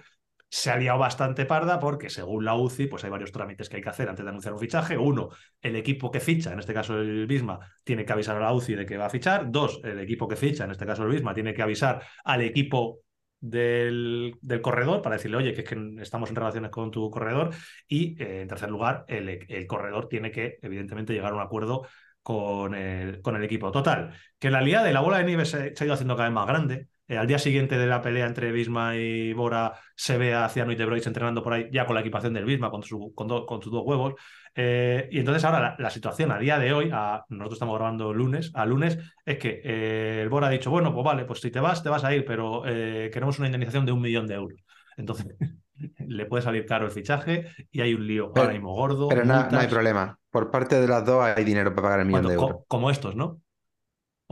[0.54, 3.82] se ha liado bastante parda porque según la UCI pues hay varios trámites que hay
[3.82, 4.98] que hacer antes de anunciar un fichaje.
[4.98, 5.30] Uno,
[5.62, 8.74] el equipo que ficha, en este caso el Bisma, tiene que avisar a la UCI
[8.74, 9.50] de que va a fichar.
[9.50, 13.00] Dos, el equipo que ficha, en este caso el Bisma, tiene que avisar al equipo
[13.40, 17.54] del, del, corredor para decirle, oye, que es que estamos en relaciones con tu corredor.
[17.88, 21.86] Y eh, en tercer lugar, el, el, corredor tiene que, evidentemente, llegar a un acuerdo
[22.22, 23.72] con el, con el equipo.
[23.72, 26.28] Total, que la liada de la bola de nieve se, se ha ido haciendo cada
[26.28, 26.88] vez más grande.
[27.12, 30.72] Eh, al día siguiente de la pelea entre Bisma y Bora se ve a Ciano
[30.72, 33.28] y De Brois entrenando por ahí ya con la equipación del Bisma, con, su, con,
[33.28, 34.14] do, con sus dos huevos.
[34.54, 38.14] Eh, y entonces ahora la, la, situación a día de hoy, a, nosotros estamos grabando
[38.14, 41.50] lunes, a lunes, es que eh, el Bora ha dicho, bueno, pues vale, pues si
[41.50, 44.64] te vas, te vas a ir, pero queremos una indemnización de un millón de euros.
[44.96, 45.26] Entonces
[45.98, 49.08] le puede salir caro el fichaje y hay un lío pero, ahora mismo gordo.
[49.08, 50.18] Pero no, no, hay problema.
[50.30, 52.52] Por parte de las dos hay dinero para pagar el millón de euros.
[52.52, 53.42] Co como estos, ¿no?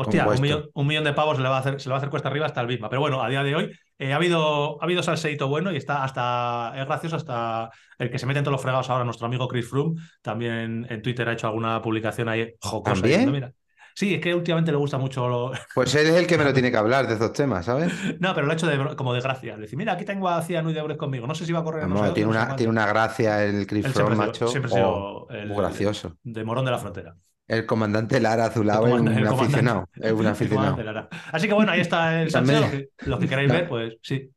[0.01, 1.97] Hostia, un millón, un millón, de pavos se le, va a hacer, se le va
[1.97, 2.89] a hacer cuesta arriba hasta el misma.
[2.89, 6.05] Pero bueno, a día de hoy eh, ha, habido, ha habido salseito bueno y está
[6.05, 9.47] hasta, es gracioso hasta el que se mete en todos los fregados ahora, nuestro amigo
[9.49, 12.95] Chris Froome, también en Twitter ha hecho alguna publicación ahí jocosa.
[12.95, 13.19] ¿También?
[13.21, 13.53] Diciendo, mira,
[13.95, 15.29] Sí, es que últimamente le gusta mucho.
[15.29, 15.53] Lo...
[15.75, 17.93] Pues él es el que me lo tiene que hablar de esos temas, ¿sabes?
[18.21, 19.57] no, pero lo ha hecho de, como de gracia.
[19.57, 21.27] Decir, mira, aquí tengo a Ciano y de conmigo.
[21.27, 21.87] No sé si va a correr.
[21.87, 24.49] No, no, tiene, una, no tiene una gracia el Chris Froome, macho.
[24.49, 26.17] Siempre ha sido oh, el, gracioso.
[26.23, 27.15] De Morón de la Frontera.
[27.51, 29.89] El comandante Lara Azulado es un aficionado.
[29.97, 31.09] Es un aficionado.
[31.33, 32.61] Así que bueno, ahí está el salseo.
[32.61, 34.31] Los que, los que queráis ver, pues sí.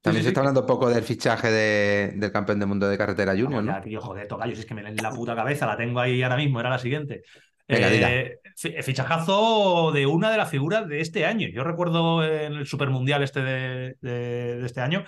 [0.00, 2.96] También sí, se está hablando un poco del fichaje de, del campeón del mundo de
[2.96, 3.72] carretera Junior, ¿no?
[3.72, 3.80] ¿no?
[3.80, 6.70] Tío, joder, es que me leen la puta cabeza, la tengo ahí ahora mismo, era
[6.70, 7.22] la siguiente.
[7.66, 8.38] Venga, eh,
[8.82, 11.48] fichajazo de una de las figuras de este año.
[11.48, 15.04] Yo recuerdo en el Supermundial este de, de, de este año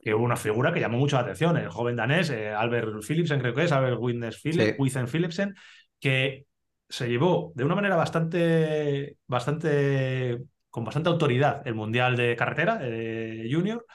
[0.00, 3.40] que hubo una figura que llamó mucho la atención, el joven danés, eh, Albert Philipsen,
[3.40, 5.06] creo que es, Albert Witness Philip, sí.
[5.06, 5.54] Philipsen,
[6.00, 6.46] que
[6.92, 13.48] se llevó de una manera bastante, bastante, con bastante autoridad el Mundial de Carretera eh,
[13.50, 13.86] Junior.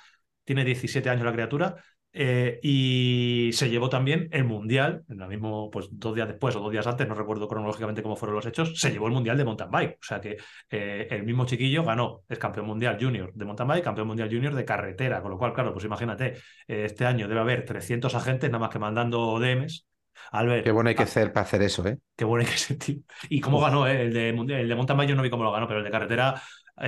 [0.44, 1.76] Tiene 17 años la criatura.
[2.12, 6.60] Eh, y se llevó también el Mundial, en lo mismo, pues dos días después o
[6.60, 9.46] dos días antes, no recuerdo cronológicamente cómo fueron los hechos, se llevó el Mundial de
[9.46, 9.98] Mountain Bike.
[10.02, 10.38] O sea que
[10.72, 14.56] eh, el mismo chiquillo ganó, es campeón mundial junior de Mountain Bike, campeón mundial junior
[14.56, 15.22] de carretera.
[15.22, 16.34] Con lo cual, claro, pues imagínate,
[16.66, 19.86] este año debe haber 300 agentes nada más que mandando DMs.
[20.32, 21.98] Albert, qué bueno hay que hacer para hacer eso, ¿eh?
[22.16, 22.98] Qué bueno hay que ser, tío.
[23.30, 24.02] Y cómo ganó, ¿eh?
[24.04, 25.92] El de, el de Mountain Bike yo no vi cómo lo ganó, pero el de
[25.92, 26.42] carretera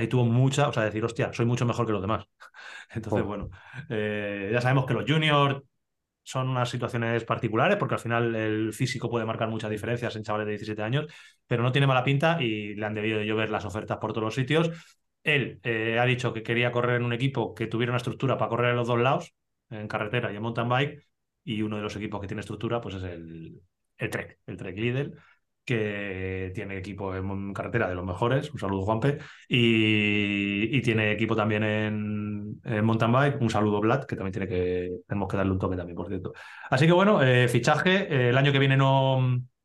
[0.08, 2.24] tuvo mucha, o sea, decir, hostia, soy mucho mejor que los demás.
[2.90, 3.26] Entonces, oh.
[3.26, 3.50] bueno,
[3.88, 5.62] eh, ya sabemos que los juniors
[6.22, 10.46] son unas situaciones particulares porque al final el físico puede marcar muchas diferencias en chavales
[10.46, 11.06] de 17 años,
[11.46, 14.26] pero no tiene mala pinta y le han debido de llover las ofertas por todos
[14.26, 14.70] los sitios.
[15.24, 18.48] Él eh, ha dicho que quería correr en un equipo que tuviera una estructura para
[18.48, 19.34] correr en los dos lados,
[19.70, 21.06] en carretera y en mountain bike,
[21.50, 23.60] y uno de los equipos que tiene estructura pues es el,
[23.96, 25.18] Trek, el Trek Lidl,
[25.64, 29.18] que tiene equipo en carretera de los mejores, un saludo Juanpe,
[29.48, 34.32] y, tiene equipo también en, en, mountain bike, un saludo Vlad, que también
[35.06, 36.32] tenemos que darle un toque también, por cierto.
[36.70, 39.20] Así que bueno, eh, fichaje, eh, el año que viene no,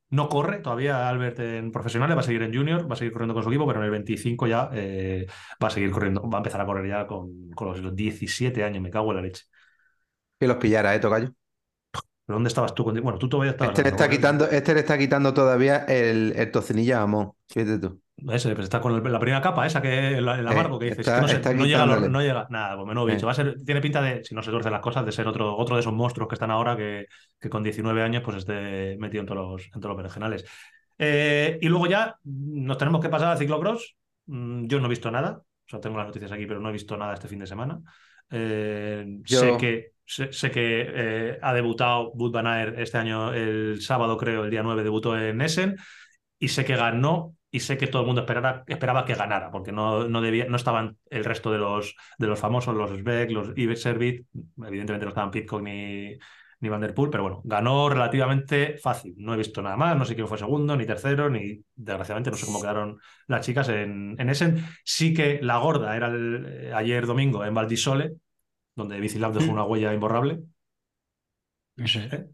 [0.09, 3.33] no corre todavía Albert en profesionales, va a seguir en junior, va a seguir corriendo
[3.33, 5.27] con su equipo, pero en el 25 ya eh,
[5.63, 8.63] va a seguir corriendo, va a empezar a correr ya con, con los, los 17
[8.63, 9.43] años, me cago en la leche.
[10.39, 11.33] Que los pillara, ¿eh, Tocayo?
[12.25, 12.83] ¿Pero dónde estabas tú?
[12.83, 13.71] Bueno, tú todavía estabas.
[13.77, 17.31] Este le está, quitando, este le está quitando todavía el, el tocinillo a Amón.
[17.47, 18.01] Fíjate tú.
[18.29, 20.99] Ese, pues está con el, la primera capa, esa que el, el amargo que dices.
[20.99, 23.19] Está, no, está no, llega, no, llega, nada, pues menudo bicho.
[23.19, 23.25] Eh.
[23.25, 25.55] Va a ser, tiene pinta de, si no se tuercen las cosas, de ser otro,
[25.55, 27.05] otro de esos monstruos que están ahora que,
[27.39, 30.45] que con 19 años pues esté metido en todos los, en todos los berenjenales.
[30.97, 33.95] Eh, y luego ya nos tenemos que pasar al ciclocross.
[34.27, 35.41] Mm, Yo no he visto nada.
[35.41, 37.79] O sea, tengo las noticias aquí, pero no he visto nada este fin de semana.
[38.31, 42.47] Eh, Yo- Sé que, sé, sé que eh, ha debutado Wout van
[42.79, 45.75] este año, el sábado creo, el día 9 debutó en Essen
[46.39, 49.71] y sé que ganó y sé que todo el mundo esperara, esperaba que ganara porque
[49.71, 53.49] no, no, debía, no estaban el resto de los, de los famosos, los Sveck, los
[53.55, 54.25] Ives Servit,
[54.57, 56.17] evidentemente no estaban Pitcock ni,
[56.59, 59.13] ni Van Der Poel, pero bueno, ganó relativamente fácil.
[59.17, 62.37] No he visto nada más, no sé quién fue segundo, ni tercero, ni desgraciadamente no
[62.37, 64.65] sé cómo quedaron las chicas en, en Essen.
[64.83, 68.13] Sí que la gorda era eh, ayer domingo en Valdisole,
[68.75, 70.43] donde Bicilab dejó una huella imborrable.
[71.77, 71.99] Eso.
[71.99, 72.29] ¿eh?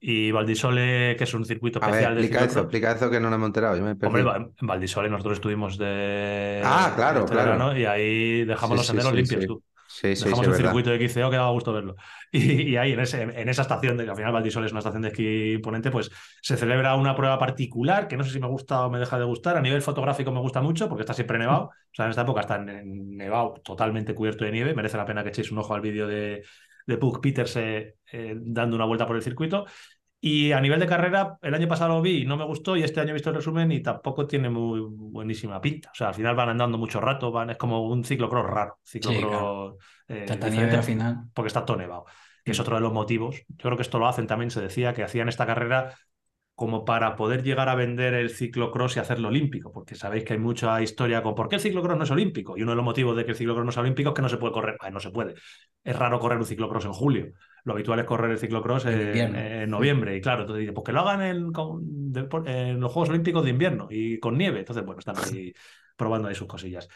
[0.00, 3.20] Y Valdisole, que es un circuito A ver, especial de explica eso, explica eso que
[3.20, 3.76] no nos hemos enterado.
[3.76, 4.22] Yo me Hombre,
[4.60, 6.62] en Valdisole nosotros estuvimos de.
[6.64, 7.50] Ah, claro, de este claro.
[7.52, 9.46] verano y ahí dejamos Sí, los sí, senderos sí, limpios, sí.
[9.46, 9.62] tú.
[9.96, 10.64] Sí, sí, Dejamos sí, el verdad.
[10.64, 11.94] circuito de XCO que daba gusto verlo.
[12.32, 14.80] Y, y ahí, en, ese, en esa estación, de que al final Valdisol es una
[14.80, 16.10] estación de esquí imponente, pues
[16.42, 19.24] se celebra una prueba particular que no sé si me gusta o me deja de
[19.24, 19.56] gustar.
[19.56, 21.66] A nivel fotográfico me gusta mucho porque está siempre nevado.
[21.66, 24.74] O sea, en esta época está nevado, totalmente cubierto de nieve.
[24.74, 26.42] Merece la pena que echéis un ojo al vídeo de,
[26.86, 29.64] de Pug Peters eh, eh, dando una vuelta por el circuito.
[30.26, 32.82] Y a nivel de carrera, el año pasado lo vi y no me gustó, y
[32.82, 35.90] este año he visto el resumen y tampoco tiene muy buenísima pinta.
[35.90, 38.78] O sea, al final van andando mucho rato, van, es como un ciclocross raro.
[38.82, 39.74] Ciclocross
[40.08, 41.24] eh, Tanta diferente, nieve al final.
[41.34, 42.06] porque está todo nevado,
[42.42, 43.36] que es otro de los motivos.
[43.48, 45.94] Yo creo que esto lo hacen también, se decía que hacían esta carrera
[46.54, 50.38] como para poder llegar a vender el ciclocross y hacerlo olímpico, porque sabéis que hay
[50.38, 52.56] mucha historia con por qué el ciclocross no es olímpico.
[52.56, 54.28] Y uno de los motivos de que el ciclocross no es olímpico es que no
[54.28, 54.76] se puede correr.
[54.80, 55.34] Ay, no se puede.
[55.82, 57.32] Es raro correr un ciclocross en julio.
[57.64, 60.16] Lo habitual es correr el ciclocross en, en noviembre.
[60.16, 61.52] Y claro, entonces dice, pues que lo hagan en,
[62.46, 64.60] en los Juegos Olímpicos de invierno y con nieve.
[64.60, 65.52] Entonces, bueno, están ahí
[65.96, 66.88] probando ahí sus cosillas.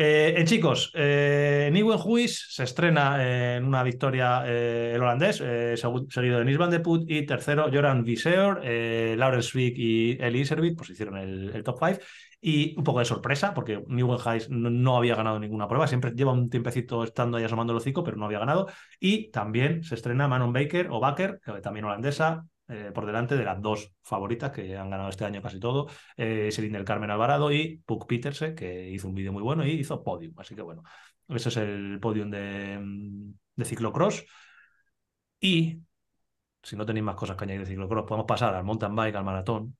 [0.00, 1.72] Eh, eh, chicos, eh,
[2.04, 6.70] Huis se estrena en una victoria eh, el holandés, eh, segu- seguido de Nils van
[6.70, 11.64] de Put y tercero Joran Viseur, eh, Laurens Swick y Eli Iservit, pues hicieron el,
[11.64, 11.98] top 5
[12.40, 16.12] y un poco de sorpresa porque Nieuwen Huis no, no había ganado ninguna prueba, siempre
[16.12, 18.68] lleva un tiempecito estando ahí asomando el hocico, pero no había ganado.
[19.00, 23.60] Y también se estrena Manon Baker o Baker, también holandesa, eh, por delante de las
[23.60, 27.78] dos favoritas que han ganado este año casi todo, eh, Selin del Carmen Alvarado y
[27.86, 30.34] Puck Peterse, que hizo un vídeo muy bueno y hizo podium.
[30.38, 30.82] Así que bueno,
[31.28, 32.78] ese es el podium de,
[33.56, 34.24] de ciclocross.
[35.40, 35.80] Y
[36.62, 39.24] si no tenéis más cosas que añadir de ciclocross, podemos pasar al mountain bike, al
[39.24, 39.76] maratón.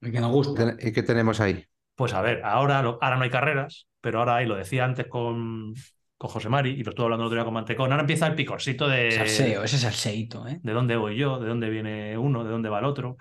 [0.00, 0.76] El que nos gusta.
[0.80, 1.64] ¿Y qué tenemos ahí?
[1.94, 5.06] Pues a ver, ahora, lo- ahora no hay carreras, pero ahora hay, lo decía antes
[5.08, 5.74] con,
[6.18, 8.34] con José Mari y lo estuve hablando el otro día con Mantecón, ahora empieza el
[8.34, 10.60] picorcito de, Salseo, ese salseíto, ¿eh?
[10.62, 13.16] de dónde voy yo, de dónde viene uno, de dónde va el otro.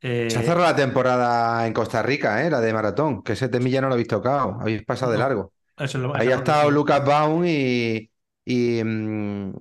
[0.00, 2.50] Eh, Se ha cerrado la temporada en Costa Rica, ¿eh?
[2.50, 5.52] La de maratón, que ese temilla no lo habéis tocado, habéis pasado de largo.
[5.78, 8.10] es lo- Ahí ha lo- estado Lucas Baum y,
[8.44, 9.52] y mm,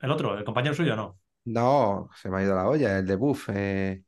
[0.00, 1.18] El otro, el compañero suyo, no.
[1.44, 3.48] no, se me ha ido la olla, el de Buff.
[3.52, 4.02] eh,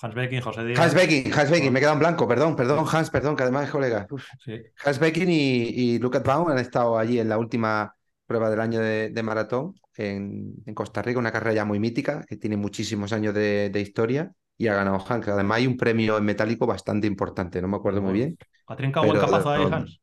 [0.00, 0.78] Hans Becking, José Díaz.
[0.80, 3.64] Hans Becking, Hans Becking, me he quedado en blanco, perdón, perdón, Hans, perdón, que además
[3.64, 4.06] es colega.
[4.44, 4.62] Sí.
[4.84, 5.34] Hans Becking y,
[5.68, 7.94] y Lucas Baum han estado allí en la última
[8.26, 12.24] prueba del año de, de maratón en, en Costa Rica, una carrera ya muy mítica
[12.28, 15.24] que tiene muchísimos años de, de historia y ha ganado Hans.
[15.24, 18.38] que Además hay un premio en metálico bastante importante, no me acuerdo muy bien.
[18.66, 20.00] Ha trincado buen capazo ahí, Hans.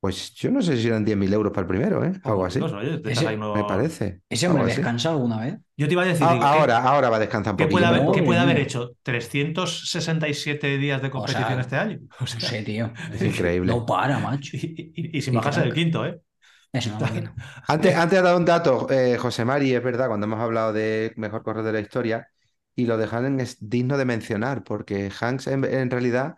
[0.00, 2.12] Pues yo no sé si eran 10.000 euros para el primero, ¿eh?
[2.24, 4.22] Algo así, oye, te Ese- me parece.
[4.30, 5.58] ¿Ese hombre descansa alguna vez?
[5.76, 7.66] Yo te iba a decir, A- digo, ¿qué- ahora, ahora va a descansar un ¿qué,
[7.66, 8.02] puede poquito.
[8.02, 8.92] haber, qué puede haber hecho?
[9.02, 11.98] ¿367 días de competición sea, este año?
[12.20, 12.92] O sea, No sé, tío.
[13.12, 13.72] Es increíble.
[13.72, 14.56] No para, macho.
[14.56, 16.18] y, y- y sin bajarse del quinto, ¿eh?
[16.72, 17.34] Es una máquina.
[17.66, 21.12] Antes, antes ha dado un dato, eh, José Mari, es verdad, cuando hemos hablado de
[21.16, 22.28] mejor corredor de la historia,
[22.76, 26.36] y lo de Hansen es digno de mencionar, porque Hanks en, en realidad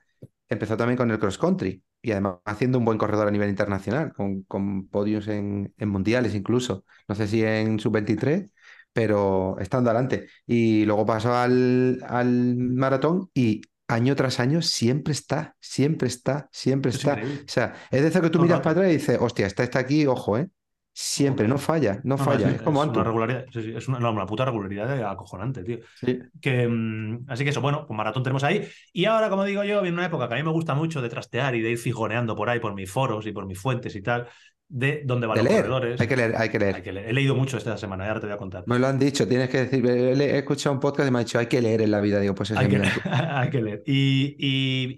[0.48, 4.12] empezó también con el cross country, y además haciendo un buen corredor a nivel internacional,
[4.12, 8.50] con, con podios en, en mundiales incluso, no sé si en sub-23,
[8.92, 10.28] pero estando adelante.
[10.46, 16.90] Y luego pasó al, al maratón y año tras año siempre está, siempre está, siempre
[16.90, 17.14] Es está.
[17.46, 19.78] O sea, es de eso que tú miras para atrás y dices, hostia, está, está
[19.80, 20.48] aquí, ojo, ¿eh?
[20.94, 23.02] Siempre, no falla, no, falla, es, como una Antu.
[23.02, 25.78] regularidad, sí, sí, es una, no, una puta regularidad acojonante, tío.
[25.94, 26.18] Sí.
[26.40, 28.68] Que, mm, así que eso, bueno, pues maratón tenemos ahí.
[28.92, 31.08] Y ahora, como digo yo, viene una época que a mí me gusta mucho de
[31.08, 34.02] trastear y de ir fijoneando por ahí, por mis foros y por mis fuentes y
[34.02, 34.28] tal,
[34.68, 36.00] de dónde van De los leer, corredores.
[36.00, 36.74] hay que leer, hay que leer.
[36.76, 37.08] Hay que leer.
[37.08, 38.64] He leído mucho esta semana, ahora te voy a contar.
[38.66, 41.38] Me lo han dicho, tienes que decir, he, escuchado un podcast y me ha dicho,
[41.38, 42.20] hay que leer en la vida.
[42.20, 42.76] Digo, pues ese Hay que,
[43.10, 43.82] hay que leer.
[43.86, 44.94] Y, y-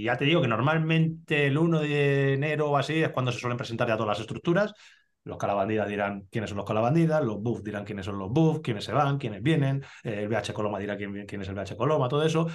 [0.00, 3.38] y ya te digo que normalmente el 1 de enero o así es cuando se
[3.40, 4.72] suelen presentar ya todas las estructuras.
[5.28, 8.82] Los calabandidas dirán quiénes son los calabandidas, los buff dirán quiénes son los buff, quiénes
[8.84, 12.08] se van, quiénes vienen, eh, el BH Coloma dirá quién, quién es el BH Coloma,
[12.08, 12.46] todo eso.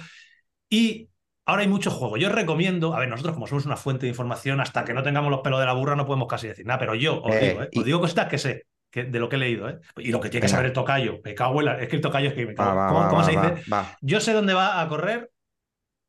[0.68, 1.08] Y
[1.46, 2.16] ahora hay mucho juego.
[2.16, 5.30] Yo recomiendo, a ver, nosotros como somos una fuente de información, hasta que no tengamos
[5.30, 7.62] los pelos de la burra no podemos casi decir nada, pero yo os Eh, digo,
[7.62, 7.68] ¿eh?
[7.70, 8.64] y- os digo cosas que sé.
[8.90, 9.78] que- de lo que he leído, ¿eh?
[9.96, 11.18] Y lo que tiene que saber el tocayo.
[11.24, 12.76] Me cago en la- Es que el tocayo es que me cago.
[12.76, 13.64] Va, ¿Cómo, va, cómo va, se dice?
[14.02, 15.30] Yo sé dónde va a correr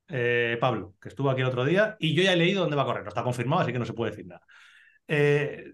[0.08, 2.84] eh, Pablo, que estuvo aquí el otro día, y yo ya he leído dónde va
[2.84, 3.02] a correr.
[3.04, 4.42] No está confirmado, así que no se puede decir nada.
[5.08, 5.74] Eh,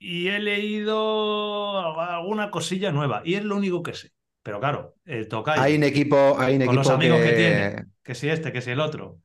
[0.00, 4.10] y he leído alguna cosilla nueva, y es lo único que sé.
[4.42, 7.24] Pero claro, el tocayo, Hay un equipo, hay un con los equipo amigos que...
[7.28, 9.18] que- tiene, que si este, que si el otro.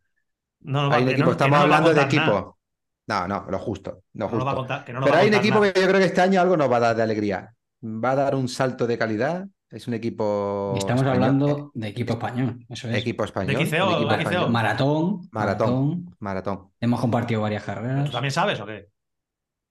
[0.60, 2.08] No Hay un equipo, no- estamos no hablando de nada.
[2.08, 2.60] equipo.
[3.08, 4.58] No, no, lo justo, lo No nos va a justo.
[4.68, 5.74] contar- que no nos Pero va hay un equipo nada.
[5.74, 7.56] que yo creo que este año algo nos va a dar de alegría.
[7.84, 9.48] Va a dar un salto de calidad.
[9.70, 11.24] Es un equipo Y estamos español.
[11.24, 12.66] hablando de equipo español.
[12.70, 12.98] Eso es.
[12.98, 13.56] Equipo español.
[13.56, 14.20] ¿De XCO, un equipo XCO?
[14.22, 14.52] español.
[14.52, 15.22] Maratón.
[15.32, 16.16] Maratón.
[16.20, 16.72] Maratón.
[16.80, 18.06] Hemos compartido varias carreras.
[18.06, 18.88] ¿Tú también sabes o qué?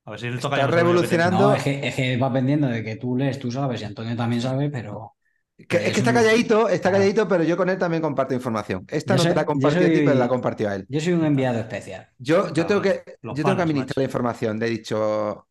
[0.06, 0.70] A ver si Está lo que tiene.
[0.82, 1.38] revolucionando.
[1.48, 4.14] No, es que, es que va pendiendo de que tú lees, tú sabes, y Antonio
[4.16, 5.14] también sabe, pero.
[5.56, 8.84] Que- es Es que está calladito, está calladito, pero yo con él también comparto información.
[8.88, 10.74] Esta Yo no soy- te la yo compartió a ti, soy- pero la compartió a
[10.74, 10.86] él.
[10.88, 12.08] Yo soy un enviado especial.
[12.18, 14.00] Yo, yo tengo que, Los yo tengo que panas, administrar macho.
[14.00, 14.58] la información.
[14.58, 15.46] Le he dicho,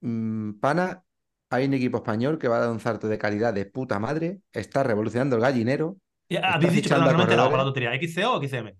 [0.00, 1.02] mm, pana,
[1.50, 4.40] hay un equipo español que va a dar un salto de calidad de puta madre,
[4.52, 5.96] está revolucionando el gallinero.
[6.28, 7.90] Está Habéis dicho, perdón, no me he enterado con la tontería.
[7.98, 8.76] ¿XCO o XCM?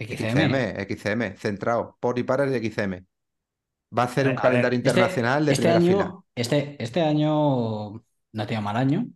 [0.00, 0.54] XCM.
[0.78, 3.06] XCM, XCM, centrado, por y para el XCM.
[3.96, 6.18] Va a hacer un a calendario ver, internacional de este primera año, fila.
[6.34, 7.90] Este, este año
[8.32, 9.06] no ha tenido mal año.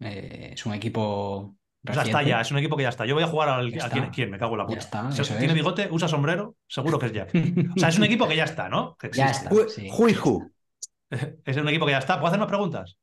[0.00, 1.56] Eh, es un equipo.
[1.90, 3.06] Sea, está ya, es un equipo que ya está.
[3.06, 3.90] Yo voy a jugar al, Ya a está.
[3.90, 4.80] quién, quién, me cago en la Ya puta.
[4.80, 5.54] está, eso ¿Tiene es.
[5.54, 5.88] bigote?
[5.90, 6.56] ¿Usa sombrero?
[6.66, 7.30] Seguro que es Jack.
[7.76, 8.96] O sea, es un equipo que ya está, ¿no?
[8.96, 9.50] Que Ya está.
[9.68, 9.88] Sí.
[11.44, 12.16] Es un equipo que ya está.
[12.16, 12.96] ¿Puedo hacer más preguntas?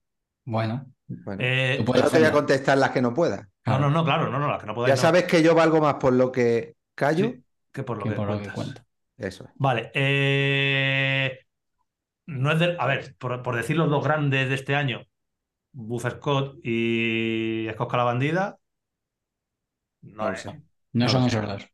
[0.46, 3.48] Bueno, Bueno, Eh, yo te voy a contestar las que no pueda.
[3.66, 4.92] No, no, no, claro, no, no, las que no podáis.
[4.92, 5.02] Ya no.
[5.02, 7.28] sabes que yo valgo más por lo que callo.
[7.28, 8.82] Sí, que por lo que que, por lo que cuento.
[9.28, 9.48] Eso.
[9.56, 11.40] Vale, eh,
[12.28, 15.02] no es de, a ver, por, por decir los dos grandes de este año,
[15.72, 18.58] Buff Scott y Scott la bandida,
[20.02, 20.50] no, No sé.
[20.50, 21.68] No No son esos dos.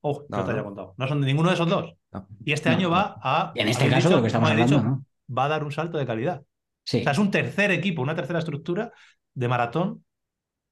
[0.00, 0.94] Oh, No, no te haya contado.
[0.96, 1.92] No son de ninguno de esos dos.
[2.12, 2.26] No.
[2.44, 2.94] Y este No, año no.
[2.94, 3.52] va a.
[3.54, 5.04] Y en este caso, dicho- lo que estamos hablando, dicho, ¿no?
[5.36, 6.42] va a dar un salto de calidad.
[6.84, 7.00] Sí.
[7.00, 8.92] O sea, es un tercer equipo, una tercera estructura
[9.34, 10.04] de maratón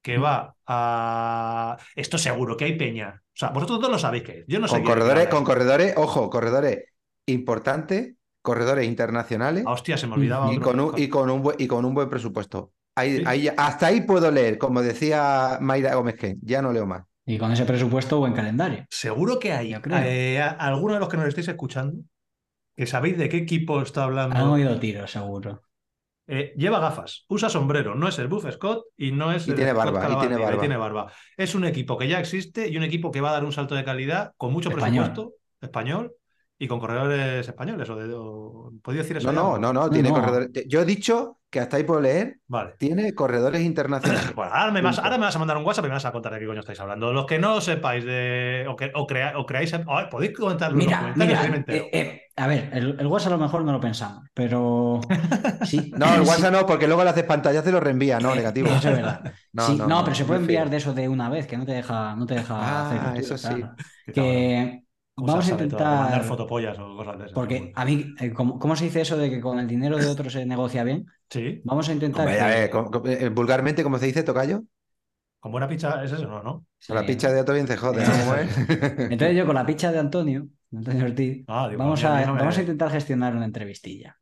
[0.05, 1.77] que va a.
[1.95, 3.23] Esto seguro que hay peña.
[3.25, 4.45] O sea, vosotros todos lo sabéis que es.
[4.47, 6.83] Yo no sé Con qué- corredores, con corredores, ojo, corredores
[7.25, 8.13] importantes,
[8.43, 10.53] corredores internacionales Ah, hostia, se me olvidaba.
[10.53, 10.61] y otro.
[10.71, 12.71] con un, y con un buen, y con un buen presupuesto.
[12.95, 13.23] Ahí, Sí.
[13.25, 17.03] ahí- hasta ahí puedo leer, como decía Mayra Gómez que ya no leo más.
[17.25, 18.85] Y con ese presupuesto, buen calendario.
[18.91, 19.97] Seguro que hay Yo creo.
[20.03, 21.97] eh, alguno de los que nos estáis escuchando
[22.77, 24.35] que sabéis de qué equipo está hablando.
[24.35, 25.63] Han oído tiros, seguro.
[26.27, 29.55] Eh, lleva gafas, usa sombrero, no es el Buff Scott y no es Y el
[29.57, 30.59] tiene Scott barba, y tiene barba.
[30.59, 31.11] tiene barba.
[31.37, 33.75] Es un equipo que ya existe y un equipo que va a dar un salto
[33.75, 35.05] de calidad con mucho Español.
[35.05, 36.13] presupuesto español
[36.57, 37.87] y con corredores españoles.
[37.89, 39.31] O de, o- ¿Podéis decir eso?
[39.31, 40.15] No, no, no, no, tiene no.
[40.15, 40.49] corredores.
[40.67, 42.73] Yo he dicho que hasta ahí puedo leer, Vale.
[42.79, 44.33] tiene corredores internacionales.
[44.35, 46.11] Bueno, ahora me, vas, ahora me vas a mandar un WhatsApp y me vas a
[46.11, 47.13] contar de qué coño estáis hablando.
[47.13, 48.65] Los que no sepáis de.
[48.67, 49.71] o, que, o, crea- o creáis.
[50.09, 51.27] podéis comentarlo en los Mira, comentarios.
[51.27, 51.85] mira, así me entero.
[51.85, 55.01] eh, eh, a ver, el, el WhatsApp a lo mejor no lo pensamos, pero
[55.61, 55.91] sí.
[55.95, 58.35] No, el sí, WhatsApp no, porque luego le haces pantallazo y lo reenvía, no, eh,
[58.35, 58.67] negativo.
[58.69, 59.33] Eso es verdad.
[59.53, 61.57] No, Sí, no, no, no, pero se puede enviar de eso de una vez, que
[61.57, 63.47] no te deja, no te deja Ah, hacer eso sí.
[63.57, 63.75] claro.
[64.11, 64.83] Que
[65.15, 66.23] Cómo vamos a de Mandar intentar.
[66.23, 67.33] fotopollas o cosas de esas.
[67.35, 70.07] Porque a mí, eh, ¿cómo, cómo se dice eso de que con el dinero de
[70.07, 71.05] otros se negocia bien?
[71.29, 72.27] Sí, Vamos a intentar.
[72.27, 72.71] Hombre, a ver,
[73.05, 74.63] eh, vulgarmente, como se dice, tocayo.
[75.39, 76.43] con buena picha es eso, ¿no?
[76.43, 76.65] ¿no?
[76.87, 78.17] Con la picha de bien se jode, ¿no?
[78.17, 78.49] ¿Cómo es?
[79.07, 82.21] Entonces yo con la picha de Antonio, Antonio Ortiz, Ah, digo, vamos a mí- a
[82.21, 84.17] a, mí no me- vamos a intentar gestionar una entrevistilla.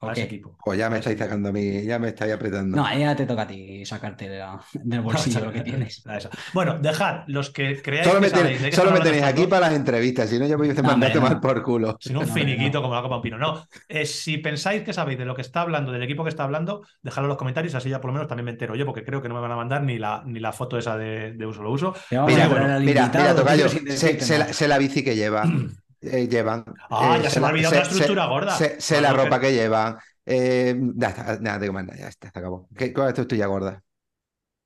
[0.00, 0.26] A ¿O ese qué?
[0.34, 0.56] equipo.
[0.64, 2.76] Pues ya me estáis sacando a mí, ya me estáis apretando.
[2.76, 6.06] No, ahí ya te toca a ti sacarte de la- del bolsillo lo que tienes.
[6.06, 6.18] A.
[6.54, 9.74] Bueno, dejad los que creáis Solo que me, sabéis tenéis, solo me aquí para las
[9.76, 11.40] entrevistas, si no yo me hubiese No, mandado hombre, tomar no.
[11.40, 11.96] por culo.
[12.00, 12.82] Sin un No, finiquito no.
[12.82, 13.36] como la copa un pino.
[13.38, 16.44] No, eh, si pensáis que sabéis de lo que está hablando, del equipo que está
[16.44, 19.04] hablando, dejadlo en los comentarios, así ya por lo menos también me entero yo, porque
[19.04, 21.46] creo que no me van a mandar ni la, ni la foto esa de, de
[21.46, 21.94] uso lo uso.
[22.10, 22.78] Mira, a mira,
[23.08, 25.70] mira, tocayo, sé la, bici que llevan,
[26.00, 26.64] eh, llevan.
[26.90, 28.56] Ah, eh, ya se me ha la- olvidado otra estructura gorda.
[28.56, 29.98] Sé, sé Ah, la no, ropa que- que llevan.
[30.26, 32.68] Eh, ya está, nada, digo nada, ya está, se acabó.
[32.76, 33.82] ¿Qué, ¿Cuál es tu estudia gorda?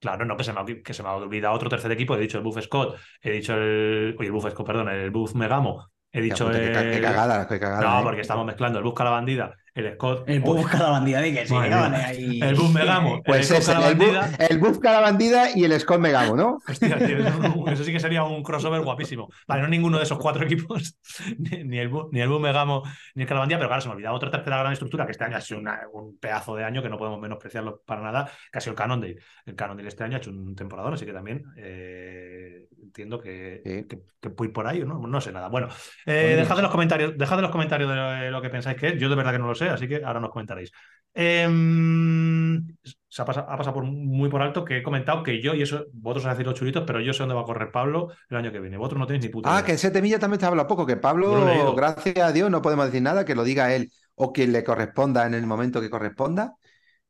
[0.00, 2.14] Claro, no, que se, me ha, que se me ha olvidado otro tercer equipo.
[2.14, 4.14] He dicho el Buff Scott, he dicho el.
[4.18, 5.88] Oye, el Buff Scott, perdón, el Buff Megamo.
[6.12, 7.00] He dicho el.
[7.00, 7.80] cagada, qué cagada.
[7.82, 8.02] No, eh.
[8.02, 10.28] porque estamos mezclando el Busca la bandida, el Scott.
[10.28, 12.40] El busca la bandida de que sí, ahí.
[12.40, 14.30] El Buff Megamo, Pues el Scott la el, bandida.
[14.48, 16.58] el Busca la bandida y el Scott Megamo, ¿no?
[16.68, 19.28] Hostia, tío, eso, eso sí que sería un crossover guapísimo.
[19.48, 20.96] Vale, no ninguno de esos cuatro equipos,
[21.38, 22.82] ni, ni el, Bu- ni el Boom Megamo
[23.16, 25.24] ni el Calabandía, pero claro, se me ha olvidado otra tercera gran estructura que este
[25.24, 28.58] año ha sido una- un pedazo de año que no podemos menospreciarlo para nada, que
[28.58, 29.16] ha sido el Cannondale.
[29.44, 33.84] El Cannondale este año ha hecho un temporadón, así que también eh, entiendo que, Sí.
[33.88, 34.98] que, que voy por ahí, ¿no?
[35.06, 35.48] No sé nada.
[35.48, 35.68] Bueno,
[36.06, 38.88] eh, dejad en los comentarios, dejad en los comentarios de lo, lo que pensáis que
[38.88, 38.98] es.
[39.00, 40.70] Yo de verdad que no lo sé, así que ahora nos comentaréis.
[41.16, 42.66] Em,
[43.08, 45.62] se ha pasado, ha pasado por, muy por alto que he comentado que yo, y
[45.62, 48.36] eso, vosotros os decir los chulitos, pero yo sé dónde va a correr Pablo el
[48.36, 48.76] año que viene.
[48.76, 49.64] Vosotros no tenéis ni puta Ah, idea.
[49.64, 53.02] que en Setemilla también te habla poco, que Pablo, gracias a Dios, no podemos decir
[53.02, 56.56] nada, que lo diga él o quien le corresponda en el momento que corresponda,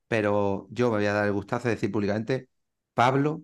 [0.08, 2.48] pero yo me voy a dar el gustazo de decir públicamente,
[2.94, 3.42] Pablo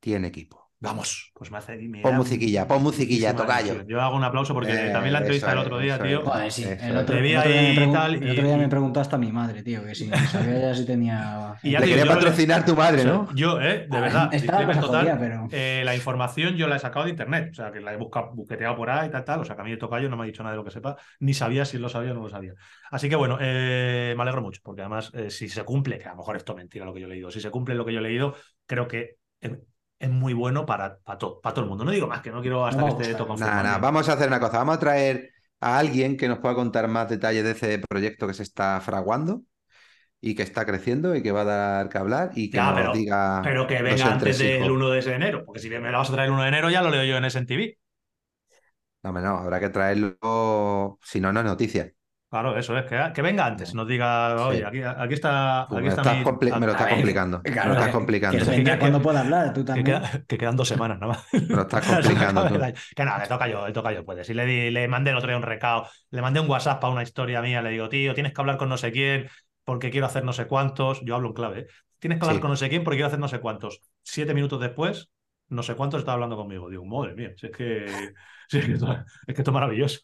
[0.00, 0.65] tiene equipo.
[0.78, 1.76] Vamos, pues me hace.
[1.78, 3.82] me Pon musiquilla, pon musiquilla, tocayo.
[3.86, 6.22] Yo hago un aplauso porque Eh, también la entrevista del otro día, tío.
[6.22, 6.64] Joder, sí.
[6.64, 8.68] Eso, El otro, día, ahí me, y pregun- tal, el y- otro día y- me
[8.68, 11.54] preguntó hasta mi madre, tío, que si sabía ya si tenía.
[11.62, 13.28] Y ya digo, quería patrocinar tu madre, o sea, ¿no?
[13.34, 14.34] Yo, eh, de verdad.
[14.34, 15.48] Estaba total, jodida, pero.
[15.50, 18.32] eh, la información yo la he sacado de internet, o sea, que la he buscado,
[18.34, 19.40] buqueteado por ahí, tal, tal.
[19.40, 20.70] O sea, que a mí el tocayo no me ha dicho nada de lo que
[20.72, 22.52] sepa, ni sabía si lo sabía o no lo sabía.
[22.90, 26.10] Así que bueno, eh, me alegro mucho, porque además, eh, si se cumple, que a
[26.10, 27.94] lo mejor esto es mentira lo que yo he leído, si se cumple lo que
[27.94, 28.34] yo he leído,
[28.66, 29.16] creo que
[29.98, 31.84] es, muy bueno para, para, to- para todo el mundo.
[31.84, 33.28] No digo más, que no quiero hasta que esté todo
[33.80, 37.08] vamos a hacer una cosa, vamos a traer a alguien que nos pueda contar más
[37.08, 39.42] detalles de ese proyecto que se está fraguando
[40.20, 42.74] y que está creciendo y que va a dar que hablar y que Ya, nos
[42.76, 44.70] pero- diga Pero que venga antes del entresijos.
[44.70, 46.82] 1 de enero, porque si me la vas a traer el 1 de enero ya
[46.82, 47.78] lo leo yo en SNTV.
[49.02, 51.92] No, no, habrá que traerlo, si no, no es noticia.
[52.42, 54.64] Claro, eso es, que, que venga antes, nos diga, oye, Sí.
[54.64, 57.42] aquí, aquí está, aquí me, está estás mi- compli- me lo estás complicando.
[57.42, 58.38] claro, me lo estás complicando.
[58.44, 59.86] Que venga que- cuando pueda hablar, tú que, también.
[59.86, 61.26] queda- que quedan dos semanas nada más.
[61.50, 62.54] Me lo estás complicando tú.
[62.94, 64.24] Que nada, le toca yo, le toca yo, puede.
[64.24, 66.92] Si le, di- le mandé el otro día un recado, le mandé un WhatsApp para
[66.92, 69.28] una historia mía, le digo, tío, tienes que hablar con no sé quién
[69.64, 71.00] porque quiero hacer no sé cuántos.
[71.04, 71.66] Yo hablo en clave, ¿eh?
[71.98, 72.40] Tienes que hablar Sí.
[72.42, 73.80] con no sé quién porque quiero hacer no sé cuántos.
[74.02, 75.10] Siete minutos después,
[75.48, 76.68] no sé cuántos está hablando conmigo.
[76.68, 77.86] Digo, madre mía, si es que,
[78.48, 80.00] si es, que esto, es que esto es maravilloso.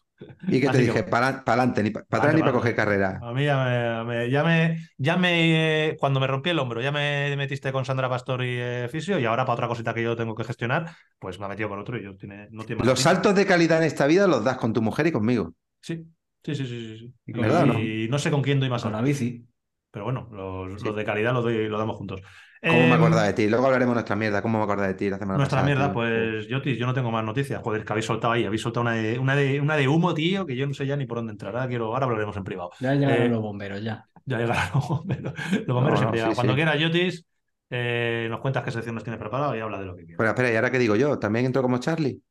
[0.47, 1.03] ¿Y qué te Así que dije?
[1.03, 3.27] Para adelante, ni para atrás Vale, ni para coger carrera.
[3.27, 6.91] A mí ya me, ya me, ya me, eh, cuando me rompí el hombro, ya
[6.91, 10.15] me metiste con Sandra Pastor y eh, Fisio y ahora para otra cosita que yo
[10.15, 12.87] tengo que gestionar, pues me ha metido con otro y yo tiene, no tiene más
[12.87, 15.53] Los saltos de calidad en esta vida los das con tu mujer y conmigo.
[15.81, 16.05] Sí,
[16.43, 17.13] sí, sí, sí, sí.
[17.25, 17.79] Y Y, con ¿Verdad, no?
[17.79, 19.47] y no sé con quién doy más Con la bici.
[19.91, 20.87] pero bueno, los, Sí.
[20.87, 22.21] los de calidad los, doy, los damos juntos.
[22.65, 23.47] ¿Cómo me Em, acordaba de ti?
[23.49, 24.41] Luego hablaremos de nuestra mierda.
[24.41, 25.91] ¿Cómo me acordaba de ti la semana Nuestra pasada, mierda, tío?
[25.91, 27.59] pues Yotis, yo no tengo más noticias.
[27.63, 30.45] Joder, que habéis soltado ahí, habéis soltado una de, una de, una de humo, tío,
[30.45, 31.55] que yo no sé ya ni por dónde entrar.
[31.55, 32.69] Ahora, quiero, ahora hablaremos en privado.
[32.79, 34.07] Ya llegaron Eh, los bomberos, ya.
[34.25, 35.33] Ya llegarán los bomberos.
[35.65, 36.35] Los bomberos No, siempre no, llegan.
[36.35, 36.55] sí, Cuando sí.
[36.55, 37.25] quieras, Yotis,
[37.69, 40.17] eh, nos cuentas qué sección nos tienes preparado y habla de lo que quieras.
[40.17, 41.19] Pero espera, ¿y ahora qué digo yo?
[41.19, 42.21] ¿También entro como Charlie?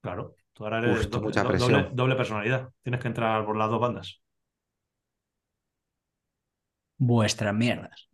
[0.00, 1.82] Claro, tú ahora eres Justo, doble, mucha do- presión.
[1.82, 2.70] doble- doble personalidad.
[2.82, 4.20] Tienes que entrar por las dos bandas.
[6.98, 8.07] Vuestras mierdas.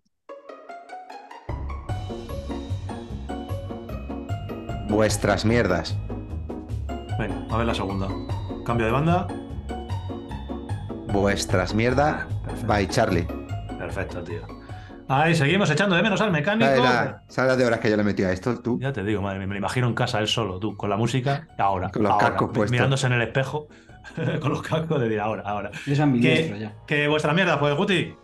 [4.95, 5.97] Vuestras mierdas.
[7.19, 8.07] Venga, a ver la segunda.
[8.65, 9.27] Cambio de banda.
[11.13, 12.27] Vuestras mierdas.
[12.45, 12.67] Perfecto.
[12.69, 13.27] By Charlie.
[13.77, 14.41] Perfecto, tío.
[15.09, 16.67] Ahí seguimos echando de menos al mecánico.
[16.71, 18.79] ¿Sabes la- ¿sabes las de horas que yo le metí a esto, tú?
[18.81, 20.97] Ya te digo, madre mía, me lo imagino en casa él solo, tú, con la
[20.97, 21.91] música, ahora.
[21.91, 22.71] Con los ahora, cascos puestos.
[22.71, 23.67] Mirándose en el espejo,
[24.41, 25.73] con los cascos de decir, ahora, ahora.
[25.87, 26.73] Es ambidiestro ya.
[26.87, 28.15] Que vuestra mierda, pues, Guti.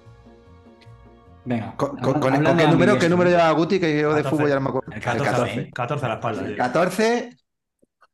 [1.44, 1.74] Venga.
[1.76, 3.80] ¿Con, con- con- qué número, qué número lleva Guti?
[3.80, 4.30] Que yo de 14.
[4.30, 4.92] fútbol ya no me acuerdo.
[4.92, 6.56] El 14, 14, 14 a la espalda, tío.
[6.56, 7.36] 14.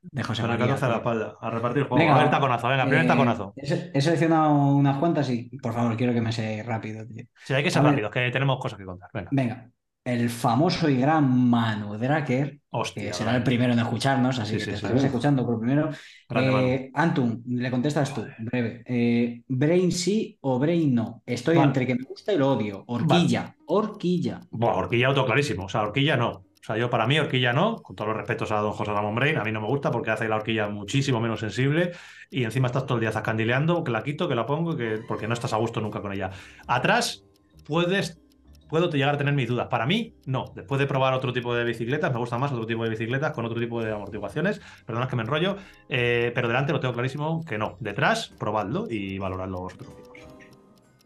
[0.09, 0.75] De José Con el María.
[0.75, 1.37] 14 a la espalda.
[1.41, 1.97] A repartir el juego.
[2.05, 3.53] Venga, a ver, taconazo, venga, primer Eh, taconazo.
[3.57, 7.25] He, seleccionado unas cuantas y, por favor, quiero que me sea rápido, tío.
[7.45, 7.93] Sí, hay que ser a ver.
[7.93, 9.11] rápidos, que tenemos cosas que contar.
[9.13, 9.29] Venga.
[9.33, 9.71] Venga.
[10.07, 13.03] El famoso y gran Manu Draker, Hostia.
[13.03, 13.39] que será vale.
[13.39, 14.85] el primero en escucharnos, así Sí, que sí, te sí.
[14.87, 15.91] estarás escuchando por primero.
[16.37, 18.83] Eh, Antun, le contestas tú, breve.
[18.87, 21.23] Eh, ¿Brain sí o Brain no?
[21.27, 21.67] Estoy Vale.
[21.67, 22.85] entre que me gusta y lo odio.
[22.87, 24.41] Horquilla, horquilla.
[24.51, 25.65] Bueno, horquilla auto clarísimo.
[25.65, 26.31] O sea, horquilla no.
[26.31, 29.15] O sea, yo para mí horquilla no, con todos los respetos a don José Ramón
[29.17, 31.93] Brain, a mí no me gusta porque hace la horquilla muchísimo menos sensible
[32.31, 35.29] y encima estás todo el día zascandileando, que la quito, que la pongo, que, porque
[35.29, 36.31] no estás a gusto nunca con ella.
[36.67, 37.25] Atrás
[37.65, 38.21] puedes,
[38.69, 39.69] puedo llegar a tener mis dudas.
[39.69, 40.53] Para mí, no.
[40.55, 43.45] Después de probar otro tipo de bicicletas, me gusta más otro tipo de bicicletas con
[43.45, 44.61] otro tipo de amortiguaciones.
[44.85, 45.57] Perdona que me enrollo,
[45.89, 47.77] eh, pero delante lo tengo clarísimo que no.
[47.81, 50.19] Detrás, probadlo y valoradlo vosotros mismos.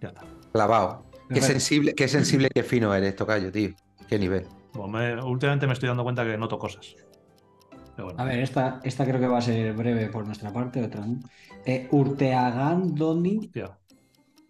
[0.01, 0.23] Ya está.
[0.53, 1.07] Clavado.
[1.29, 3.71] Qué sensible, qué sensible, qué fino eres, tocayo, tío.
[4.09, 4.47] Qué nivel.
[4.73, 6.97] Bueno, me- últimamente me estoy dando cuenta que noto cosas.
[7.97, 8.15] Bueno.
[8.19, 11.19] A ver, esta, esta creo que va a ser breve por nuestra parte, otra no.
[11.67, 13.79] Eh, Urteagandoni, Hostia.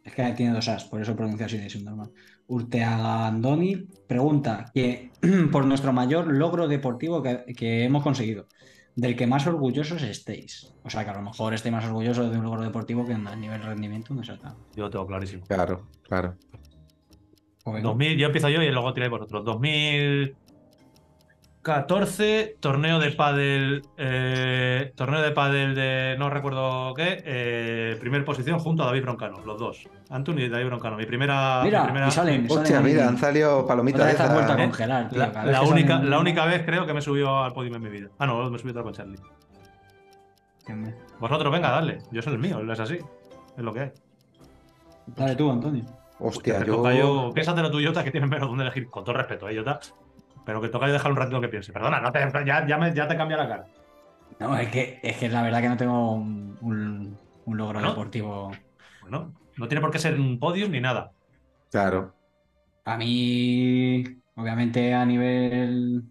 [0.05, 2.11] es que tiene dos as, por eso pronuncia así de normal.
[2.51, 5.12] Urteagandoni pregunta que
[5.52, 8.47] por nuestro mayor logro deportivo que, que hemos conseguido,
[8.97, 10.74] del que más orgullosos estéis.
[10.82, 13.36] O sea, que a lo mejor estéis más orgullosos de un logro deportivo que a
[13.36, 14.56] nivel rendimiento no sé nada.
[14.74, 15.47] Yo lo tengo clarísimo.
[15.47, 16.36] Claro, claro.
[17.62, 17.82] Joder.
[17.82, 19.44] 2000, yo empiezo yo y luego tiráis vosotros.
[21.62, 28.59] 2014, torneo de pádel, eh, torneo de pádel de no recuerdo qué, eh, primer posición
[28.59, 29.87] junto a David Broncano, los dos.
[30.09, 30.97] Anthony y David Broncano.
[30.97, 34.12] Mi primera, Mira, mi primera- y salen, mi- Hostia, salen- mira, han salido palomitas de
[34.12, 34.57] vez has vuelto a.
[34.57, 34.65] ¿eh?
[34.65, 35.19] congelar, tío.
[35.19, 38.09] la, única, salen- la única vez creo que me subió al podio en mi vida.
[38.19, 39.19] Ah, no, me subí otra con Charlie.
[41.19, 41.99] Vosotros, venga, dale.
[42.11, 42.95] Yo soy el mío, es así.
[43.57, 43.91] Es lo que hay.
[45.09, 45.85] Dale tú, Antonio.
[46.20, 46.91] Hostia, Que yo.
[46.93, 48.89] yo- Piénsate lo tuyo, que tienes menos donde elegir.
[48.89, 49.81] Con todo respeto, ¿eh, Jota?
[50.51, 51.72] Pero que toca yo dejar un ratito que piense.
[51.72, 53.66] Perdona, no te, ya, ya, me- ya te cambia la cara.
[54.40, 57.90] No, es que, es que la verdad que no tengo un, un- un logro Bueno.
[57.90, 58.51] deportivo.
[59.01, 61.12] Bueno, no tiene por qué ser un podium ni nada.
[61.70, 62.16] Claro.
[62.85, 64.02] A mí,
[64.35, 66.02] obviamente, a nivel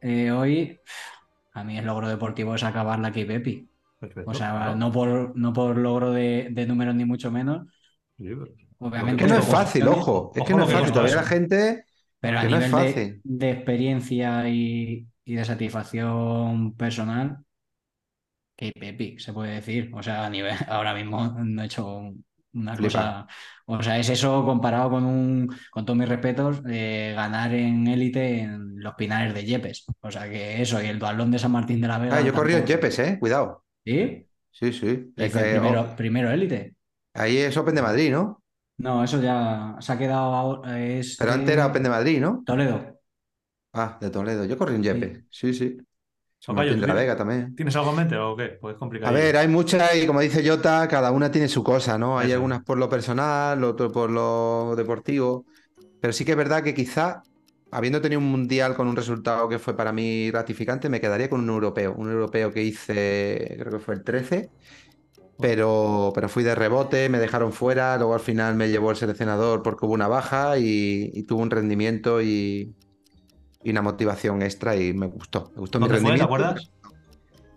[0.00, 0.80] eh, hoy,
[1.52, 3.12] a mí el logro deportivo es acabar la.
[3.12, 4.30] Perfecto.
[4.30, 4.76] O sea, claro.
[4.76, 7.66] no por, no por logro de, de números ni mucho menos.
[8.16, 8.46] Sí, pero-
[8.78, 9.22] Obviamente.
[9.24, 10.32] Es que no es fácil, ojo.
[10.34, 10.92] Es Ojo que no es fácil.
[10.92, 11.28] Todavía la eso.
[11.30, 11.84] gente.
[12.26, 12.70] Pero a que no nivel
[13.22, 17.38] de, experiencia y, y de satisfacción personal,
[18.56, 19.90] Cape Epic, se puede decir.
[19.94, 22.24] O sea, a nivel, ahora mismo no he hecho un-
[22.54, 22.92] una Flipa.
[22.92, 23.26] cosa.
[23.66, 28.40] O sea, es eso comparado con un, con todos mis respetos, eh, ganar en élite
[28.42, 29.84] en los pinares de Yepes.
[30.00, 32.16] O sea que eso, y el dualón de San Martín de la Vega.
[32.16, 33.16] Ah, yo corrí en Yepes, ¿eh?
[33.18, 33.64] Cuidado.
[33.84, 34.26] ¿Sí?
[34.52, 35.12] Sí, sí.
[35.16, 36.76] Es que, primero, oh, primero élite.
[37.14, 38.43] ahí es Open de Madrid, ¿no?
[38.76, 40.80] No, eso ya se ha quedado ahora.
[40.84, 42.42] Es Pero antes era Open de Madrid, ¿no?
[42.44, 42.98] Toledo.
[43.72, 44.44] Ah, de Toledo.
[44.44, 45.24] Yo corrí en Yepes.
[45.30, 45.76] Sí, sí.
[46.48, 47.54] Martín de ¿tú la tienes- Vega también.
[47.56, 48.58] ¿Tienes algo en mente o qué?
[48.60, 49.10] Pues es complicado.
[49.10, 52.18] A ver, hay muchas y como dice Jota, cada una tiene su cosa, ¿no?
[52.18, 52.34] Hay Eso.
[52.34, 55.46] algunas por lo personal, otro por lo deportivo.
[56.00, 57.22] Pero sí que es verdad que quizá,
[57.70, 61.40] habiendo tenido un mundial con un resultado que fue para mí gratificante, me quedaría con
[61.40, 61.94] un europeo.
[61.96, 64.50] Un europeo que hice, creo que fue el 13.
[65.40, 69.62] Pero, pero fui de rebote, me dejaron fuera, luego al final me llevó el seleccionador
[69.62, 72.74] porque hubo una baja y, y tuve un rendimiento y,
[73.64, 75.50] y una motivación extra y me gustó.
[75.54, 76.10] Me gustó mi ¿Dónde fue?
[76.12, 76.24] ¿Te rendimiento.
[76.24, 76.70] acuerdas?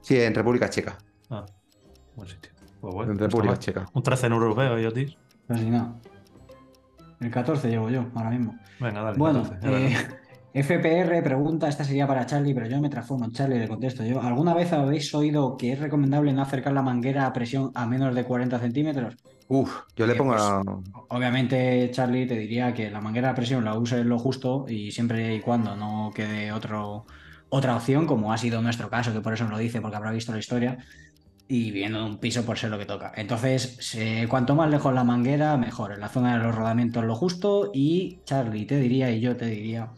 [0.01, 0.97] Sí, en República Checa.
[1.29, 1.45] Ah,
[2.15, 2.51] buen sitio.
[2.81, 3.57] Pues bueno, En no República.
[3.59, 3.89] Checa.
[3.93, 5.15] Un 13 en europeo, ¿y Otis?
[5.47, 5.99] Casi nada.
[7.19, 8.57] El 14 llevo yo, ahora mismo.
[8.79, 9.17] Venga, dale.
[9.17, 9.91] Bueno, 14, ya verás.
[10.03, 10.07] eh,
[10.59, 14.03] FPR pregunta, esta sería para Charlie, pero yo me transformo en Charlie y le contesto
[14.03, 14.21] yo.
[14.21, 18.15] ¿Alguna vez habéis oído que es recomendable no acercar la manguera a presión a menos
[18.15, 19.15] de 40 centímetros?
[19.47, 20.61] Uf, yo le Eh, pongo pues, a-
[21.09, 25.35] Obviamente, Charlie te diría que la manguera a presión la uses lo justo y siempre
[25.35, 27.05] y cuando no quede otro,
[27.49, 30.11] otra opción, como ha sido nuestro caso, que por eso nos lo dice, porque habrá
[30.11, 30.77] visto la historia,
[31.47, 33.11] y viviendo en un piso por ser lo que toca.
[33.15, 35.93] Entonces, se- cuanto más lejos la manguera, mejor.
[35.93, 39.45] En la zona de los rodamientos lo justo y Charlie te diría y yo te
[39.47, 39.91] diría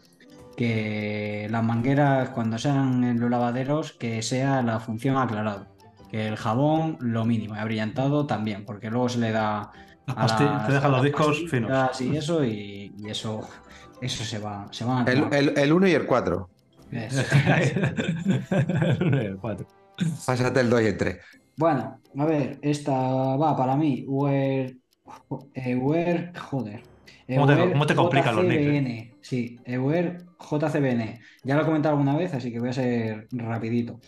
[0.60, 5.66] que las mangueras cuando sean en los lavaderos que sea la función aclarado.
[6.10, 9.72] Que el jabón lo mínimo y abrillantado también, porque luego se le da
[10.06, 11.98] a te dejan los discos finos.
[12.02, 13.48] Y eso, y, y eso,
[14.02, 15.34] eso se va, se van a el, tomar.
[15.34, 16.50] el, el 1 y el 4.
[16.92, 17.22] Eso.
[18.50, 19.66] El cuatro.
[20.26, 21.16] Pásate el 2 y el 3.
[21.56, 24.04] Bueno, a ver, esta va para mí.
[24.06, 24.76] Where,
[25.54, 26.82] eh, where- joder.
[27.28, 28.60] ¿Cómo te- cómo te complican los nicks?
[28.62, 29.14] JCBN.
[29.22, 31.20] Sí, Eware JCBN.
[31.44, 34.00] Ya lo he comentado alguna vez, así que voy a ser rapidito.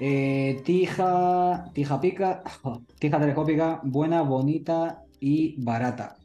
[0.00, 2.42] Eh, tija, tija pica,
[2.98, 6.16] tija telescópica, buena, bonita y barata.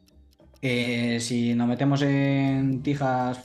[0.62, 3.44] Eh, si nos metemos en tijas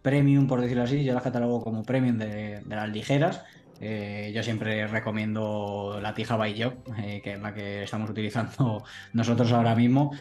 [0.00, 3.42] premium, por decirlo así, yo las catalogo como premium de, las ligeras.
[3.80, 9.52] Eh, yo siempre recomiendo la tija by Job, que es la que estamos utilizando nosotros
[9.52, 10.12] ahora mismo.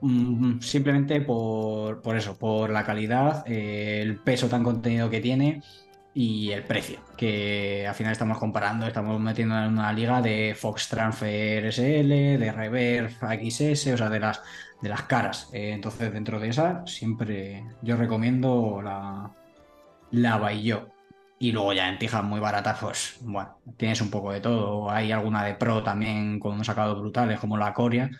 [0.00, 5.62] Mm, simplemente por, por eso, por la calidad, eh, el peso tan contenido que tiene
[6.14, 10.88] y el precio, que al final estamos comparando, estamos metiendo en una liga de Fox
[10.88, 14.42] Transfer SL, de Reverse XS, o sea, de las,
[14.80, 15.48] de las caras.
[15.52, 19.32] Eh, entonces, dentro de esa, siempre yo recomiendo la,
[20.10, 20.88] la Bayo.
[21.40, 24.90] Y luego ya en tijas muy baratas, pues bueno, tienes un poco de todo.
[24.90, 28.10] Hay alguna de Pro también con unos sacados brutales, como la Coria.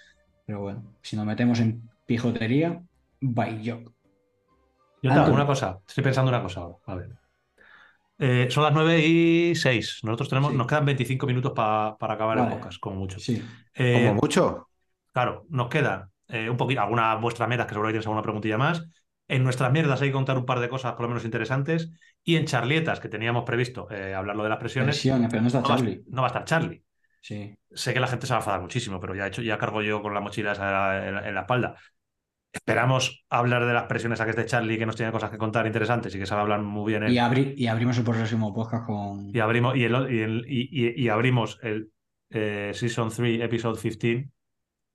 [0.48, 2.82] Pero bueno, si nos metemos en pijotería,
[3.20, 3.80] Bayo.
[3.84, 3.90] Yo
[5.02, 5.34] te hago Anthony.
[5.34, 6.78] una cosa, estoy pensando una cosa ahora.
[6.86, 7.10] A ver.
[8.18, 10.00] Eh, son las 9 y 6.
[10.04, 10.56] Nosotros tenemos, Sí.
[10.56, 12.56] nos quedan 25 minutos pa- para acabar el Vale.
[12.56, 13.18] podcast, como mucho.
[13.20, 13.44] Sí.
[13.74, 14.68] Eh, Como mucho.
[15.12, 18.56] Claro, nos quedan eh, un poquito, algunas vuestras metas, que seguro que tienes alguna preguntilla
[18.56, 18.88] más.
[19.28, 21.90] En nuestras mierdas hay que contar un par de cosas por lo menos interesantes.
[22.24, 25.48] Y en charlietas, que teníamos previsto eh, hablar lo de las presiones, Presiones, pero no
[25.48, 25.76] está no va,
[26.06, 26.82] no va a estar Charlie.
[27.20, 27.54] Sí.
[27.72, 29.82] Sé que la gente se va a enfadar muchísimo, pero ya, he hecho, ya cargo
[29.82, 31.76] yo con la mochila esa en, la- en la espalda.
[32.52, 35.66] Esperamos hablar de las presiones a que esté Charlie, que nos tiene cosas que contar
[35.66, 37.12] interesantes y que sabe hablar muy bien él.
[37.12, 39.34] Y, abri- y abrimos el próximo podcast con.
[39.34, 41.90] Y abrimos, y el- y el- y- y- y abrimos el
[42.30, 44.30] eh, Season 3, Episode 15,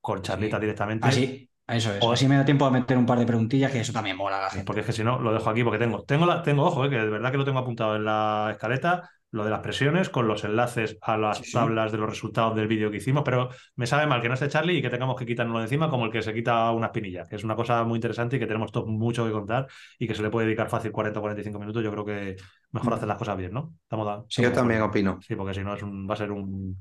[0.02, 0.62] con Charlita Sí.
[0.62, 1.08] directamente.
[1.08, 2.04] Así, eso es.
[2.04, 4.38] O- Así me da tiempo a meter un par de preguntillas, que eso también mola
[4.40, 4.66] a la gente.
[4.66, 6.90] Porque es que si no, lo dejo aquí porque tengo, tengo, la, tengo ojo, eh,
[6.90, 10.27] que de verdad que lo tengo apuntado en la escaleta, lo de las presiones, con
[10.27, 11.51] los enlaces a las Sí, sí.
[11.53, 14.47] tablas de los resultados del vídeo que hicimos, pero me sabe mal que no esté
[14.47, 17.26] Charlie y que tengamos que quitarnos de encima como el que se quita una espinilla,
[17.26, 19.68] que es una cosa muy interesante y que tenemos todo mucho que contar
[19.99, 21.84] y que se le puede dedicar fácil 40 o 45 minutos.
[21.84, 22.35] Yo creo que
[22.72, 22.95] mejor Mm.
[22.95, 23.76] hacer las cosas bien, ¿no?
[23.84, 25.19] Estamos Yo también opino.
[25.22, 26.80] Sí, porque si no es un, va a ser un,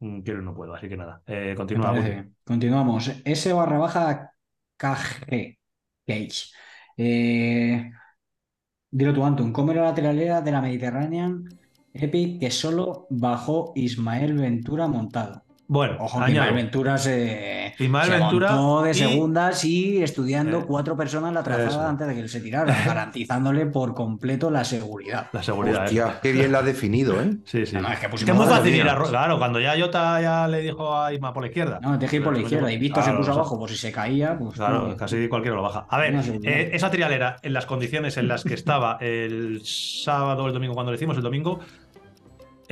[0.00, 1.22] un quiero y no puedo, así que nada.
[1.26, 2.36] Eh, bien.
[2.44, 3.10] Continuamos.
[3.24, 4.32] S barra baja
[4.76, 5.58] KG.
[6.96, 7.90] Eh,
[8.90, 9.52] dilo tú, Anton.
[9.52, 11.44] ¿Cómo era la lateralera de la Mediterranean
[11.94, 15.42] Epic que solo bajó Ismael Ventura montado?
[15.68, 16.32] Bueno, Ojo, que.
[16.32, 21.32] Ismael Ventura se, Ismael se Ventura montó de y- segundas y estudiando Eh, cuatro personas
[21.32, 21.80] la trazada eso.
[21.88, 25.28] antes de que él se tirara, garantizándole por completo la seguridad.
[25.32, 25.90] La seguridad.
[25.90, 26.02] ¿eh?
[26.22, 27.36] Qué bien lo has definido, ¿eh?
[27.46, 27.76] Sí, sí.
[27.76, 30.46] No, es que Es que muy fácil ir a ro- Claro, cuando ya Jota ya
[30.46, 31.78] le dijo a Isma por la izquierda.
[31.80, 33.70] No, te ir por la izquierda y Víctor claro, se puso o sea, abajo por
[33.70, 34.36] si se caía.
[34.38, 35.86] Pues, Claro, no, casi cualquiera lo baja.
[35.88, 40.48] A ver, eh, esa trialera, en las condiciones en las que estaba el sábado o
[40.48, 41.60] el domingo, cuando lo hicimos, el domingo,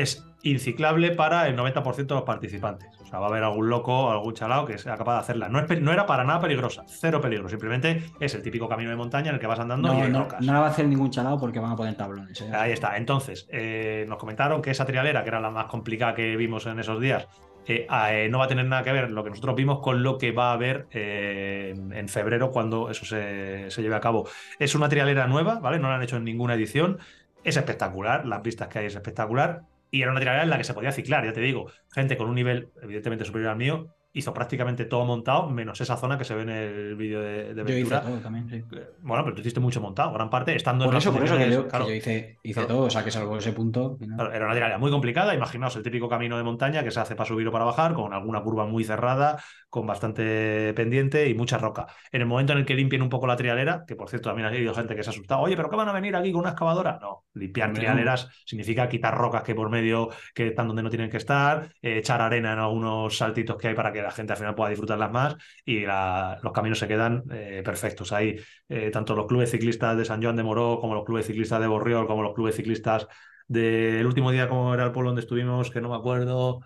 [0.03, 2.89] es inciclable para el 90% de los participantes.
[3.01, 5.49] O sea, va a haber algún loco, algún chalao que sea capaz de hacerla.
[5.49, 7.49] No, es pe- no era para nada peligrosa, cero peligro.
[7.49, 10.11] Simplemente es el típico camino de montaña en el que vas andando y No, hay
[10.11, 10.41] no, rocas.
[10.41, 12.41] no la va a hacer ningún chalado porque van a poner tablones.
[12.41, 12.51] ¿eh?
[12.55, 12.97] Ahí está.
[12.97, 16.79] Entonces, eh, nos comentaron que esa trialera, que era la más complicada que vimos en
[16.79, 17.27] esos días,
[17.67, 20.17] eh, eh, no va a tener nada que ver lo que nosotros vimos con lo
[20.17, 24.27] que va a haber eh, en, en febrero cuando eso se, se lleve a cabo.
[24.59, 25.79] Es una trialera nueva, ¿vale?
[25.79, 26.99] No la han hecho en ninguna edición.
[27.43, 29.63] Es espectacular, las pistas que hay es espectacular.
[29.91, 31.71] Y era una trialera en la que se podía ciclar, ya te digo.
[31.93, 36.19] Gente con un nivel evidentemente superior al mío hizo prácticamente todo montado, menos esa zona
[36.19, 38.57] que se ve en el vídeo de, de Yo hice todo también, sí.
[38.57, 41.37] Eh, Bueno, pero tú hiciste mucho montado, gran parte, estando Por en eso, por eso
[41.37, 42.69] que yo, que yo hice, hice Claro.
[42.69, 43.97] todo, o sea que salvo ese punto.
[44.01, 44.17] no.
[44.17, 45.35] Claro, era una tiralia muy complicada.
[45.35, 48.13] Imaginaos el típico camino de montaña que se hace para subir o para bajar, con
[48.13, 51.87] alguna curva muy cerrada, con bastante pendiente y mucha roca.
[52.11, 54.47] En el momento en el que limpien un poco la trialera, que por cierto también
[54.47, 56.41] ha habido gente que se ha asustado, oye, ¿pero qué van a venir aquí con
[56.41, 56.99] una excavadora?
[57.01, 61.17] No, limpiar trialeras significa quitar rocas que por medio que están donde no tienen que
[61.19, 64.55] estar, eh, echar arena en algunos saltitos que hay para que la gente al final
[64.55, 68.13] pueda disfrutarlas más y los caminos se quedan eh, perfectos.
[68.13, 68.37] Hay
[68.69, 71.67] eh, tanto los clubes ciclistas de San Joan de Moró como los clubes ciclistas de
[71.67, 73.07] Borriol, como los clubes ciclistas
[73.49, 76.61] del último día, como era el pueblo donde estuvimos, que no me acuerdo,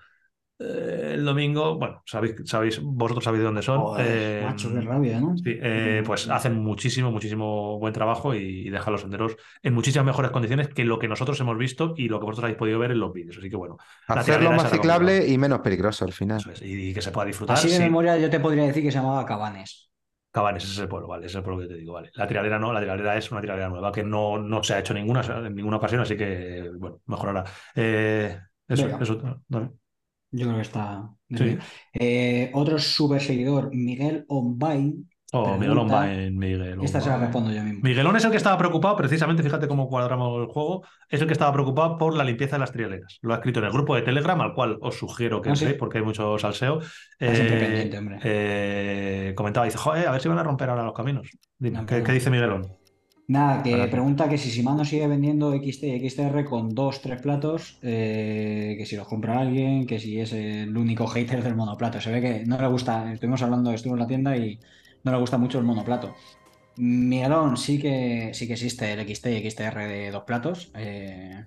[0.59, 3.81] eh, el domingo, bueno, sabéis, sabéis, vosotros sabéis de dónde son.
[3.81, 5.37] Joder, Eh, macho, qué rabia, ¿no?
[5.37, 10.07] sí, eh, pues hacen muchísimo, muchísimo buen trabajo y, y dejan los senderos en muchísimas
[10.07, 12.93] mejores condiciones que lo que nosotros hemos visto y lo que vosotros habéis podido ver
[12.93, 13.37] en los vídeos.
[13.39, 13.77] Así que bueno,
[14.07, 16.39] Hacerlo más ciclable y menos peligroso al final.
[16.39, 17.57] eso es, y que se pueda disfrutar.
[17.57, 17.83] Así de sí.
[17.83, 19.91] memoria yo te podría decir que se llamaba Cabanes.
[20.31, 22.11] Cabanes, ese es el pueblo, vale, ese es el pueblo que te digo, vale.
[22.15, 24.93] La trialera no, la trialera es una trialera nueva que no, no se ha hecho
[24.93, 27.45] ninguna, en ninguna ocasión, así que, bueno, mejorará.
[27.77, 28.37] Eh,
[28.67, 28.99] eso, Venga.
[29.01, 29.71] eso, dale.
[30.37, 31.11] Yo creo que está.
[31.31, 31.57] Sí.
[31.93, 35.09] Eh, otro super seguidor, Miguel Onbain.
[35.37, 36.79] Oh, Pregunta- va en Miguel.
[36.83, 37.81] Esta se la respondo yo mismo.
[37.83, 41.33] Miguelón es el que estaba preocupado, precisamente, fíjate cómo cuadramos el juego, es el que
[41.33, 43.19] estaba preocupado por la limpieza de las trialeras.
[43.21, 45.65] Lo ha escrito en el grupo de Telegram, al cual os sugiero que Ah, sí.
[45.65, 46.79] entréis porque hay mucho salseo.
[47.21, 48.21] Hombre.
[48.23, 51.29] eh, comentaba, dice, joder, a ver si van a romper ahora los caminos.
[51.59, 52.05] Dime, No, ¿qué, no.
[52.05, 52.63] qué dice Miguelón?
[53.27, 57.79] Nada, que pregunta que si Shimano sigue vendiendo XT y XTR con dos, tres platos,
[57.81, 62.01] eh, que si los compra alguien, que si es el único hater del monoplato.
[62.03, 64.61] Se ve que no le gusta, estuvimos hablando, estuvo en la tienda y
[65.05, 66.15] no le gusta mucho el monoplato.
[66.77, 70.71] Miguelón sí que sí que existe el XT y XTR de dos platos.
[70.75, 71.47] eh,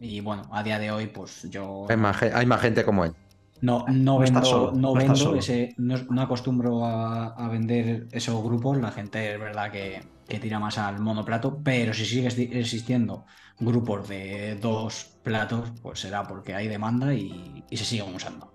[0.00, 3.04] y bueno, a día de hoy, pues yo Hay más, ge- hay más gente como
[3.04, 3.12] él.
[3.60, 5.38] No, no No estás vendo, solo, no no vendo solo.
[5.38, 8.78] ese, no, no acostumbro a, a vender esos grupos.
[8.78, 12.28] La gente es verdad que, que tira más al monoplato, pero si sigue
[12.58, 13.26] existiendo
[13.58, 18.52] grupos de dos platos, pues será porque hay demanda y, y se siguen usando.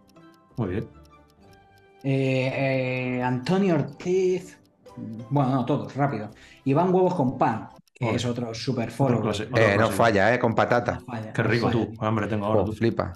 [0.58, 0.90] Muy bien.
[2.04, 4.60] Eh, eh, Antonio Ortiz,
[5.30, 6.32] bueno, no, todos, rápido.
[6.66, 9.22] Iván Huevos con Pan, que es otro super foro.
[9.56, 10.40] Eh, no falla, ¿eh?
[10.40, 11.00] Con patata.
[11.34, 11.94] Qué rico tú.
[12.00, 12.62] Hambre tengo ahora.
[12.62, 12.74] Oh, tú.
[12.74, 13.14] flipa.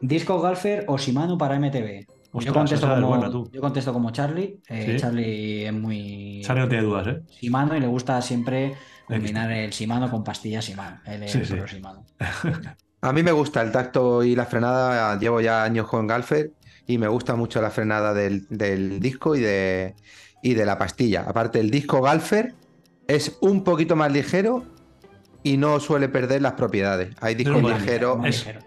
[0.00, 2.06] Disco Galfer o Shimano para MTB.
[2.40, 3.48] yo, contesto como, buena, tú.
[3.52, 4.60] yo contesto como Charlie.
[4.68, 4.96] Eh, Sí.
[5.00, 7.22] Charlie es muy Charlie no tiene dudas, ¿eh?
[7.40, 8.74] Shimano y le gusta siempre
[9.06, 11.00] combinar el Shimano con pastillas Shimano.
[11.06, 11.54] Él es Sí, sí.
[11.66, 12.04] Shimano.
[13.02, 15.18] A mí me gusta el tacto y la frenada.
[15.18, 16.52] Llevo ya años con Galfer
[16.86, 19.94] y me gusta mucho la frenada del, del disco y de,
[20.42, 21.24] y de la pastilla.
[21.26, 22.54] Aparte, el disco Galfer
[23.06, 24.64] es un poquito más ligero
[25.42, 27.14] y no suele perder las propiedades.
[27.20, 28.16] Hay discos muy ligeros.
[28.18, 28.60] Más es- ligero.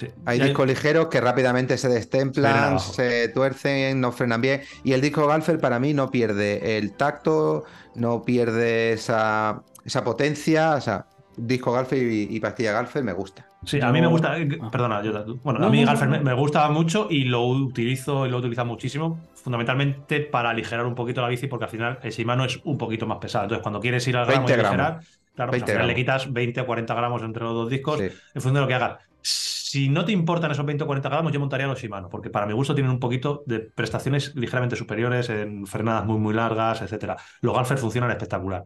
[0.00, 0.08] Sí.
[0.24, 4.62] Hay discos ligeros que rápidamente se destemplan, se tuercen, no frenan bien.
[4.82, 7.64] Y el disco Galfer para mí no pierde el tacto,
[7.94, 10.74] no pierde esa, esa potencia.
[10.76, 11.06] O sea,
[11.36, 13.46] disco Galfer y, y pastilla Galfer me gusta.
[13.66, 14.38] Sí, a mí me gusta.
[14.38, 14.70] eh, Ah.
[14.72, 15.38] Perdona, yo tú.
[15.44, 19.20] Bueno, No, a mí Galfer me, gusta mucho y lo utilizo y lo utilizo muchísimo,
[19.34, 23.06] fundamentalmente para aligerar un poquito la bici, porque al final el Shimano es un poquito
[23.06, 23.44] más pesado.
[23.44, 25.19] Entonces, cuando quieres ir al gramo y 20 gramos.
[25.34, 27.98] Claro, pues al 20 final le quitas 20 o 40 gramos entre los dos discos
[27.98, 28.04] Sí.
[28.04, 28.98] en función de lo que hagas.
[29.22, 32.46] Si no te importan esos 20 o 40 gramos, yo montaría los Shimano, porque para
[32.46, 37.16] mi gusto tienen un poquito de prestaciones ligeramente superiores en frenadas muy, muy largas, etcétera.
[37.40, 38.64] Los Galfer funcionan espectacular.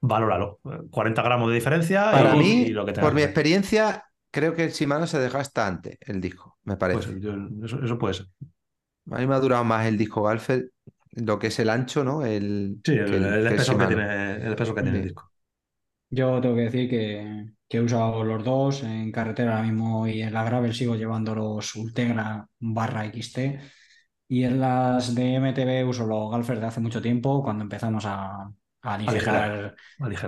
[0.00, 0.60] Valóralo.
[0.64, 4.04] Eh, 40 gramos de diferencia Para y, mí, y lo que tengas por mi experiencia,
[4.30, 7.20] creo que el Shimano se desgasta antes, el disco, me parece.
[7.20, 7.34] yo-
[7.64, 8.26] eso, eso puede ser.
[9.10, 10.70] A mí me ha durado más el disco Galfer,
[11.12, 12.24] lo que es el ancho, ¿no?
[12.24, 15.31] El, Sí, el, el- el que el tiene, el espeso que tiene el disco.
[16.14, 20.20] Yo tengo que decir que, que he usado los dos en carretera ahora mismo y
[20.22, 23.60] en la gravel sigo llevando los Ultegra barra XT.
[24.28, 28.42] Y en las de MTB uso los Galfer de hace mucho tiempo, cuando empezamos a,
[28.82, 29.76] a Aligerar.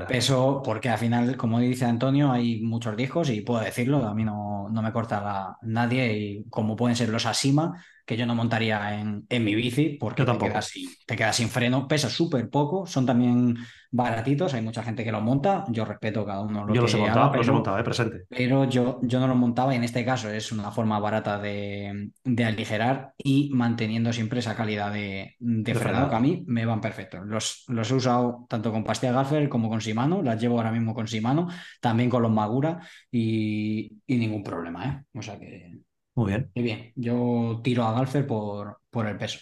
[0.07, 4.25] peso, porque al final, como dice Antonio, hay muchos discos y puedo decirlo, a mí
[4.25, 8.35] no, no me corta la- nadie, y como pueden ser los Asima, que yo no
[8.35, 12.49] montaría en, en mi bici, porque te quedas, sin, te quedas sin freno, pesa súper
[12.51, 13.57] poco, son también
[13.91, 16.97] baratitos, hay mucha gente que los monta, yo respeto cada uno lo Yo los he
[16.99, 18.23] montado, haga, los he pero- montado, eh, presente.
[18.29, 22.11] pero yo, yo no lo montaba y en este caso es una forma barata de,
[22.25, 26.67] de aligerar y manteniendo siempre esa calidad de, de De frenado que a mí me
[26.67, 27.21] van perfectos.
[27.25, 30.93] Los, los he usado tanto con pastilla Galfer como con Shimano, las llevo ahora mismo
[30.93, 31.49] con Shimano,
[31.81, 32.81] también con los Magura
[33.13, 35.05] y, y ningún problema, ¿eh?
[35.19, 35.79] O sea que,
[36.15, 39.39] Muy bien, que bien, yo tiro a Galfer por, por el peso.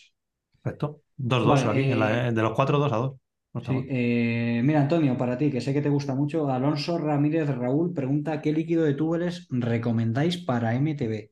[0.61, 1.03] perfecto.
[1.17, 3.13] 2-2 Vale, la- eh, de los 4, 2 a 2.
[3.55, 3.91] No está Sí, mal.
[3.91, 8.41] eh, mira, Antonio, para ti, que sé que te gusta mucho, Alonso Ramírez Raúl pregunta:
[8.43, 11.31] ¿qué líquido de túbeles recomendáis para MTB?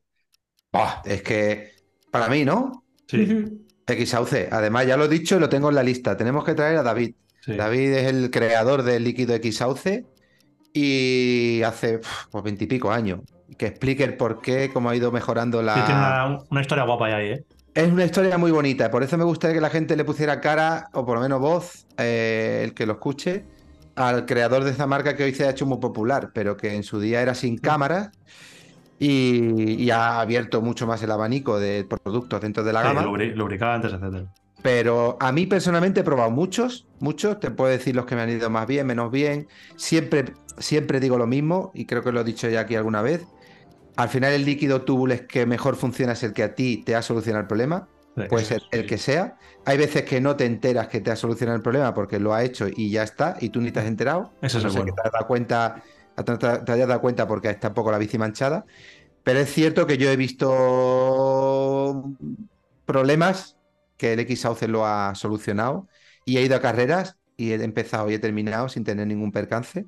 [1.05, 1.73] Es que
[2.11, 2.85] para mí, ¿no?
[3.09, 3.19] Sí,
[3.87, 4.49] X-Sauce.
[4.51, 6.17] Además, ya lo he dicho y lo tengo en la lista.
[6.17, 7.15] Tenemos que traer a David.
[7.41, 7.53] sí.
[7.55, 10.09] David es el creador del líquido X-Sauce
[10.73, 12.01] y hace
[12.31, 13.21] pues veintipico años.
[13.59, 15.75] Que explique el por qué, cómo ha ido mejorando la.
[15.75, 17.45] Sí, tiene una, una historia guapa ahí, ¿eh?
[17.73, 20.89] Es una historia muy bonita, por eso me gustaría que la gente le pusiera cara,
[20.93, 23.45] o por lo menos voz, eh, el que lo escuche,
[23.95, 26.83] al creador de esa marca que hoy se ha hecho muy popular, pero que en
[26.83, 28.11] su día era sin cámara
[28.99, 33.03] y, y ha abierto mucho más el abanico de productos dentro de la Sí, gama.
[33.05, 34.27] lubri- lubricantes, etcétera.
[34.63, 38.31] Pero a mí personalmente he probado muchos, muchos, te puedo decir los que me han
[38.31, 39.47] ido más bien, menos bien.
[39.77, 43.31] Siempre, siempre digo lo mismo, y creo que lo he dicho ya aquí alguna vez.
[44.01, 47.03] Al final el líquido tubules que mejor funciona es el que a ti te ha
[47.03, 47.87] solucionado el problema.
[48.31, 49.37] Puede ser el que sea.
[49.67, 52.43] Hay veces que no te enteras que te ha solucionado el problema porque lo ha
[52.43, 54.33] hecho y ya está, y tú ni te has enterado.
[54.41, 54.87] Ese A es no bueno.
[54.87, 55.83] que te hayas dado cuenta,
[56.65, 58.65] te, hayas dado cuenta porque está un poco la bici manchada.
[59.23, 62.03] Pero es cierto que yo he visto
[62.87, 63.59] problemas
[63.99, 65.89] que el X-Sauce lo ha solucionado
[66.25, 69.85] y he ido a carreras y he empezado y he terminado sin tener ningún percance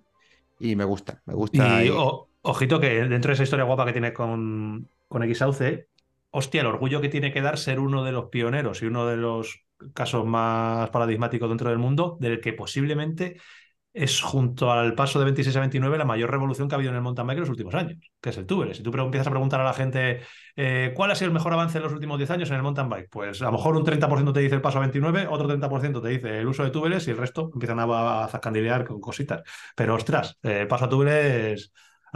[0.59, 1.83] y me gusta, me gusta.
[1.83, 5.89] Y y- o- ojito que dentro de esa historia guapa que tiene con, con X-Sauce,
[6.31, 9.17] hostia, el orgullo que tiene que dar ser uno de los pioneros y uno de
[9.17, 9.65] los
[9.95, 13.37] casos más paradigmáticos dentro del mundo, del que posiblemente
[13.95, 16.97] es junto al paso de 26 a 29 la mayor revolución que ha habido en
[16.97, 18.79] el mountain bike en los últimos años, que es el tubeless.
[18.79, 20.21] Si tú empiezas a preguntar a la gente
[20.57, 22.89] eh, cuál ha sido el mejor avance en los últimos 10 años en el mountain
[22.89, 26.01] bike, pues a lo mejor un 30% te dice el paso a 29, otro 30%
[26.01, 29.43] te dice el uso de tubeless y el resto empiezan a, a zascandilear con cositas.
[29.77, 31.71] Pero ostras, eh, paso a tubeless,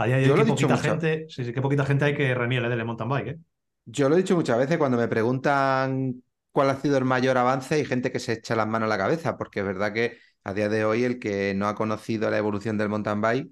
[0.05, 3.27] he dicho poquita gente, sí, sí, que poquita gente hay que reniele del mountain bike,
[3.29, 3.39] ¿eh?
[3.85, 6.21] Yo lo he dicho muchas veces cuando me preguntan
[6.51, 8.97] cuál ha sido el mayor avance, hay gente que se echa las manos a la
[8.97, 12.37] cabeza, porque es verdad que a día de hoy el que no ha conocido la
[12.37, 13.49] evolución del mountain bike,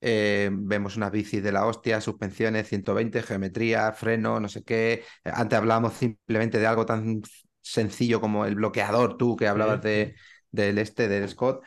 [0.00, 5.04] eh, vemos unas bicis de la hostia, suspensiones 120, geometría, freno, no sé qué.
[5.24, 7.22] Antes hablábamos simplemente de algo tan
[7.62, 10.14] sencillo como el bloqueador, tú que hablabas Sí, de,
[10.50, 11.62] del este, del Scott.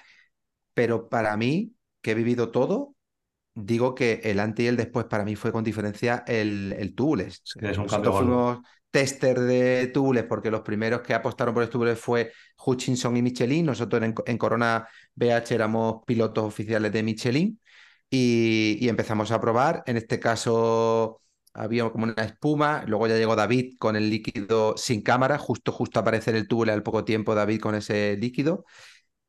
[0.74, 2.96] Pero para mí, que he vivido todo,
[3.58, 7.42] digo que el antes y el después para mí fue con diferencia el, el tubeless.
[7.44, 8.60] Es que es un Nosotros fuimos
[8.92, 12.32] tester de tubeless porque los primeros que apostaron por el tubeless fue
[12.66, 13.66] Hutchinson y Michelin.
[13.66, 17.60] Nosotros en, en Corona BH éramos pilotos oficiales de Michelin
[18.10, 19.84] y, y empezamos a probar.
[19.88, 21.22] En este caso
[21.54, 26.00] había como una espuma, luego ya llegó David con el líquido sin cámara, justo justo
[26.00, 28.66] aparecer el tubeless al poco tiempo David con ese líquido.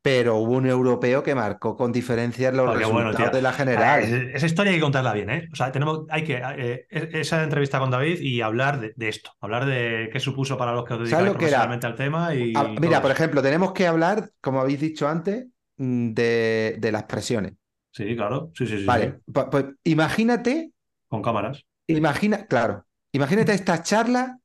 [0.01, 4.01] Pero hubo un europeo que marcó con diferencia los bueno, resultados de la general.
[4.03, 5.49] es- esa historia hay que contarla bien, ¿eh?
[5.53, 9.09] O sea, tenemos, hay que eh, es- esa entrevista con David y hablar de, de
[9.09, 12.69] esto, hablar de qué supuso para los que os dedicáis profesionalmente al tema y Ah,
[12.81, 15.47] mira, por ejemplo, tenemos que hablar, como habéis dicho antes,
[15.77, 17.55] mm, de, de las presiones.
[17.91, 18.87] Sí, claro, sí, sí, sí.
[18.87, 20.73] Vale, pu- pues imagínate,
[21.09, 21.65] Con cámaras.
[21.89, 24.39] imagina, claro, imagínate esta charla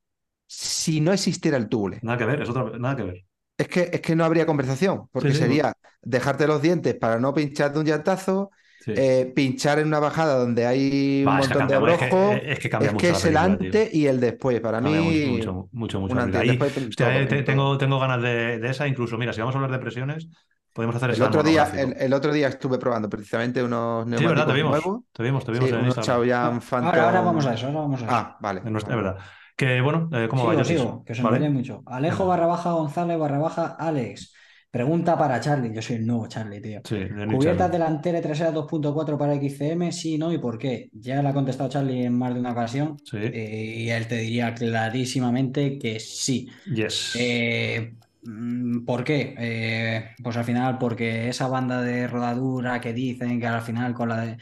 [0.47, 1.99] si no existiera el tubule.
[2.01, 3.25] Nada que ver, es otra, nada que ver.
[3.57, 7.19] Es que, es que no habría conversación, porque Sí, sí, sería dejarte los dientes para
[7.19, 8.91] no pinchar de un llantazo, Sí.
[8.95, 12.69] eh, pinchar en una bajada donde hay un montón de cambia- es que- es que
[12.69, 13.43] cambia Es mucho que la es el tío.
[13.45, 14.59] antes y el después.
[14.59, 17.43] Para Cambia mí, mucho, mucho, mucho, antes Ahí, después todo, todo.
[17.45, 20.27] tengo, tengo ganas de, de esa, incluso, mira, si vamos a hablar de presiones,
[20.73, 24.25] podemos hacer El esa otro, día, el, el otro día estuve probando precisamente unos Sí,
[24.25, 25.03] verdad, te neumáticos vimos, nuevos.
[25.13, 26.05] te vimos, te Sí, vimos en unos Instagram.
[26.05, 26.85] Chaoyang Phantom.
[26.87, 28.13] Ahora, ahora vamos a eso, ahora vamos a eso.
[28.15, 28.61] Ah, vale.
[28.65, 29.17] Es verdad.
[29.55, 31.49] Que bueno, eh, ¿cómo sigo, sigo, que se ¿vale?
[31.49, 31.83] mucho.
[31.85, 34.33] Alejo barra baja González barra baja Alex.
[34.71, 35.71] Pregunta para Charlie.
[35.71, 36.81] Yo soy el nuevo Charlie, tío.
[36.83, 36.95] Sí,
[37.31, 39.91] ¿Cubiertas delantera y trasera 2.4 para XCM?
[39.91, 40.89] Sí, no y por qué.
[40.93, 44.15] Ya le ha contestado Charlie en más de una ocasión Sí, eh, y él te
[44.17, 46.49] diría clarísimamente que sí.
[46.65, 47.11] yes.
[47.13, 47.93] Eh,
[48.23, 49.35] mm, ¿por qué?
[49.37, 54.09] Eh, pues al final porque esa banda de rodadura que dicen que al final con
[54.09, 54.37] la de,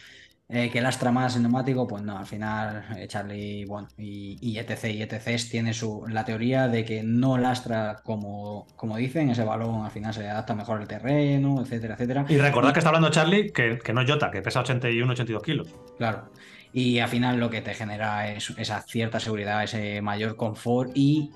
[0.54, 4.58] eh, que lastra más el neumático, pues no, al final eh, Charlie, bueno, y, y
[4.60, 4.86] etc.
[4.86, 5.40] y etc.
[5.50, 10.14] tiene su, la teoría de que no lastra como, como dicen, ese balón al final
[10.14, 12.26] se adapta mejor al terreno, etcétera, etcétera.
[12.28, 15.44] Y recordad que está hablando Charlie, que, que no es Jota, que pesa 81, 82
[15.44, 15.68] kilos.
[15.98, 16.30] Claro.
[16.74, 21.32] Y al final lo que te genera es esa cierta seguridad, ese mayor confort y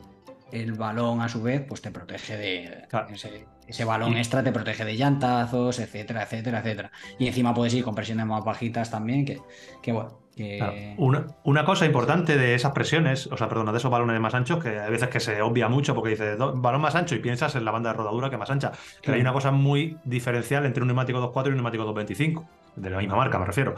[0.52, 3.08] el balón a su vez pues te protege de Claro.
[3.10, 6.92] ese, ese balón extra te protege de llantazos, etcétera, etcétera, etcétera.
[7.18, 9.40] Y encima puedes ir con presiones más bajitas también, que,
[9.82, 10.74] que bueno, que Claro.
[10.98, 14.62] Una, una cosa importante de esas presiones, o sea, perdona, de esos balones más anchos,
[14.62, 17.56] que hay veces que se obvia mucho porque dices "Do- balón más ancho y piensas
[17.56, 18.74] en la banda de rodadura que más ancha.
[19.02, 22.90] Pero hay una cosa muy diferencial entre un neumático 2.4 y un neumático 2.25, de
[22.90, 23.76] la misma marca, me refiero.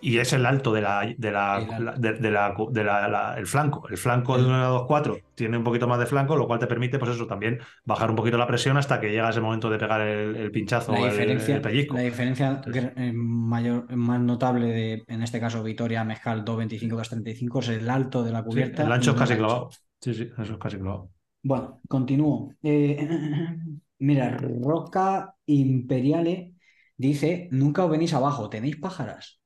[0.00, 1.82] Y es el alto de la, de la, El alto.
[1.82, 3.88] la- de, de la- de la- la- el flanco.
[3.88, 6.68] El flanco de El- una 2.4 tiene un poquito más de flanco, lo cual te
[6.68, 9.78] permite, pues eso, también bajar un poquito la presión hasta que llega ese momento de
[9.78, 11.94] pegar el, el pinchazo la o el- diferencia, el pellizco.
[11.94, 17.68] la diferencia Entonces- eh, mayor, más notable de, en este caso, Vitoria Mezcal 225-235 es
[17.70, 18.84] el alto de la Sí, cubierta.
[18.84, 19.70] el ancho es casi clavado.
[20.00, 21.10] Sí, sí, eso es casi clavado.
[21.42, 22.52] Bueno, continúo.
[22.62, 23.08] Eh,
[23.98, 26.52] mira, Roca Imperiale
[26.96, 29.37] dice, nunca os venís abajo, ¿tenéis pájaras?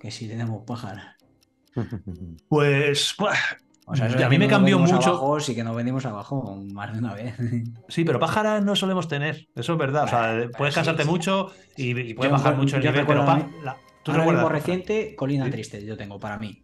[0.00, 1.16] Que sí tenemos pájaras.
[2.48, 3.34] Pues, buah,
[3.86, 4.96] O sea, a mí me cambió mucho.
[4.96, 7.34] abajo, sí que nos venimos abajo más de una vez.
[7.88, 10.04] sí, pero pájaras no solemos tener, eso es verdad.
[10.04, 11.08] O sea, puedes sí, cansarte sí.
[11.08, 14.12] mucho y, y puedes Yo bajar mucho el nivel, pero pa- a mí- la- tú
[14.12, 14.52] Ahora mismo recuerdas.
[14.66, 15.50] reciente, Colina Sí.
[15.52, 16.62] Triste, yo tengo para mí.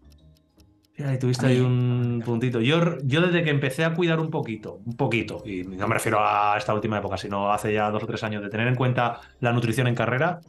[1.04, 2.58] Ahí tuviste ahí un puntito.
[2.62, 6.18] Yo, yo desde que empecé a cuidar un poquito, un poquito, y no me refiero
[6.20, 9.20] a esta última época, sino hace ya dos o tres años, de tener en cuenta
[9.40, 10.40] la nutrición en carrera,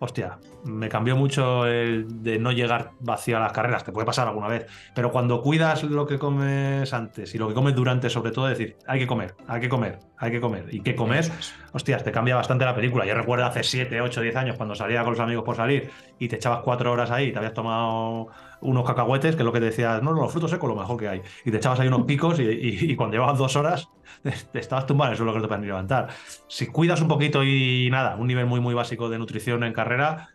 [0.00, 4.26] hostia, me cambió mucho el de no llegar vacío a las carreras, te puede pasar
[4.26, 8.32] alguna vez, pero cuando cuidas lo que comes antes y lo que comes durante, sobre
[8.32, 11.34] todo, decir, hay que comer, hay que comer, hay que comer, y qué comer, Eso
[11.38, 11.54] es.
[11.72, 13.04] hostias, te cambia bastante la película.
[13.04, 16.28] Yo recuerdo hace 7, 8, 10 años cuando salía con los amigos por salir y
[16.28, 18.28] te echabas cuatro horas ahí y te habías tomado
[18.60, 20.98] unos cacahuetes, que es lo que te decías, no, no, los frutos secos, lo mejor
[20.98, 21.22] que hay.
[21.44, 23.92] Y te echabas ahí unos picos y, y- y cuando llevabas dos horas
[24.22, 26.08] te, te estabas tumbado en el suelo que no te podías ni levantar.
[26.48, 30.28] Si cuidas un poquito y nada, un nivel muy, muy básico de nutrición en carrera,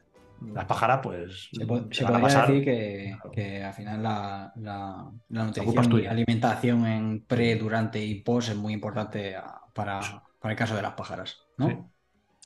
[0.53, 1.49] las pájaras, pues.
[1.51, 1.65] Se, te
[1.95, 2.47] se podría pasar.
[2.47, 8.03] decir que, que al final la, la- la es nutrición y alimentación en pre, durante
[8.03, 11.91] y post es muy importante ah, para, para el caso de las pájaras, ¿no?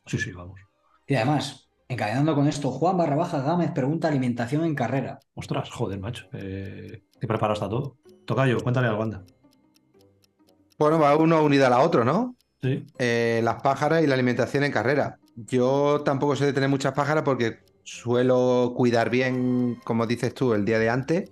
[0.05, 0.17] Sí.
[0.17, 0.59] Sí, sí, vamos.
[1.07, 5.19] Y además, encadenando con esto, Juan barra baja Gámez pregunta alimentación en carrera.
[5.33, 6.27] Ostras, joder, macho.
[6.33, 7.97] Eh, ¿Qué preparado está todo?
[8.25, 9.23] Tocayo, cuéntale a la banda.
[10.77, 12.37] Bueno, va uno unido a la otro, ¿no?
[12.61, 12.85] Sí.
[12.99, 15.17] Eh, las pájaras y la alimentación en carrera.
[15.35, 20.65] Yo tampoco sé de tener muchas pájaras porque suelo cuidar bien, como dices tú, el
[20.65, 21.31] día de antes,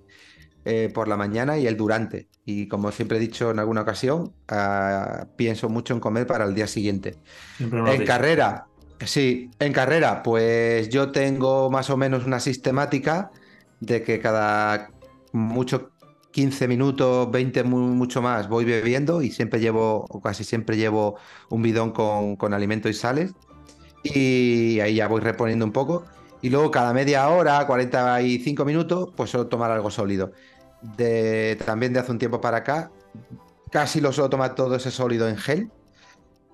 [0.66, 2.30] eh, por la mañana y el durante.
[2.46, 6.56] Y como siempre he dicho en alguna ocasión, ah, pienso mucho en comer para el
[6.56, 7.16] día siguiente.
[7.60, 8.06] En dicho.
[8.06, 8.67] carrera,
[9.06, 13.32] sí, en carrera, pues yo tengo más o menos una sistemática
[13.80, 14.90] de que cada
[15.34, 15.92] mucho
[16.32, 21.18] 15 minutos, 20 mu- mucho más voy bebiendo y siempre llevo, o casi siempre llevo
[21.50, 23.34] un bidón con, con y sales.
[24.04, 26.06] Y ahí ya voy reponiendo un poco.
[26.42, 30.32] Y luego cada media hora, 45 minutos, pues suelo tomar algo sólido.
[30.96, 32.92] De, también de hace un tiempo para acá,
[33.72, 35.72] casi lo suelo tomar todo ese sólido en gel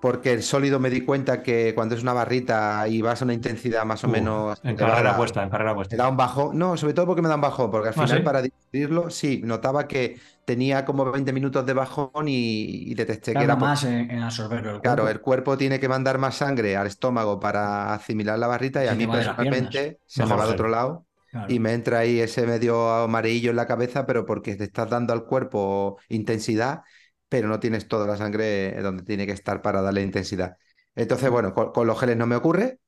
[0.04, 3.34] porque el sólido me di cuenta que cuando es una barrita y vas a una
[3.34, 5.96] intensidad más o Uh, menos En carrera cuesta, en carrera me cuesta.
[5.96, 6.58] da un bajón.
[6.58, 8.22] No, sobre todo porque me da un bajón, porque al Ah, final ¿sí?
[8.22, 13.44] para digerirlo, sí, notaba que tenía como 20 minutos de bajón y, y detecté que
[13.44, 15.08] Tarda era más en, en absorberlo el Claro, cuerpo.
[15.08, 18.92] el cuerpo tiene que mandar más sangre al estómago para asimilar la barrita y Se
[18.92, 20.50] a mí personalmente se me va gel.
[20.50, 21.48] otro lado Claro.
[21.48, 25.12] y me entra ahí ese medio amarillo en la cabeza, pero porque te estás dando
[25.14, 26.82] al cuerpo intensidad,
[27.34, 30.56] pero no tienes toda la sangre donde tiene que estar para darle intensidad.
[30.94, 32.78] Entonces, bueno, con, con los geles no me ocurre,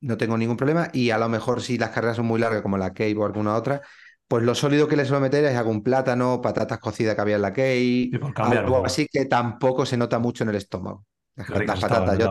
[0.00, 2.78] no tengo ningún problema y a lo mejor si las carreras son muy largas como
[2.78, 3.82] la Cave o alguna otra,
[4.28, 7.42] pues lo sólido que le suelo meter es algún plátano, patatas cocidas que había en
[7.42, 11.06] la Cave, algo así que tampoco se nota mucho en el estómago.
[11.36, 12.30] Las, Qué ricas las patatas, la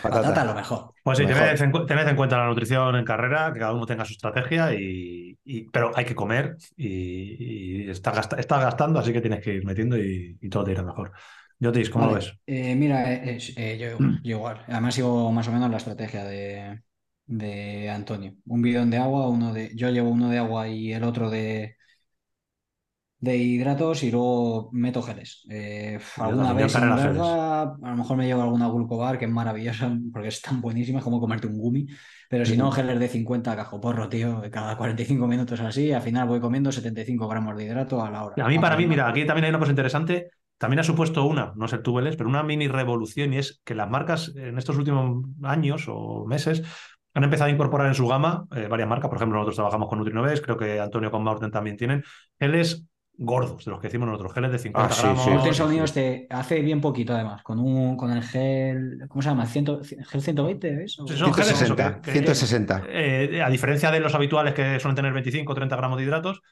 [0.00, 0.44] patatas.
[0.44, 0.94] lo mejor.
[1.02, 1.34] Pues sí, Mejor.
[1.34, 4.12] tened en, cu- tened en cuenta la nutrición en carrera, que cada uno tenga su
[4.12, 9.20] estrategia, y, y- pero hay que comer y, y está, gasta- está gastando, así que
[9.20, 11.12] tienes que ir metiendo y, y todo te irá mejor.
[11.58, 12.34] Yotis, ¿cómo lo ves?
[12.46, 13.88] eh, mira, eh, eh, yo,
[14.22, 14.64] yo igual.
[14.68, 16.82] Además sigo más o menos la estrategia de,
[17.26, 18.34] de Antonio.
[18.46, 19.72] Un bidón de agua, uno de.
[19.74, 21.75] Yo llevo uno de agua y el otro de,
[23.26, 25.44] de hidratos y luego meto geles.
[25.50, 29.90] Eh, Yo alguna vez verla, a lo mejor me llevo alguna glucobar que es maravillosa
[30.12, 31.86] porque están buenísimas, como comerte un gumi.
[32.30, 35.92] Pero si no, geles de 50 cajoporro, tío, cada 45 minutos así.
[35.92, 38.44] Al final voy comiendo 75 gramos de hidrato a la hora.
[38.44, 40.30] A mí, para mí, mira, aquí también hay una cosa interesante.
[40.58, 43.74] También ha supuesto una, no sé tú, Vélez, pero una mini revolución y es que
[43.74, 46.62] las marcas en estos últimos años o meses
[47.16, 49.08] han empezado a incorporar en su gama eh, varias marcas.
[49.08, 52.04] Por ejemplo, nosotros trabajamos con Nutrinoves, creo que Antonio con Maurten también tienen
[52.38, 52.86] geles
[53.18, 55.24] gordos, de los que decimos nosotros, geles de 50 Ah, sí, gramos.
[55.24, 55.54] sí.
[55.54, 55.94] Sí, Unidos sí.
[55.94, 59.46] te hace bien poquito además, con un con el gel, ¿cómo se llama?
[59.46, 60.92] Ciento- gel 120, ¿ves?
[60.92, 62.82] Sí, son geles, eso, 160, que- que- 160.
[62.88, 66.42] Eh, a diferencia de los habituales que suelen tener 25 o 30 gramos de hidratos,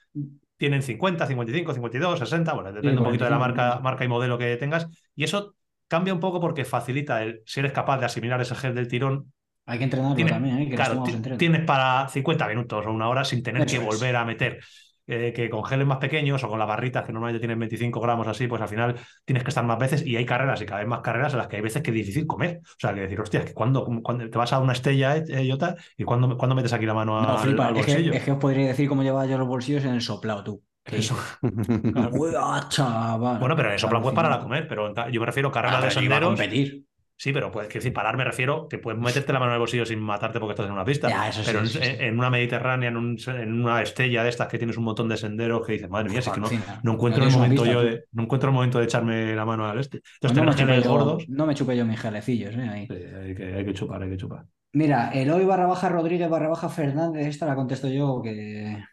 [0.57, 3.63] tienen 50, 55, 52, 60, bueno, depende un poquito de la 45.
[3.71, 4.87] marca, marca y modelo que tengas.
[5.15, 5.57] Y eso
[5.89, 9.33] cambia un poco porque facilita el, si eres capaz de asimilar ese gel del tirón.
[9.67, 10.69] Hay que entrenarlo Tienes, también, ¿eh?
[10.69, 11.03] Que claro,
[11.39, 13.85] tienes para 50 minutos o una hora sin tener Eso que es.
[13.87, 14.61] volver a meter.
[15.07, 18.27] Eh, que con geles más pequeños o con las barritas que normalmente tienen 25 gramos
[18.27, 18.95] así, pues al final
[19.25, 21.49] tienes que estar más veces y hay carreras y cada vez más carreras en las
[21.49, 22.61] que hay veces que es difícil comer.
[22.65, 25.49] O sea, que decir, hostia, que cuando, cuando te vas a una estella, eh, eh,
[25.51, 28.13] Jota, y cuando, cuando metes aquí la mano No, al, flipa, al es que, bolsillo.
[28.15, 30.63] es que os podría decir cómo llevaba yo los bolsillos en el soplado, tú.
[30.87, 31.17] Eso.
[31.43, 33.39] Uy, ah, chaval.
[33.39, 35.55] Bueno, pero eso plan pues para la comer, pero en yo me refiero a Ah,
[35.55, 36.29] carrera de senderos.
[36.31, 36.85] competir.
[37.17, 39.87] Sí, pero puedes decir, parar me refiero que puedes meterte la mano en el bolsillo
[39.87, 41.09] sin matarte porque estás en una pista.
[41.09, 41.81] Ya, eso sí, pero en, sí, sí.
[41.83, 45.17] en una mediterránea, en, un- en una estella de estas que tienes un montón de
[45.17, 46.49] senderos que dices, madre mía, es que no,
[46.93, 50.03] encuentro el momento yo de, no encuentro el momento de echarme la mano al este.
[50.21, 51.25] Entonces, no, me yo, gordos.
[51.29, 52.69] no me chupé yo mis gelecillos, ¿eh?
[52.69, 52.87] Ahí.
[52.87, 54.45] sí, hay, que, hay que chupar, hay que chupar.
[54.73, 58.85] Mira, Eloy barra baja Rodríguez barra baja Fernández, esta la contesto yo que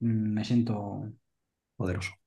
[0.00, 1.04] mm, me siento.
[1.76, 2.17] Poderoso.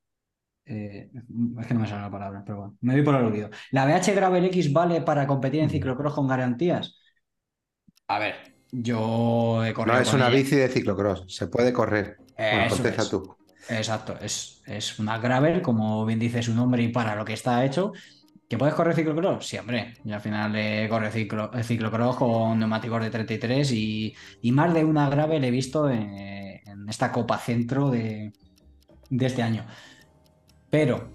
[0.72, 1.12] Eh,
[1.60, 3.50] es que no me sale la palabra, pero bueno, me voy por el olvido.
[3.72, 7.00] ¿La BH Gravel X vale para competir en ciclocross con garantías?
[8.08, 8.36] A ver,
[8.72, 10.30] yo he corrido No es con una ella.
[10.30, 12.22] bici de ciclocross, se puede correr.
[12.50, 13.10] Bueno, Eso es.
[13.10, 13.38] tú.
[13.68, 17.64] Exacto, es, es una gravel, como bien dice su nombre y para lo que está
[17.66, 17.94] hecho.
[18.48, 19.48] ¿Que puedes correr ciclocross?
[19.48, 19.96] Sí, hombre.
[20.04, 24.74] Y al final eh, corre ciclo, eh, ciclocross con neumáticos de 33 y, y más
[24.74, 26.12] de una gravel he visto en,
[26.66, 28.34] en esta Copa Centro de,
[29.10, 29.66] de este año.
[30.72, 31.08] Pero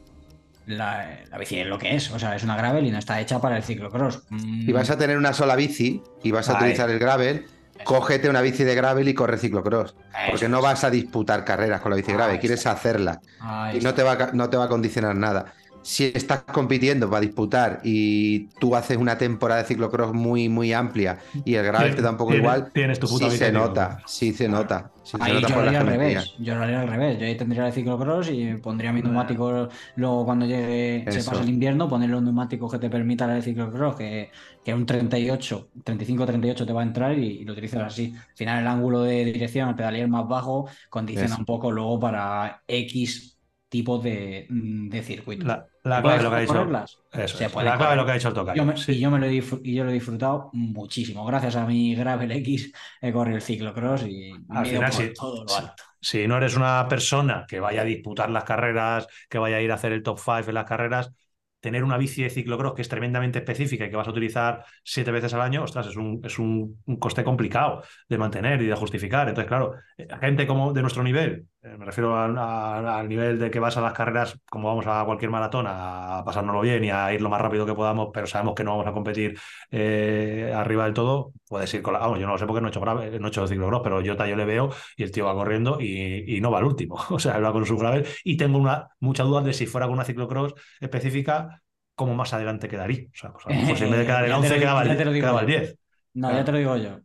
[0.66, 3.20] la, la bici es lo que es, o sea, es una gravel y no está
[3.20, 4.22] hecha para el ciclocross.
[4.30, 7.46] Mm, Si vas a tener una sola bici y vas a utilizar el gravel,
[7.84, 9.94] cógete una bici de gravel y corre ciclocross.
[10.30, 13.20] Porque no vas a disputar carreras con la bici de gravel, Ahí quieres hacerla.
[13.40, 15.52] Ahí Y no te, va, no te va a condicionar nada.
[15.88, 21.18] Si estás compitiendo para disputar y tú haces una temporada de ciclocross muy, muy amplia
[21.44, 24.02] y el gravel te da un poco Tienes- igual, Tienes tu puta sí se nota,
[24.06, 24.92] sí se nota.
[25.02, 27.18] sí se Ahí nota yo por lo haría al revés, yo lo haría al revés.
[27.18, 31.48] Yo ahí tendría el ciclocross y pondría mi neumático luego cuando llegue, se pase el
[31.48, 34.30] invierno, poner los neumáticos que te permitan el ciclocross, que,
[34.64, 38.14] que un 38, 35-38 te va a entrar y, y lo utilizas así.
[38.16, 41.38] Al final el ángulo de dirección, el pedalier más bajo, condiciona Eso.
[41.38, 43.35] un poco luego para X
[43.76, 45.46] tipos de, mm, de circuito.
[45.46, 46.84] La, la clave ¿Puedes es lo que ha dicho.
[47.12, 47.96] Eso Se puede La clave correr.
[47.98, 48.56] lo que ha dicho el tocayo.
[48.56, 48.92] Yo me- Sí.
[48.92, 51.24] y, yo me lo he y yo lo he disfrutado muchísimo.
[51.26, 55.44] Gracias a mi Gravel X he corrido el ciclocross y Al final, por sí, todo
[55.44, 55.82] lo alto.
[56.00, 59.70] Si no eres una persona que vaya a disputar las carreras, que vaya a ir
[59.72, 61.12] a hacer el top 5 en las carreras,
[61.58, 65.10] tener una bici de ciclocross que es tremendamente específica y que vas a utilizar siete
[65.10, 68.74] veces al año, ostras, es un, es un, un coste complicado de mantener y de
[68.76, 69.28] justificar.
[69.28, 71.46] Entonces, claro, eh, gente como de nuestro nivel,
[71.78, 75.66] me refiero al- nivel de que vas a las carreras como vamos a cualquier maratón,
[75.68, 78.72] a pasárnoslo bien y a ir lo más rápido que podamos, pero sabemos que no
[78.72, 79.38] vamos a competir
[79.70, 82.00] eh, arriba del todo, puedes ir con la...
[82.00, 84.00] Vamos, yo no lo sé porque no he hecho, grave, no he hecho ciclocross, pero
[84.00, 86.96] yo, yo le veo y el tío va corriendo y, y no va al último.
[87.10, 89.86] O sea, él va con su gravel y tengo una, muchas dudas de si fuera
[89.86, 91.62] con una ciclocross específica,
[91.94, 93.04] cómo más adelante quedaría.
[93.08, 94.54] O sea, pues a lo mejor si en vez de quedar el Ya te 11
[94.54, 95.58] lo- quedaba el, digo quedaba el yo.
[95.58, 95.78] 10.
[96.14, 96.38] No, Claro.
[96.38, 97.00] ya te lo digo yo.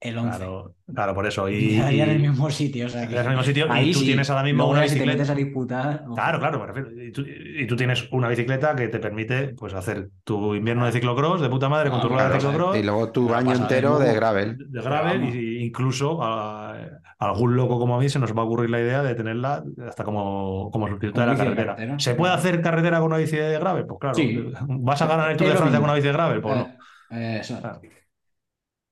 [0.00, 0.38] El 11.
[0.38, 1.46] Claro, claro, por eso.
[1.50, 2.86] Y, en el mismo sitio.
[2.86, 4.06] O sea, que en el mismo sitio ahí y tú sí.
[4.06, 5.30] tienes ahora mismo Luego una si bicicleta.
[5.30, 6.04] a disputar.
[6.14, 6.90] Claro, claro, me refiero.
[7.02, 10.92] Y tú, y tú tienes una bicicleta que te permite pues, hacer tu invierno de
[10.92, 12.76] ciclocross de puta madre con Ah, tu rueda de claro, ciclocross.
[12.78, 14.56] Y luego tu Pero año pasa de entero de gravel.
[14.70, 16.86] de gravel y incluso a, a
[17.18, 20.04] algún loco como a mí se nos va a ocurrir la idea de tenerla hasta
[20.04, 21.74] como, como sustituto de la carretera.
[21.76, 21.98] carretera.
[21.98, 23.84] ¿Se puede hacer carretera con una bici de gravel?
[23.86, 24.14] Pues claro.
[24.14, 24.42] Sí.
[24.66, 26.40] ¿Vas a ganar el Tour de Francia con una bici de gravel?
[26.40, 26.62] Pues no.
[26.62, 27.58] Eh, eh, eso.
[27.60, 27.80] Claro.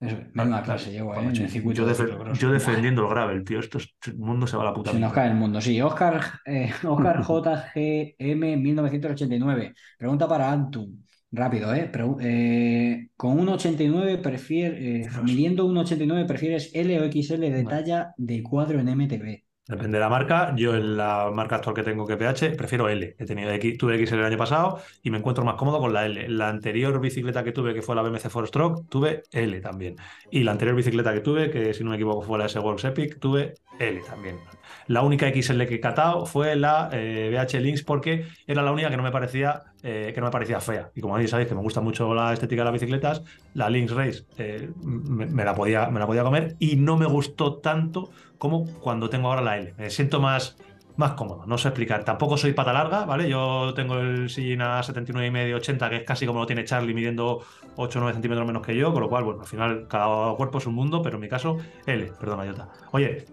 [0.01, 0.17] Eso.
[0.33, 1.19] Menuda clase llevo, ¿eh?
[1.21, 2.39] En el circuito yo, ciclocross.
[2.39, 3.59] yo defendiendo el gravel, tío.
[3.59, 5.81] Esto es, el mundo se va a la puta Se nos cae el mundo, sí.
[5.83, 9.75] Oscar, eh, Oscar JGM 1989.
[9.99, 11.03] Pregunta para Antum.
[11.31, 11.91] Rápido, ¿eh?
[11.93, 17.65] Pregu- eh, con un 89 prefiere, eh, midiendo un 89 prefieres L o XL de
[17.65, 19.43] talla de cuadro en MTB.
[19.69, 20.55] Depende de la marca.
[20.57, 23.15] Yo en la marca actual que tengo, que PH, prefiero L.
[23.19, 26.07] He tenido X, tuve XL el año pasado y me encuentro más cómodo con la
[26.07, 26.27] L.
[26.31, 29.97] La anterior bicicleta que tuve, que fue la BMC Four Stroke, tuve L también.
[30.31, 32.85] Y la anterior bicicleta que tuve, que si no me equivoco fue la S Works
[32.85, 34.39] Epic, tuve L también.
[34.87, 38.91] La única XL que he catado fue la eh, BH Lynx porque era la única
[38.91, 40.91] que no me parecía eh, que no me parecía fea.
[40.95, 43.23] Y como mí sabéis que me gusta mucho la estética de las bicicletas,
[43.55, 47.59] la Lynx Race eh, me, la podía, me la podía comer y no me gustó
[47.59, 49.75] tanto como cuando tengo ahora la L.
[49.79, 50.57] Me siento más,
[50.97, 52.05] más cómodo, no sé explicar.
[52.05, 53.29] Tampoco soy pata larga, ¿vale?
[53.29, 57.45] Yo tengo el sillín a 79,5-80, que es casi como lo tiene Charlie, midiendo
[57.77, 60.59] 8 o 9 centímetros menos que yo, con lo cual, bueno, al final cada cuerpo
[60.59, 62.69] es un mundo, pero en mi caso, L, perdona, Jota.
[62.91, 63.27] Oye.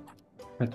[0.59, 0.69] Eh,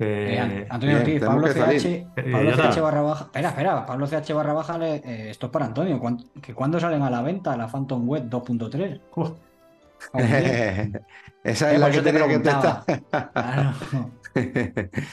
[0.00, 1.86] eh, An- Antonio bien, Ortiz, Pablo que CH.
[2.16, 2.52] Eh, Pablo.
[2.56, 3.24] CH barra baja.
[3.24, 5.98] Espera, espera, Pablo CH barra baja, le- eh, esto es para Antonio.
[6.00, 9.00] ¿cuán- que ¿Cuándo salen a la venta la Phantom Web 2.3?
[9.14, 9.30] uf,
[10.12, 11.00] Vamos bien.
[11.44, 12.84] Esa Eh, es la por que te tenía que preguntaba.
[12.86, 13.32] testar.
[13.32, 13.72] Claro.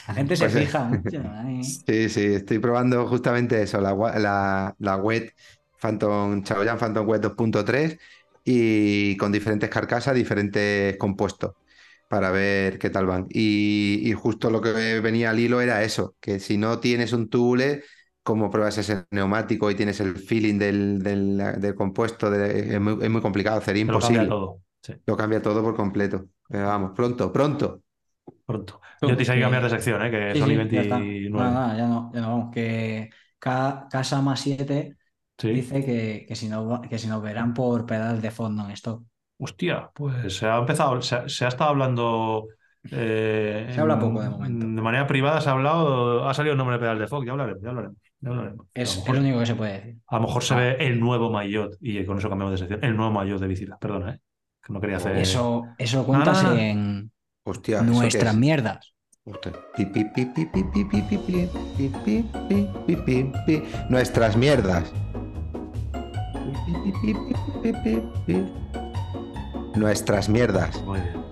[0.08, 1.22] La gente se Pues, eh, fija mucho.
[1.44, 1.64] ahí.
[1.64, 5.30] Sí, sí, estoy probando justamente eso, la, la, la web
[5.80, 7.98] Phantom, Chaoyan Phantom Web 2.3
[8.44, 11.52] y con diferentes carcasas, diferentes compuestos
[12.08, 13.26] para ver qué tal van.
[13.30, 17.28] Y, y justo lo que venía al hilo era eso, que si no tienes un
[17.28, 17.84] tubule,
[18.22, 22.98] como pruebas ese neumático y tienes el feeling del, del- del compuesto, de- es, muy,
[23.04, 24.00] es muy complicado hacer, te lo imposible.
[24.00, 24.62] cambia todo.
[24.82, 26.28] Sí, Lo cambia todo por completo.
[26.48, 27.82] Pero vamos, pronto, pronto.
[28.46, 28.80] pronto.
[29.00, 30.10] Yo te hice que cambiar de sección, ¿eh?
[30.10, 30.98] que Sí, son sí, y ya está.
[30.98, 31.30] 29.
[31.34, 32.54] Nada, nada, ya no, ya no vamos.
[32.54, 34.96] Que Casa más 7
[35.38, 35.48] Sí.
[35.50, 39.06] Dice que, que si no, que si nos verán por pedal de fondo en esto.
[39.38, 42.48] Hostia, pues se ha empezado, se ha, estado hablando.
[42.82, 44.66] Se habla en, poco de momento.
[44.66, 47.32] De manera privada se ha hablado, ha salido el nombre de Pedal de Fox, ya
[47.32, 47.98] hablaremos, ya hablaremos.
[48.20, 48.66] Ya hablaremos.
[48.74, 49.96] Es, es, lo único que se puede decir.
[50.08, 52.96] A lo mejor se ve el nuevo Mayotte, y con eso cambiamos de sección, el
[52.96, 54.20] nuevo Mayotte de Bicilas, perdona, ¿eh?
[54.60, 55.16] que no quería hacer.
[55.16, 57.12] Eso, eso cuentas en
[57.44, 58.92] hostia, nuestras mierdas.
[63.88, 64.92] Nuestras mierdas.
[69.74, 70.80] Nuestras mierdas.
[70.82, 71.22] Muy bien.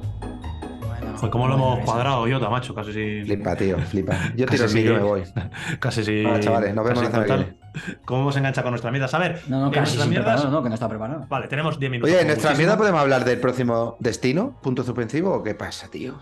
[1.17, 2.75] Joder, ¿cómo lo hemos cuadrado, Jota, macho?
[2.75, 3.25] Casi sin.
[3.25, 4.15] Flipa, tío, flipa.
[4.37, 5.23] Yo Casi tiro el micro y me voy.
[5.81, 6.25] Casi sin.
[6.25, 7.57] Vale, chavales, nos vemos casi la semana.
[8.05, 9.15] ¿Cómo hemos enganchado con nuestras mierdas?
[9.15, 10.33] A ver, No, no, en casi nuestras sin mierdas.
[10.35, 11.27] preparado, no, que no está preparado.
[11.29, 12.11] Vale, tenemos 10 minutos.
[12.11, 12.59] Oye, ¿en como nuestra muchísimo.
[12.67, 14.59] mierda podemos hablar del próximo destino?
[14.63, 16.19] ¿Punto suspensivo o qué pasa, tío?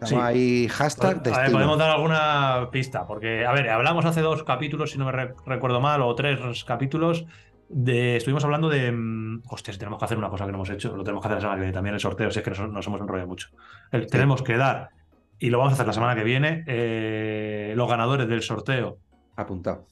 [0.00, 0.16] Estamos Sí.
[0.16, 1.52] ahí, hashtag A ver, destino.
[1.52, 5.34] podemos dar alguna pista, porque, a ver, hablamos hace dos capítulos, si no me re-
[5.46, 7.24] recuerdo mal, o tres capítulos,
[7.68, 10.96] de, estuvimos hablando de, mm, hostias, tenemos que hacer una cosa que no hemos hecho,
[10.96, 12.70] lo tenemos que hacer la semana que viene, también el sorteo, si es que nos,
[12.70, 13.48] nos hemos enrollado mucho.
[13.90, 14.90] El- Tenemos que dar,
[15.38, 18.98] y lo vamos a hacer la semana que viene, eh, los ganadores del sorteo
[19.36, 19.86] Apuntado.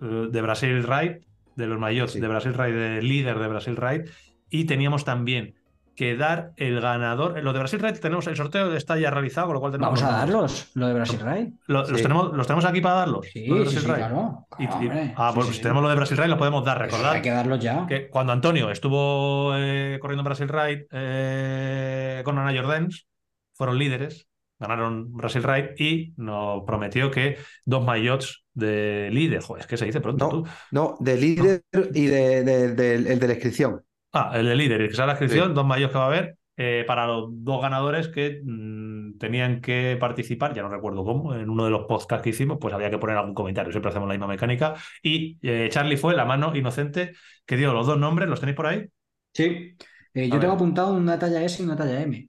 [0.00, 1.20] eh, de Brasil Ride,
[1.56, 2.20] de los maillots Sí.
[2.20, 4.04] de Brasil Ride, de líder de Brasil Ride,
[4.48, 5.54] y teníamos también
[5.94, 7.42] que dar el ganador.
[7.42, 10.02] Lo de Brasil Ride tenemos el sorteo, está ya realizado, con lo cual tenemos Vamos
[10.02, 11.52] a los darlos, lo de Brasil Ride.
[11.66, 12.02] Lo- los, Sí.
[12.02, 13.26] tenemos, ¿Los tenemos aquí para darlos?
[13.32, 14.46] Sí, Lo de sí, Brasil sí, claro.
[14.58, 15.62] Y- y- ah, Sí, pues sí, si sí.
[15.62, 16.76] tenemos lo de Brasil Ride, lo podemos dar.
[16.78, 17.86] Eso Recordad Hay que darlos ya.
[17.86, 23.06] que cuando Antonio estuvo eh, corriendo Brasil Ride eh, con Ana Jordans,
[23.54, 24.26] fueron líderes,
[24.58, 29.40] ganaron Brasil Ride y nos prometió que dos maillots de líder.
[29.42, 30.30] Joder, es que se dice pronto No.
[30.30, 30.46] tú.
[30.70, 31.62] No, de líder
[31.94, 32.74] y de, de-
[33.16, 33.82] de la inscripción.
[34.12, 36.36] Ah, el de líder, el que sale la inscripción, dos maillots que va a haber.
[36.56, 41.48] eh, para los dos ganadores que mm, tenían que participar, ya no recuerdo cómo, en
[41.48, 44.14] uno de los podcasts que hicimos, pues había que poner algún comentario, siempre hacemos la
[44.14, 44.74] misma mecánica.
[45.02, 47.12] Y eh, Charlie fue la mano inocente
[47.46, 48.86] que dio los dos nombres, ¿los tenéis por ahí?
[49.32, 49.76] Sí.
[50.14, 52.28] Eh, yo tengo apuntado una talla S y una talla M.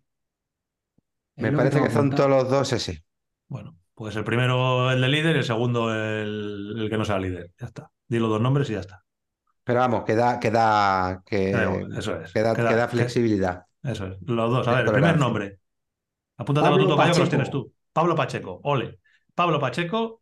[1.38, 3.04] Me parece que son todos los dos ese.
[3.48, 7.20] Bueno, pues el primero el de líder y el segundo el, el que no sea
[7.20, 7.52] líder.
[7.60, 7.92] Ya está.
[8.08, 9.01] Di los dos nombres y ya está.
[9.64, 12.32] Pero vamos, queda, queda, que, Da igual, eso es.
[12.34, 13.66] queda, Queda- queda que- flexibilidad.
[13.84, 14.18] Eso es.
[14.22, 14.68] Los dos.
[14.68, 15.60] A ver, el primer nombre.
[16.38, 17.74] Apúntatelo Pablo tú, Tocayo, que los tienes tú.
[17.94, 18.60] Pablo Pacheco.
[18.64, 19.00] Ole.
[19.36, 20.22] Pablo Pacheco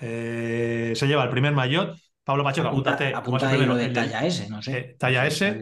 [0.00, 1.96] eh, se lleva el primer maillot.
[2.24, 3.14] Pablo Pacheco, Apunta, apúntate.
[3.14, 4.78] apunta primero, lo de talla S, no sé.
[4.78, 5.60] eh, talla S.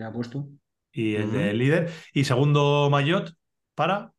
[0.93, 1.37] y el Ujú.
[1.37, 1.91] de líder.
[2.13, 3.33] Y segundo maillot
[3.75, 4.13] para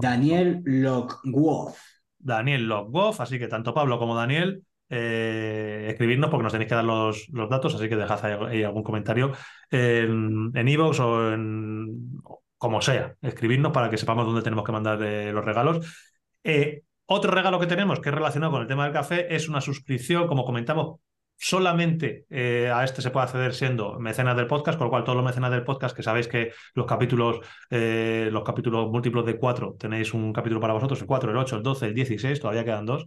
[0.00, 1.72] Daniel Lockwood.
[2.18, 3.20] Daniel Lockwoff.
[3.20, 7.48] Así que tanto Pablo como Daniel, eh, escribirnos porque nos tenéis que dar los, los
[7.48, 7.74] datos.
[7.74, 9.32] Así que dejad ahí, algún comentario
[9.70, 12.20] en iVoox o en
[12.58, 13.14] como sea.
[13.22, 16.12] Escribirnos para que sepamos dónde tenemos que mandar eh, los regalos.
[16.44, 19.62] Eh, otro regalo que tenemos que es relacionado con el tema del café es una
[19.62, 21.00] suscripción, como comentamos,
[21.38, 22.26] solamente
[22.72, 25.50] a este se puede acceder siendo mecenas del podcast, con lo cual todos los mecenas
[25.50, 30.60] del podcast que sabéis que los capítulos, los capítulos múltiplos de cuatro, tenéis un capítulo
[30.60, 33.04] para vosotros, el 4, el 8, el 12, el 16, todavía quedan dos.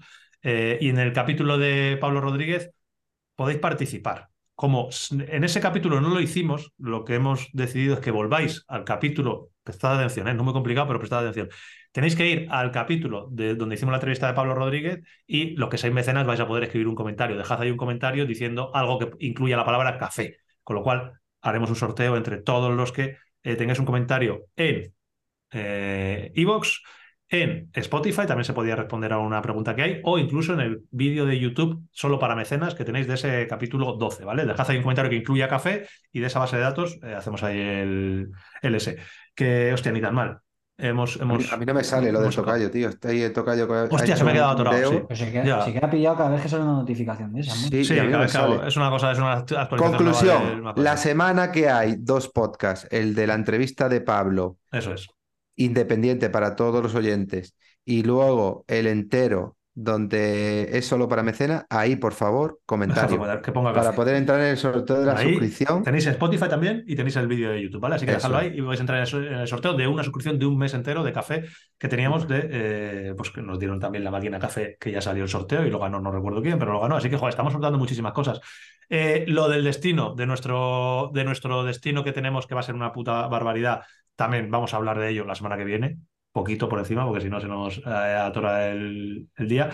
[0.47, 2.69] Eh, y en el capítulo de Pablo Rodríguez
[3.35, 4.29] podéis participar.
[4.53, 8.83] Como en ese capítulo no lo hicimos, lo que hemos decidido es que volváis al
[8.83, 10.35] capítulo, prestad atención, ¿eh?
[10.35, 11.49] no muy complicado, pero prestad atención.
[11.91, 15.67] Tenéis que ir al capítulo de donde hicimos la entrevista de Pablo Rodríguez y los
[15.67, 17.35] que seáis mecenas vais a poder escribir un comentario.
[17.35, 21.71] Dejad ahí un comentario diciendo algo que incluya la palabra café, con lo cual haremos
[21.71, 24.93] un sorteo entre todos los que eh, tengáis un comentario en
[25.51, 26.69] iVoox,
[27.29, 30.83] en Spotify también se podía responder a una pregunta que hay, o incluso en el
[30.91, 34.45] vídeo de YouTube solo para mecenas que tenéis de ese capítulo 12, ¿vale?
[34.45, 37.41] Dejad ahí un comentario que incluya café y de esa base de datos eh, hacemos
[37.43, 38.29] ahí el,
[38.61, 38.95] el S.
[39.33, 40.39] Que, hostia, ni tan mal.
[40.77, 42.89] Hemos, A mí, hemos, a mí no me sale lo del tocayo, tío.
[42.89, 43.63] Está ahí el tocayo.
[43.73, 45.01] ha Hostia, se me ha quedado atorado, sí.
[45.07, 45.61] Pero se queda, Ya.
[45.63, 47.51] se queda pillado cada vez que sale una notificación de esa.
[47.55, 47.61] ¿no?
[47.69, 49.67] Sí, Sí, es una cosa, es una actualización.
[49.71, 54.57] nueva Conclusión, del la semana que hay dos podcasts, el de la entrevista de Pablo,
[54.69, 55.07] Eso es.
[55.55, 61.97] Independiente para todos los oyentes, y luego el entero, donde es solo para mecenas, ahí
[61.97, 63.41] por favor, comentario.
[63.41, 65.83] que ponga Para poder entrar en el sorteo de la Ahí suscripción.
[65.83, 67.95] Tenéis Spotify también y tenéis el vídeo de YouTube, ¿vale?
[67.95, 68.29] Así que Eso.
[68.29, 70.39] dejadlo ahí y vais a entrar en el so- en el sorteo de una suscripción
[70.39, 71.43] de un mes entero de café
[71.77, 72.47] que teníamos de.
[72.51, 75.69] eh, pues que nos dieron también la máquina café que ya salió el sorteo y
[75.69, 76.95] lo ganó, no recuerdo quién, pero lo ganó.
[76.95, 78.39] Así que, joder, estamos sorteando muchísimas cosas.
[78.89, 82.75] Eh, lo del destino, de nuestro, de nuestro destino que tenemos, que va a ser
[82.75, 83.81] una puta barbaridad,
[84.15, 85.97] también vamos a hablar de ello la semana que viene,
[86.31, 89.69] poquito por encima, porque si no se nos eh, atora el, el día.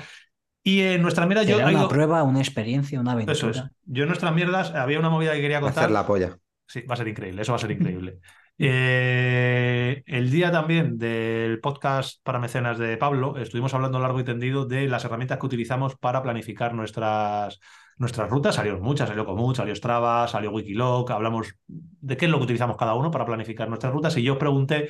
[0.63, 1.57] Y en nuestra mierda yo.
[1.57, 3.34] Una ido- prueba, una experiencia, una aventura.
[3.34, 3.63] Eso es.
[3.85, 5.85] Yo en nuestras mierdas había una movida que quería contar.
[5.85, 6.38] Hacer la polla.
[6.68, 8.19] Sí, va a ser increíble, eso va a ser increíble.
[8.63, 14.65] Eh, el día también del podcast para mecenas de Pablo, estuvimos hablando largo y tendido
[14.65, 17.59] de las herramientas que utilizamos para planificar nuestras,
[17.97, 18.55] nuestras rutas.
[18.55, 22.77] Salieron muchas, salió Komoot, salió Strava, salió Wikiloc, hablamos de qué es lo que utilizamos
[22.77, 24.89] cada uno para planificar nuestras rutas y yo pregunté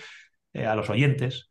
[0.54, 1.50] eh, a los oyentes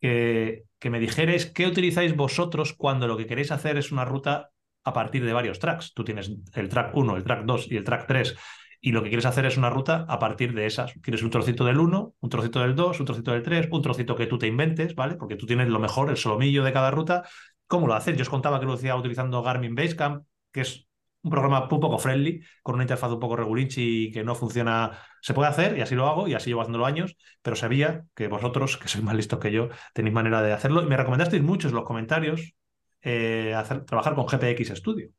[0.00, 4.50] que, que me dijerais qué utilizáis vosotros cuando lo que queréis hacer es una ruta
[4.84, 5.94] a partir de varios tracks.
[5.94, 8.36] Tú tienes el track 1, el track 2 y el track 3
[8.84, 10.92] y lo que quieres hacer es una ruta a partir de esas.
[11.02, 14.16] Quieres un trocito del 1, un trocito del 2, un trocito del 3, un trocito
[14.16, 15.14] que tú te inventes, ¿vale?
[15.14, 17.22] Porque tú tienes lo mejor, el solomillo de cada ruta.
[17.68, 18.16] ¿Cómo lo haces?
[18.16, 20.86] Yo os contaba que lo hacía utilizando Garmin Basecamp, que es
[21.22, 24.98] un programa un poco friendly, con una interfaz un poco regulinchi y que no funciona.
[25.20, 28.28] Se puede hacer y así lo hago y así llevo haciéndolo años, pero sabía que
[28.28, 30.82] vosotros, que sois más listos que yo, tenéis manera de hacerlo.
[30.82, 32.54] Y me recomendasteis mucho en los comentarios
[33.02, 35.10] eh, hacer, trabajar con GPX Studio.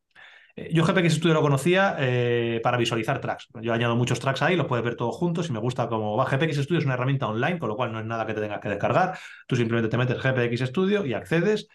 [0.56, 3.48] Eh, yo GPX Studio lo conocía eh, para visualizar tracks.
[3.62, 6.26] Yo añado muchos tracks ahí, los puedes ver todos juntos y me gusta cómo va.
[6.26, 8.60] GPX Studio es una herramienta online, con lo cual no es nada que te tengas
[8.60, 9.18] que descargar.
[9.48, 11.68] Tú simplemente te metes GPX Studio y accedes.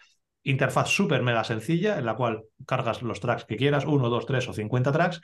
[0.43, 4.47] Interfaz súper mega sencilla en la cual cargas los tracks que quieras, uno, dos, tres
[4.47, 5.21] o 50 tracks.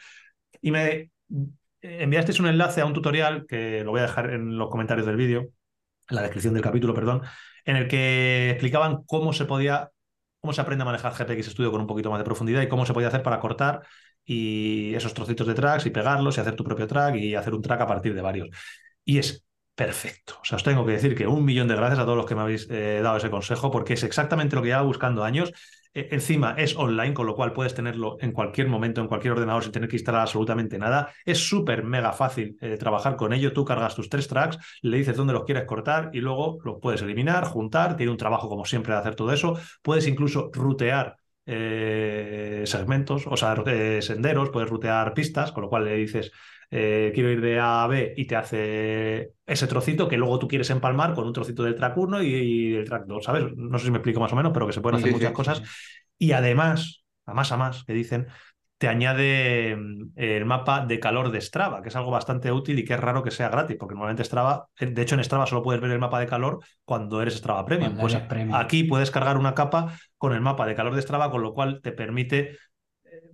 [0.62, 1.12] Y me
[1.82, 5.16] enviasteis un enlace a un tutorial que lo voy a dejar en los comentarios del
[5.16, 5.50] vídeo,
[6.10, 7.22] en la descripción del capítulo, perdón,
[7.64, 9.92] en el que explicaban cómo se podía
[10.40, 12.86] cómo se aprende a manejar GPX Studio con un poquito más de profundidad y cómo
[12.86, 13.82] se podía hacer para cortar
[14.26, 17.62] y esos trocitos de tracks y pegarlos y hacer tu propio track y hacer un
[17.62, 18.50] track a partir de varios.
[19.04, 19.45] Y es
[19.76, 20.38] perfecto.
[20.42, 22.36] O sea, os tengo que decir que un millón de gracias a todos los que
[22.36, 25.52] me habéis eh, dado ese consejo porque es exactamente lo que llevaba buscando años
[25.96, 29.64] e, encima es online, con lo cual puedes tenerlo en cualquier momento, en cualquier ordenador,
[29.64, 31.14] sin tener que instalar absolutamente nada.
[31.26, 33.54] Es súper mega fácil eh, trabajar con ello.
[33.54, 37.02] Tú cargas tus tres tracks, le dices dónde los quieres cortar y luego los puedes
[37.02, 37.96] eliminar, juntar.
[37.96, 39.58] Tiene un trabajo, como siempre, de hacer todo eso.
[39.82, 41.16] Puedes incluso rutear
[41.46, 43.56] eh, segmentos, o sea,
[44.02, 46.32] senderos, puedes rutear pistas, con lo cual le dices
[46.72, 50.48] eh, quiero ir de A a B y te hace ese trocito que luego tú
[50.48, 53.46] quieres empalmar con un trocito del track 1 y, el track 2, ¿sabes?
[53.56, 55.62] No sé si me explico más o menos, pero que se pueden hacer muchas cosas.
[56.18, 58.28] Y además, a más a más, que dicen,
[58.78, 62.86] te añade mm, el mapa de calor de Strava, que es algo bastante útil y
[62.86, 65.64] que es raro que sea gratis, porque normalmente Strava, eh, de hecho en Strava solo
[65.64, 67.98] puedes ver el mapa de calor cuando eres Strava Premium.
[67.98, 68.18] Pues
[68.54, 71.82] aquí puedes cargar una capa con el mapa de calor de Strava, con lo cual
[71.82, 72.58] te permite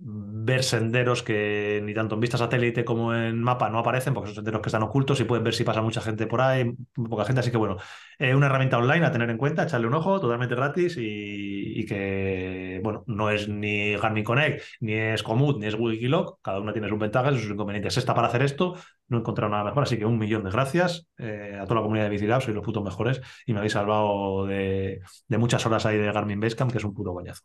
[0.04, 4.36] ver senderos que ni tanto en vista satélite como en mapa no aparecen, porque son
[4.36, 7.40] senderos que están ocultos y pueden ver si pasa mucha gente por ahí, poca gente.
[7.40, 7.76] Así que bueno,
[8.18, 12.80] eh, una herramienta online a tener en cuenta, echarle un ojo, totalmente gratis y, que,
[12.82, 16.88] bueno, no es ni Garmin Connect, ni es Komoot, ni es Wikiloc, cada una tiene
[16.88, 17.96] sus ventajas y sus inconvenientes.
[17.96, 18.74] Esta para hacer esto,
[19.08, 21.82] no he encontrado nada mejor, así que un millón de gracias eh, a toda la
[21.82, 25.86] comunidad de Bicilab, sois los putos mejores y me habéis salvado de, de muchas horas
[25.86, 27.42] ahí de Garmin Basecamp, que es un puro bañazo.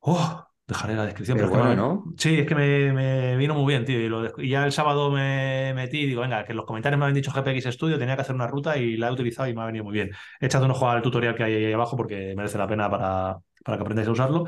[0.00, 0.47] ¡Oh!
[0.68, 1.38] Dejaré la descripción.
[1.38, 2.04] Pero, bueno, ¿no?
[2.18, 3.98] Sí, es que me, vino muy bien, tío.
[4.36, 7.14] Y, ya el sábado me metí y digo, venga, que en los comentarios me habían
[7.14, 9.64] dicho GPX Studio, tenía que hacer una ruta y la he utilizado y me ha
[9.64, 10.10] venido muy bien.
[10.38, 13.38] He echado un ojo al tutorial que hay ahí abajo porque merece la pena para,
[13.64, 14.44] para que aprendáis a usarlo.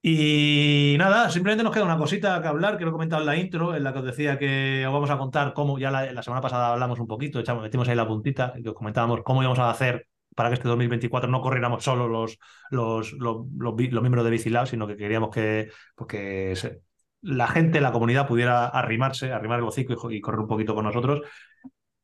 [0.00, 3.36] Y nada, simplemente nos queda una cosita que hablar, que lo he comentado en la
[3.36, 6.22] intro, en la que os decía que os vamos a contar cómo, ya la, la
[6.22, 9.58] semana pasada hablamos un poquito, echamos, metimos ahí la puntita, que os comentábamos cómo íbamos
[9.58, 12.38] a hacer para que este 2024 no corriéramos solo los,
[12.70, 16.80] los, los, miembros de Bicilab, sino que queríamos que, pues
[17.22, 21.20] la gente, la comunidad pudiera arrimarse, arrimar el hocico y, correr un poquito con nosotros.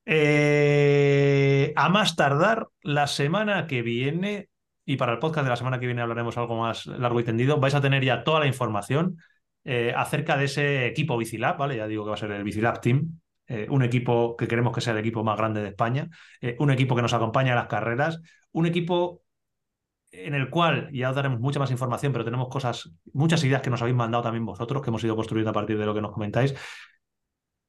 [0.04, 4.50] Eh, a más tardar, la semana que viene,
[4.84, 7.58] y para el podcast de la semana que viene hablaremos algo más largo y tendido,
[7.58, 9.18] vais a tener ya toda la información
[9.64, 11.76] eh, acerca de ese equipo Bicilab, ¿vale?
[11.76, 14.80] Ya digo que va a ser el Bicilab Team, eh, un equipo que queremos que
[14.80, 16.08] sea el equipo más grande de España,
[16.40, 18.20] eh, un equipo que nos acompaña a las carreras,
[18.52, 19.22] un equipo
[20.12, 23.70] en el cual ya os daremos mucha más información, pero tenemos cosas, muchas ideas que
[23.70, 26.12] nos habéis mandado también vosotros, que hemos ido construyendo a partir de lo que nos
[26.12, 26.54] comentáis,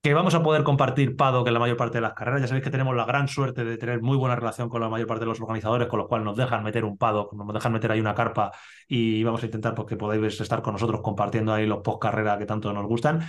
[0.01, 2.41] que vamos a poder compartir PADO en la mayor parte de las carreras.
[2.41, 5.07] Ya sabéis que tenemos la gran suerte de tener muy buena relación con la mayor
[5.07, 7.91] parte de los organizadores, con lo cual nos dejan meter un PADO, nos dejan meter
[7.91, 8.51] ahí una carpa
[8.87, 12.37] y vamos a intentar pues, que podáis estar con nosotros compartiendo ahí los post carrera
[12.37, 13.21] que tanto nos gustan.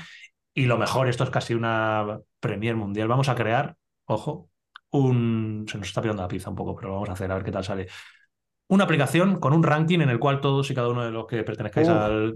[0.59, 3.06] Y lo mejor, esto es casi una Premier Mundial.
[3.06, 3.76] Vamos a crear,
[4.06, 4.51] ojo,
[4.90, 5.64] un.
[5.70, 7.52] Se nos está pidiendo la pizza un poco, pero vamos a hacer a ver qué
[7.52, 7.86] tal sale.
[8.66, 11.44] Una aplicación con un ranking en el cual todos y cada uno de los que
[11.44, 12.35] pertenezcáis al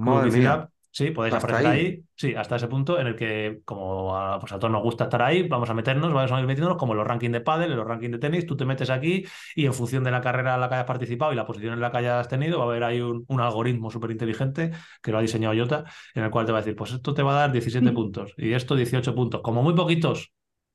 [0.94, 2.04] Sí, podéis aparecer ahí.
[2.14, 5.22] Sí, hasta ese punto en el que, como a, pues a todos nos gusta estar
[5.22, 8.12] ahí, vamos a meternos, vamos a ir metiéndonos como los rankings de pádel, los rankings
[8.12, 9.24] de tenis, tú te metes aquí
[9.56, 11.80] y en función de la carrera en la que hayas participado y la posición en
[11.80, 14.70] la que hayas tenido, va a haber ahí un, algoritmo súper inteligente
[15.02, 17.22] que lo ha diseñado Jota, en el cual te va a decir, pues esto te
[17.22, 17.94] va a dar 17 mm.
[17.94, 19.40] puntos y esto 18 puntos.
[19.40, 20.34] Como muy poquitos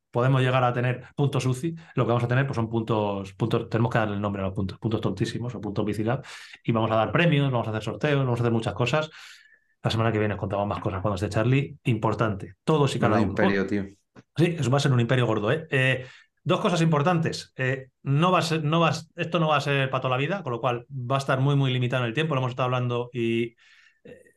[0.10, 3.70] podemos llegar a tener puntos UCI, lo que vamos a tener pues son puntos, puntos,
[3.70, 6.24] tenemos que darle el nombre a los puntos, puntos tontísimos o puntos Bicilab,
[6.64, 9.12] y vamos a dar premios, vamos a hacer sorteos, vamos a hacer muchas cosas.
[9.88, 11.78] La semana que viene os contamos más cosas cuando esté Charlie.
[11.86, 13.30] Importante, todos y cada uno.
[13.30, 13.86] Imperio, tío.
[14.36, 15.66] Sí, eso va a ser un imperio gordo, ¿eh?
[15.72, 16.06] Eh,
[16.44, 17.54] dos cosas importantes.
[17.56, 20.20] Eh, no va a ser, no va, esto no va a ser para toda la
[20.20, 22.36] vida, con lo cual va a estar muy, muy limitado en el tiempo.
[22.36, 23.56] Lo hemos estado hablando y
[24.04, 24.34] eh,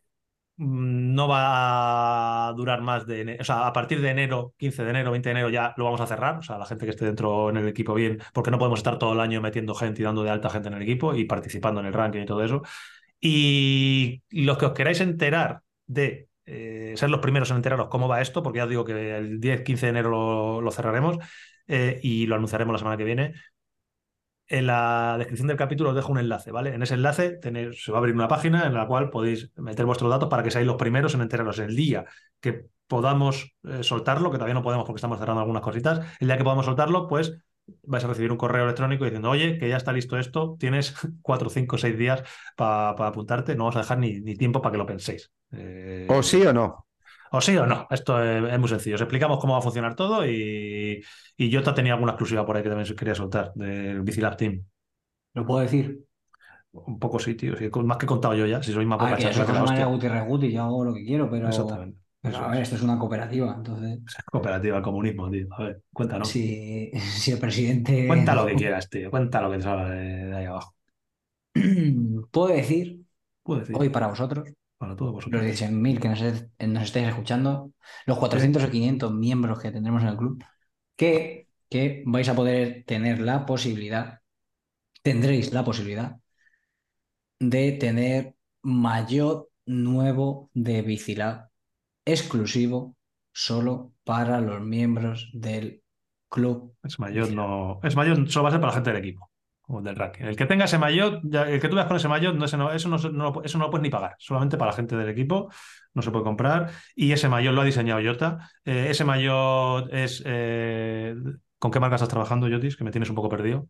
[0.56, 3.42] no va a durar más de enero.
[3.42, 6.00] O sea, a partir de enero, 15 de enero, 20 de enero ya lo vamos
[6.00, 6.38] a cerrar.
[6.38, 9.00] O sea, la gente que esté dentro en el equipo bien, porque no podemos estar
[9.00, 11.80] todo el año metiendo gente y dando de alta gente en el equipo y participando
[11.80, 12.62] en el ranking y todo eso.
[13.20, 18.20] Y los que os queráis enterar de eh, ser los primeros en enteraros cómo va
[18.20, 21.18] esto, porque ya os digo que el 10-15 de enero lo, cerraremos
[21.66, 23.34] eh, y lo anunciaremos la semana que viene.
[24.46, 26.74] En la descripción del capítulo os dejo un enlace, ¿vale?
[26.74, 30.10] En ese enlace se va a abrir una página en la cual podéis meter vuestros
[30.10, 32.04] datos para que seáis los primeros en enteraros el día
[32.40, 36.36] que podamos eh, soltarlo, que todavía no podemos porque estamos cerrando algunas cositas, el día
[36.36, 37.38] que podamos soltarlo, pues
[37.84, 41.50] vais a recibir un correo electrónico diciendo, oye, que ya está listo esto, tienes cuatro,
[41.50, 42.22] cinco, seis días
[42.56, 45.30] para apuntarte, no vamos a dejar ni, ni tiempo para que lo penséis.
[45.52, 46.66] Eh, O sí o no.
[47.32, 48.96] o sí o no, esto es, es muy sencillo.
[48.96, 51.02] Os explicamos cómo va a funcionar todo y,
[51.36, 54.64] y Jota tenía alguna exclusiva por ahí que también quería soltar del Bicilab Team.
[55.34, 56.04] ¿Lo puedo decir?
[56.72, 57.56] Un poco sí, tío.
[57.56, 59.86] sí, más que he contado yo ya, si sois más Ah, que yo soy la.
[59.86, 61.98] Gutiérrez Guti, yo hago lo que quiero, pero, Exactamente.
[62.22, 62.64] Pero a ver, es.
[62.64, 63.98] esto es una cooperativa, entonces
[64.30, 65.46] Cooperativa, el comunismo, tío.
[65.52, 66.28] A ver, cuéntanos.
[66.28, 68.06] si, si el presidente...
[68.08, 69.10] Cuenta lo que quieras, tío.
[69.10, 70.74] Cuenta lo que te salga de, de ahí abajo.
[72.30, 73.04] Puedo decir,
[73.42, 73.76] Puedo decir.
[73.78, 74.48] hoy para vosotros,
[74.78, 75.42] Para todos los vosotros.
[75.42, 77.72] 16.000 que nos, es- nos estáis escuchando,
[78.06, 80.44] los 400 o 500 miembros que tendremos en el club,
[80.96, 84.20] que, que vais a poder tener la posibilidad,
[85.02, 86.18] tendréis la posibilidad
[87.38, 91.49] de tener mayor nuevo de Bicilab
[92.10, 92.96] exclusivo
[93.32, 95.82] solo para los miembros del
[96.28, 96.74] club.
[96.82, 97.80] Es mayor, no.
[97.82, 99.30] Es mayor, solo va a ser para la gente del equipo.
[99.62, 100.24] Como del ranking.
[100.24, 100.78] El que tenga ese
[101.24, 103.56] ya- el que tú veas con ese maillot, no, ese no- eso, no, no eso
[103.58, 104.16] no lo puedes ni pagar.
[104.18, 105.48] Solamente para la gente del equipo.
[105.94, 106.70] No se puede comprar.
[106.96, 108.50] Y ese maillot lo ha diseñado Jota.
[108.64, 110.22] Eh, ese maillot es.
[110.26, 111.14] eh,
[111.58, 112.76] ¿Con qué marca estás trabajando, Jotis?
[112.76, 113.68] Que me tienes un poco perdido.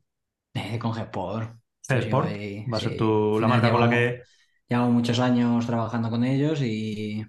[0.54, 1.56] Eh, con Gsport.
[1.88, 2.28] G-Sport.
[2.72, 2.96] Va a ser sí.
[2.96, 4.22] tu, la marca con la que.
[4.68, 7.24] Llevo muchos años trabajando con ellos y,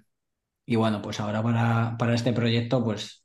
[0.66, 3.24] y bueno, pues ahora para, para este proyecto pues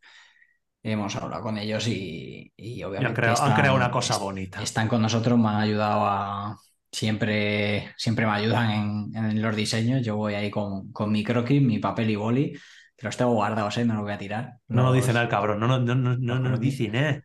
[0.83, 4.61] hemos hablado con ellos y, y obviamente han creado, han están- creado una cosa bonita.
[4.63, 6.57] están con nosotros, me han ayudado a...
[6.91, 10.01] Siempre, siempre me ayudan en, en los diseños.
[10.03, 12.53] Yo voy ahí con, con mi croquis, mi papel y boli,
[12.97, 13.85] que los tengo guardados, ¿eh?
[13.85, 14.59] No los voy a tirar.
[14.69, 15.59] No nos dice nada el cabrón.
[15.59, 17.21] No, no, no, no, no nos dice nada.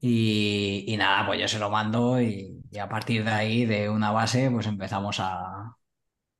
[0.00, 3.88] y, y nada, pues yo se lo mando y, y a partir de ahí, de
[3.90, 5.75] una base, pues empezamos a,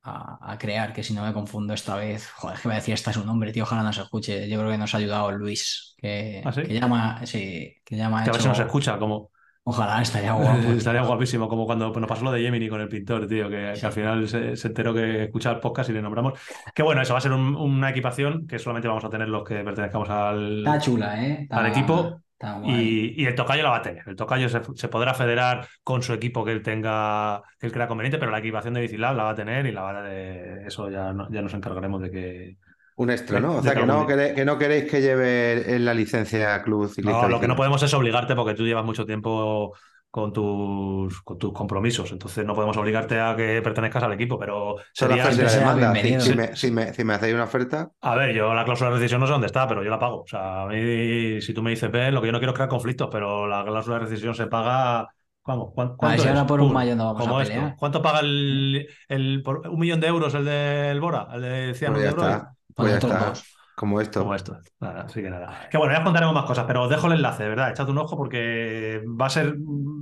[0.07, 2.95] a, a crear, que si no me confundo esta vez, joder, que voy a decir
[2.95, 4.49] hasta su nombre, tío, ojalá no se escuche.
[4.49, 6.63] Yo creo que nos ha ayudado Luis, que, ¿Ah, sí?
[6.63, 8.99] que llama, sí, que llama Que a ver si nos escucha.
[8.99, 9.31] Como,
[9.69, 10.69] Ojalá, estaría guapo.
[10.71, 13.85] Estaría guapísimo, como cuando nos pasó lo de Gemini con el pintor, tío, que, que
[13.87, 16.35] al final se, se enteró que escuchaba el podcast y le nombramos.
[16.73, 19.43] Que bueno, eso va a ser un- una equipación que solamente vamos a tener los
[19.43, 21.39] que pertenezcamos al, Está chula, ¿eh?
[21.43, 22.23] Está- al equipo.
[22.63, 24.03] Y, y el tocayo la va a tener.
[24.09, 27.89] El tocayo se, se podrá federar con su equipo que él tenga, que él crea
[27.89, 30.67] conveniente, pero la equipación de Bicilab la va a tener y la va a de
[30.67, 32.57] eso ya, no- ya nos encargaremos de que.
[32.97, 33.57] Un extra, ¿no?
[33.57, 37.23] O sea, que no, que no queréis que lleve en la licencia Club Ciclista.
[37.23, 39.75] No, lo que no podemos es obligarte porque tú llevas mucho tiempo
[40.17, 42.11] con tus, con tus compromisos.
[42.11, 45.31] Entonces no podemos obligarte a que pertenezcas al equipo, pero sería.
[45.31, 48.97] Si, me, si me- si me hacéis una oferta, A ver, yo la cláusula de
[48.97, 50.23] rescisión no sé dónde está, pero yo la pago.
[50.23, 52.57] O sea, a mí, si tú me dices, ven, lo que yo no quiero es
[52.57, 55.07] crear conflictos, pero la cláusula de rescisión se paga.
[55.45, 56.35] Vamos, ¿cuán- A ver ¿cuánto si es?
[56.35, 57.75] ahora por un Pum, mayo no vamos esto.
[57.79, 61.29] ¿Cuánto paga el, el por un millón de euros el del Bora?
[61.35, 62.27] El de Ciano pues de ya euros.
[62.27, 62.53] está.
[62.75, 63.29] Pues ya está.
[63.29, 63.45] dos.
[63.77, 64.21] Como esto.
[64.21, 64.59] Como esto.
[64.81, 65.69] Nada, así que nada.
[65.71, 67.71] Que bueno, ya os contaremos más cosas, pero os dejo el enlace, de verdad.
[67.71, 69.55] Echad un ojo porque va a ser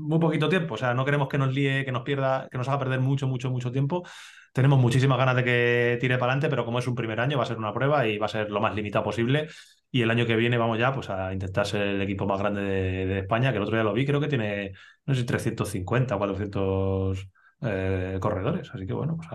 [0.04, 0.74] muy poquito tiempo.
[0.74, 3.26] O sea, no queremos que nos líe, que nos pierda, que nos haga perder mucho,
[3.26, 4.04] mucho, mucho tiempo.
[4.52, 7.44] Tenemos muchísimas ganas de que tire para adelante, pero como es un primer año, va
[7.44, 9.48] a ser una prueba y va a ser lo más limitado posible.
[9.90, 12.62] Y el año que viene vamos ya pues, a intentar ser el equipo más grande
[12.62, 14.72] de, de España, que el otro día lo vi, creo que tiene,
[15.06, 17.28] no sé si 350 o 400
[17.62, 18.70] eh, corredores.
[18.72, 19.28] Así que bueno, pues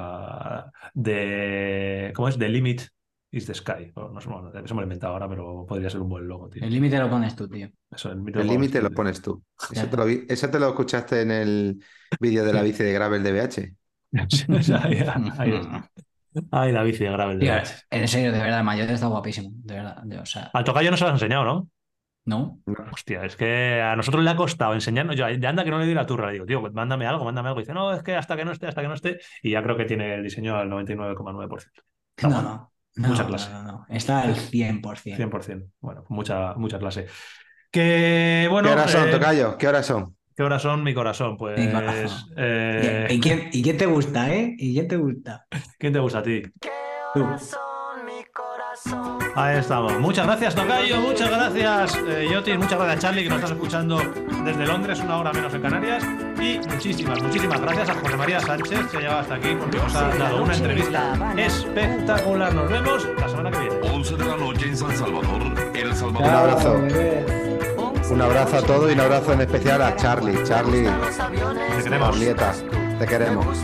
[0.93, 2.37] de, ¿cómo es?
[2.37, 2.81] The Limit
[3.31, 3.91] is the Sky.
[3.93, 6.49] Bueno, no bueno, eso me lo he inventado ahora, pero podría ser un buen logo,
[6.49, 6.63] tío.
[6.63, 7.69] El límite lo pones tú, tío.
[7.91, 9.43] Eso, el límite lo pones tú.
[9.71, 11.83] Eso te lo, vi- eso te lo escuchaste en el
[12.19, 13.73] vídeo de la bici de Gravel de BH.
[14.83, 15.03] ahí,
[15.37, 15.89] ahí está.
[16.51, 17.39] Ay, la bici de gravel.
[17.39, 17.53] de Tío,
[17.89, 19.49] en serio, de verdad, el mayor está guapísimo.
[19.63, 20.01] De verdad.
[20.03, 21.69] de- o sea, Al tocayo no se lo has enseñado, ¿no?
[22.25, 22.59] ¿no?
[22.93, 25.15] Hostia, es que a nosotros le ha costado enseñarnos.
[25.15, 27.49] Yo, de anda que no le di la turra, le digo, tío, mándame algo, mándame
[27.49, 27.59] algo.
[27.59, 29.19] Y dice, no, es que hasta que no esté, hasta que no esté.
[29.41, 31.81] Y ya creo que tiene el diseño al 99,9%.
[32.15, 32.71] Está No, bueno.
[32.99, 33.07] No.
[33.09, 33.49] Mucha clase.
[33.51, 33.85] no, no, no.
[33.89, 35.15] Está al 100%.
[35.17, 35.71] 100%.
[35.79, 37.07] Bueno, mucha, mucha clase.
[37.71, 38.67] Que bueno.
[38.69, 39.57] ¿Qué horas son, eh, Tocayo?
[39.57, 40.15] ¿Qué horas son?
[40.35, 41.37] ¿Qué horas son mi corazón?
[41.37, 41.59] Pues.
[41.59, 42.31] Mi corazón.
[42.37, 44.55] eh, ¿Y, quién, y quién te gusta, eh?
[44.57, 45.45] ¿Y quién te gusta?
[45.77, 46.41] ¿Quién te gusta a ti?
[47.13, 47.21] Tú.
[47.21, 49.18] Corazón, mi corazón.
[49.35, 49.99] Ahí estamos.
[49.99, 50.99] Muchas gracias, Tocayo.
[51.01, 52.57] Muchas gracias, eh, Yotis.
[52.57, 54.01] Muchas gracias, Charlie, que nos estás escuchando
[54.43, 56.03] desde Londres, una hora menos en Canarias.
[56.41, 59.95] Y muchísimas, muchísimas gracias a José María Sánchez, que ha llegado hasta aquí porque nos
[59.95, 62.53] ha dado una entrevista espectacular.
[62.53, 63.75] Nos vemos la semana que viene.
[63.89, 65.41] 11 de la noche en San Salvador,
[65.73, 66.21] El Salvador.
[66.21, 66.81] Un abrazo.
[68.11, 70.43] Un abrazo a todos y un abrazo en especial a Charlie.
[70.43, 70.89] Charlie,
[71.77, 72.09] Te queremos.
[72.09, 72.53] Julieta,
[72.97, 73.57] te queremos.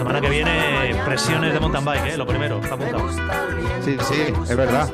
[0.00, 2.16] Semana que viene, presiones de mountain bike, ¿eh?
[2.16, 3.06] lo primero, está apuntado.
[3.84, 4.90] Sí, sí, es verdad.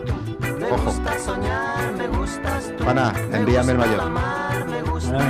[0.68, 0.92] Ojo.
[2.84, 4.10] Pana, envíame el mayor.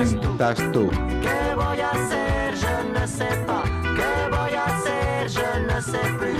[0.01, 0.89] Estás tú.
[0.89, 2.55] Que voy a hacer?
[2.55, 3.65] Je ne sais pas.
[3.83, 5.29] Que voy a hacer?
[5.29, 6.36] Je ne sais plus.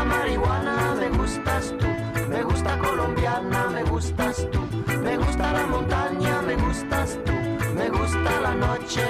[0.00, 1.86] Gusta marihuana, me gustas tú.
[2.28, 4.60] Me gusta colombiana, me gustas tú.
[5.02, 7.32] Me gusta la montaña, me gustas tú.
[7.74, 9.04] Me gusta la noche.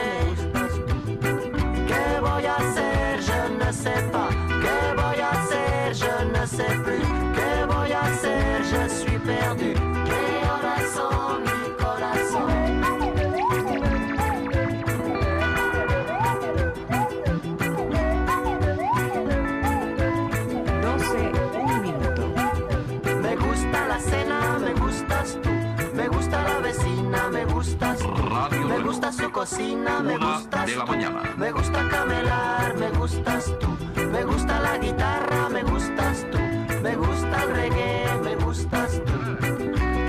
[1.87, 3.21] ¿Qué voy a hacer?
[3.21, 4.20] Je ne sais pas.
[27.61, 28.01] Gustas.
[28.03, 30.93] Radio Me gusta su cocina, me gustas de la tú.
[30.93, 31.23] mañana.
[31.37, 33.69] Me gusta camelar, me gustas tú.
[34.15, 36.39] Me gusta la guitarra, me gustas tú.
[36.83, 39.13] Me gusta el reggae, me gustas tú.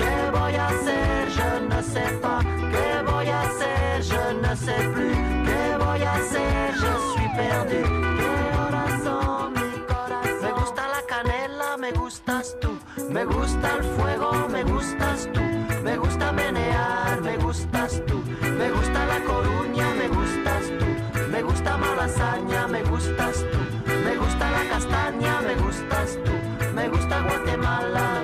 [0.02, 1.30] ¿Qué voy a hacer?
[1.38, 2.41] Je ne sais pas.
[2.73, 4.02] ¿Qué voy a hacer?
[4.11, 5.18] Je ne sais plus.
[5.48, 6.73] ¿Qué voy a hacer?
[6.82, 7.82] Je suis perdu.
[8.19, 10.41] ¿Qué horas son mi corazón?
[10.41, 12.69] Me gusta la canela, me gustas tú.
[13.10, 15.61] Me gusta el fuego, me gustas tú.
[15.92, 18.24] Me gusta menear, me gustas tú.
[18.58, 20.86] Me gusta la coruña, me gustas tú.
[21.30, 23.60] Me gusta malasaña, me gustas tú.
[24.06, 26.32] Me gusta la castaña, me gustas tú.
[26.74, 28.24] Me gusta Guatemala,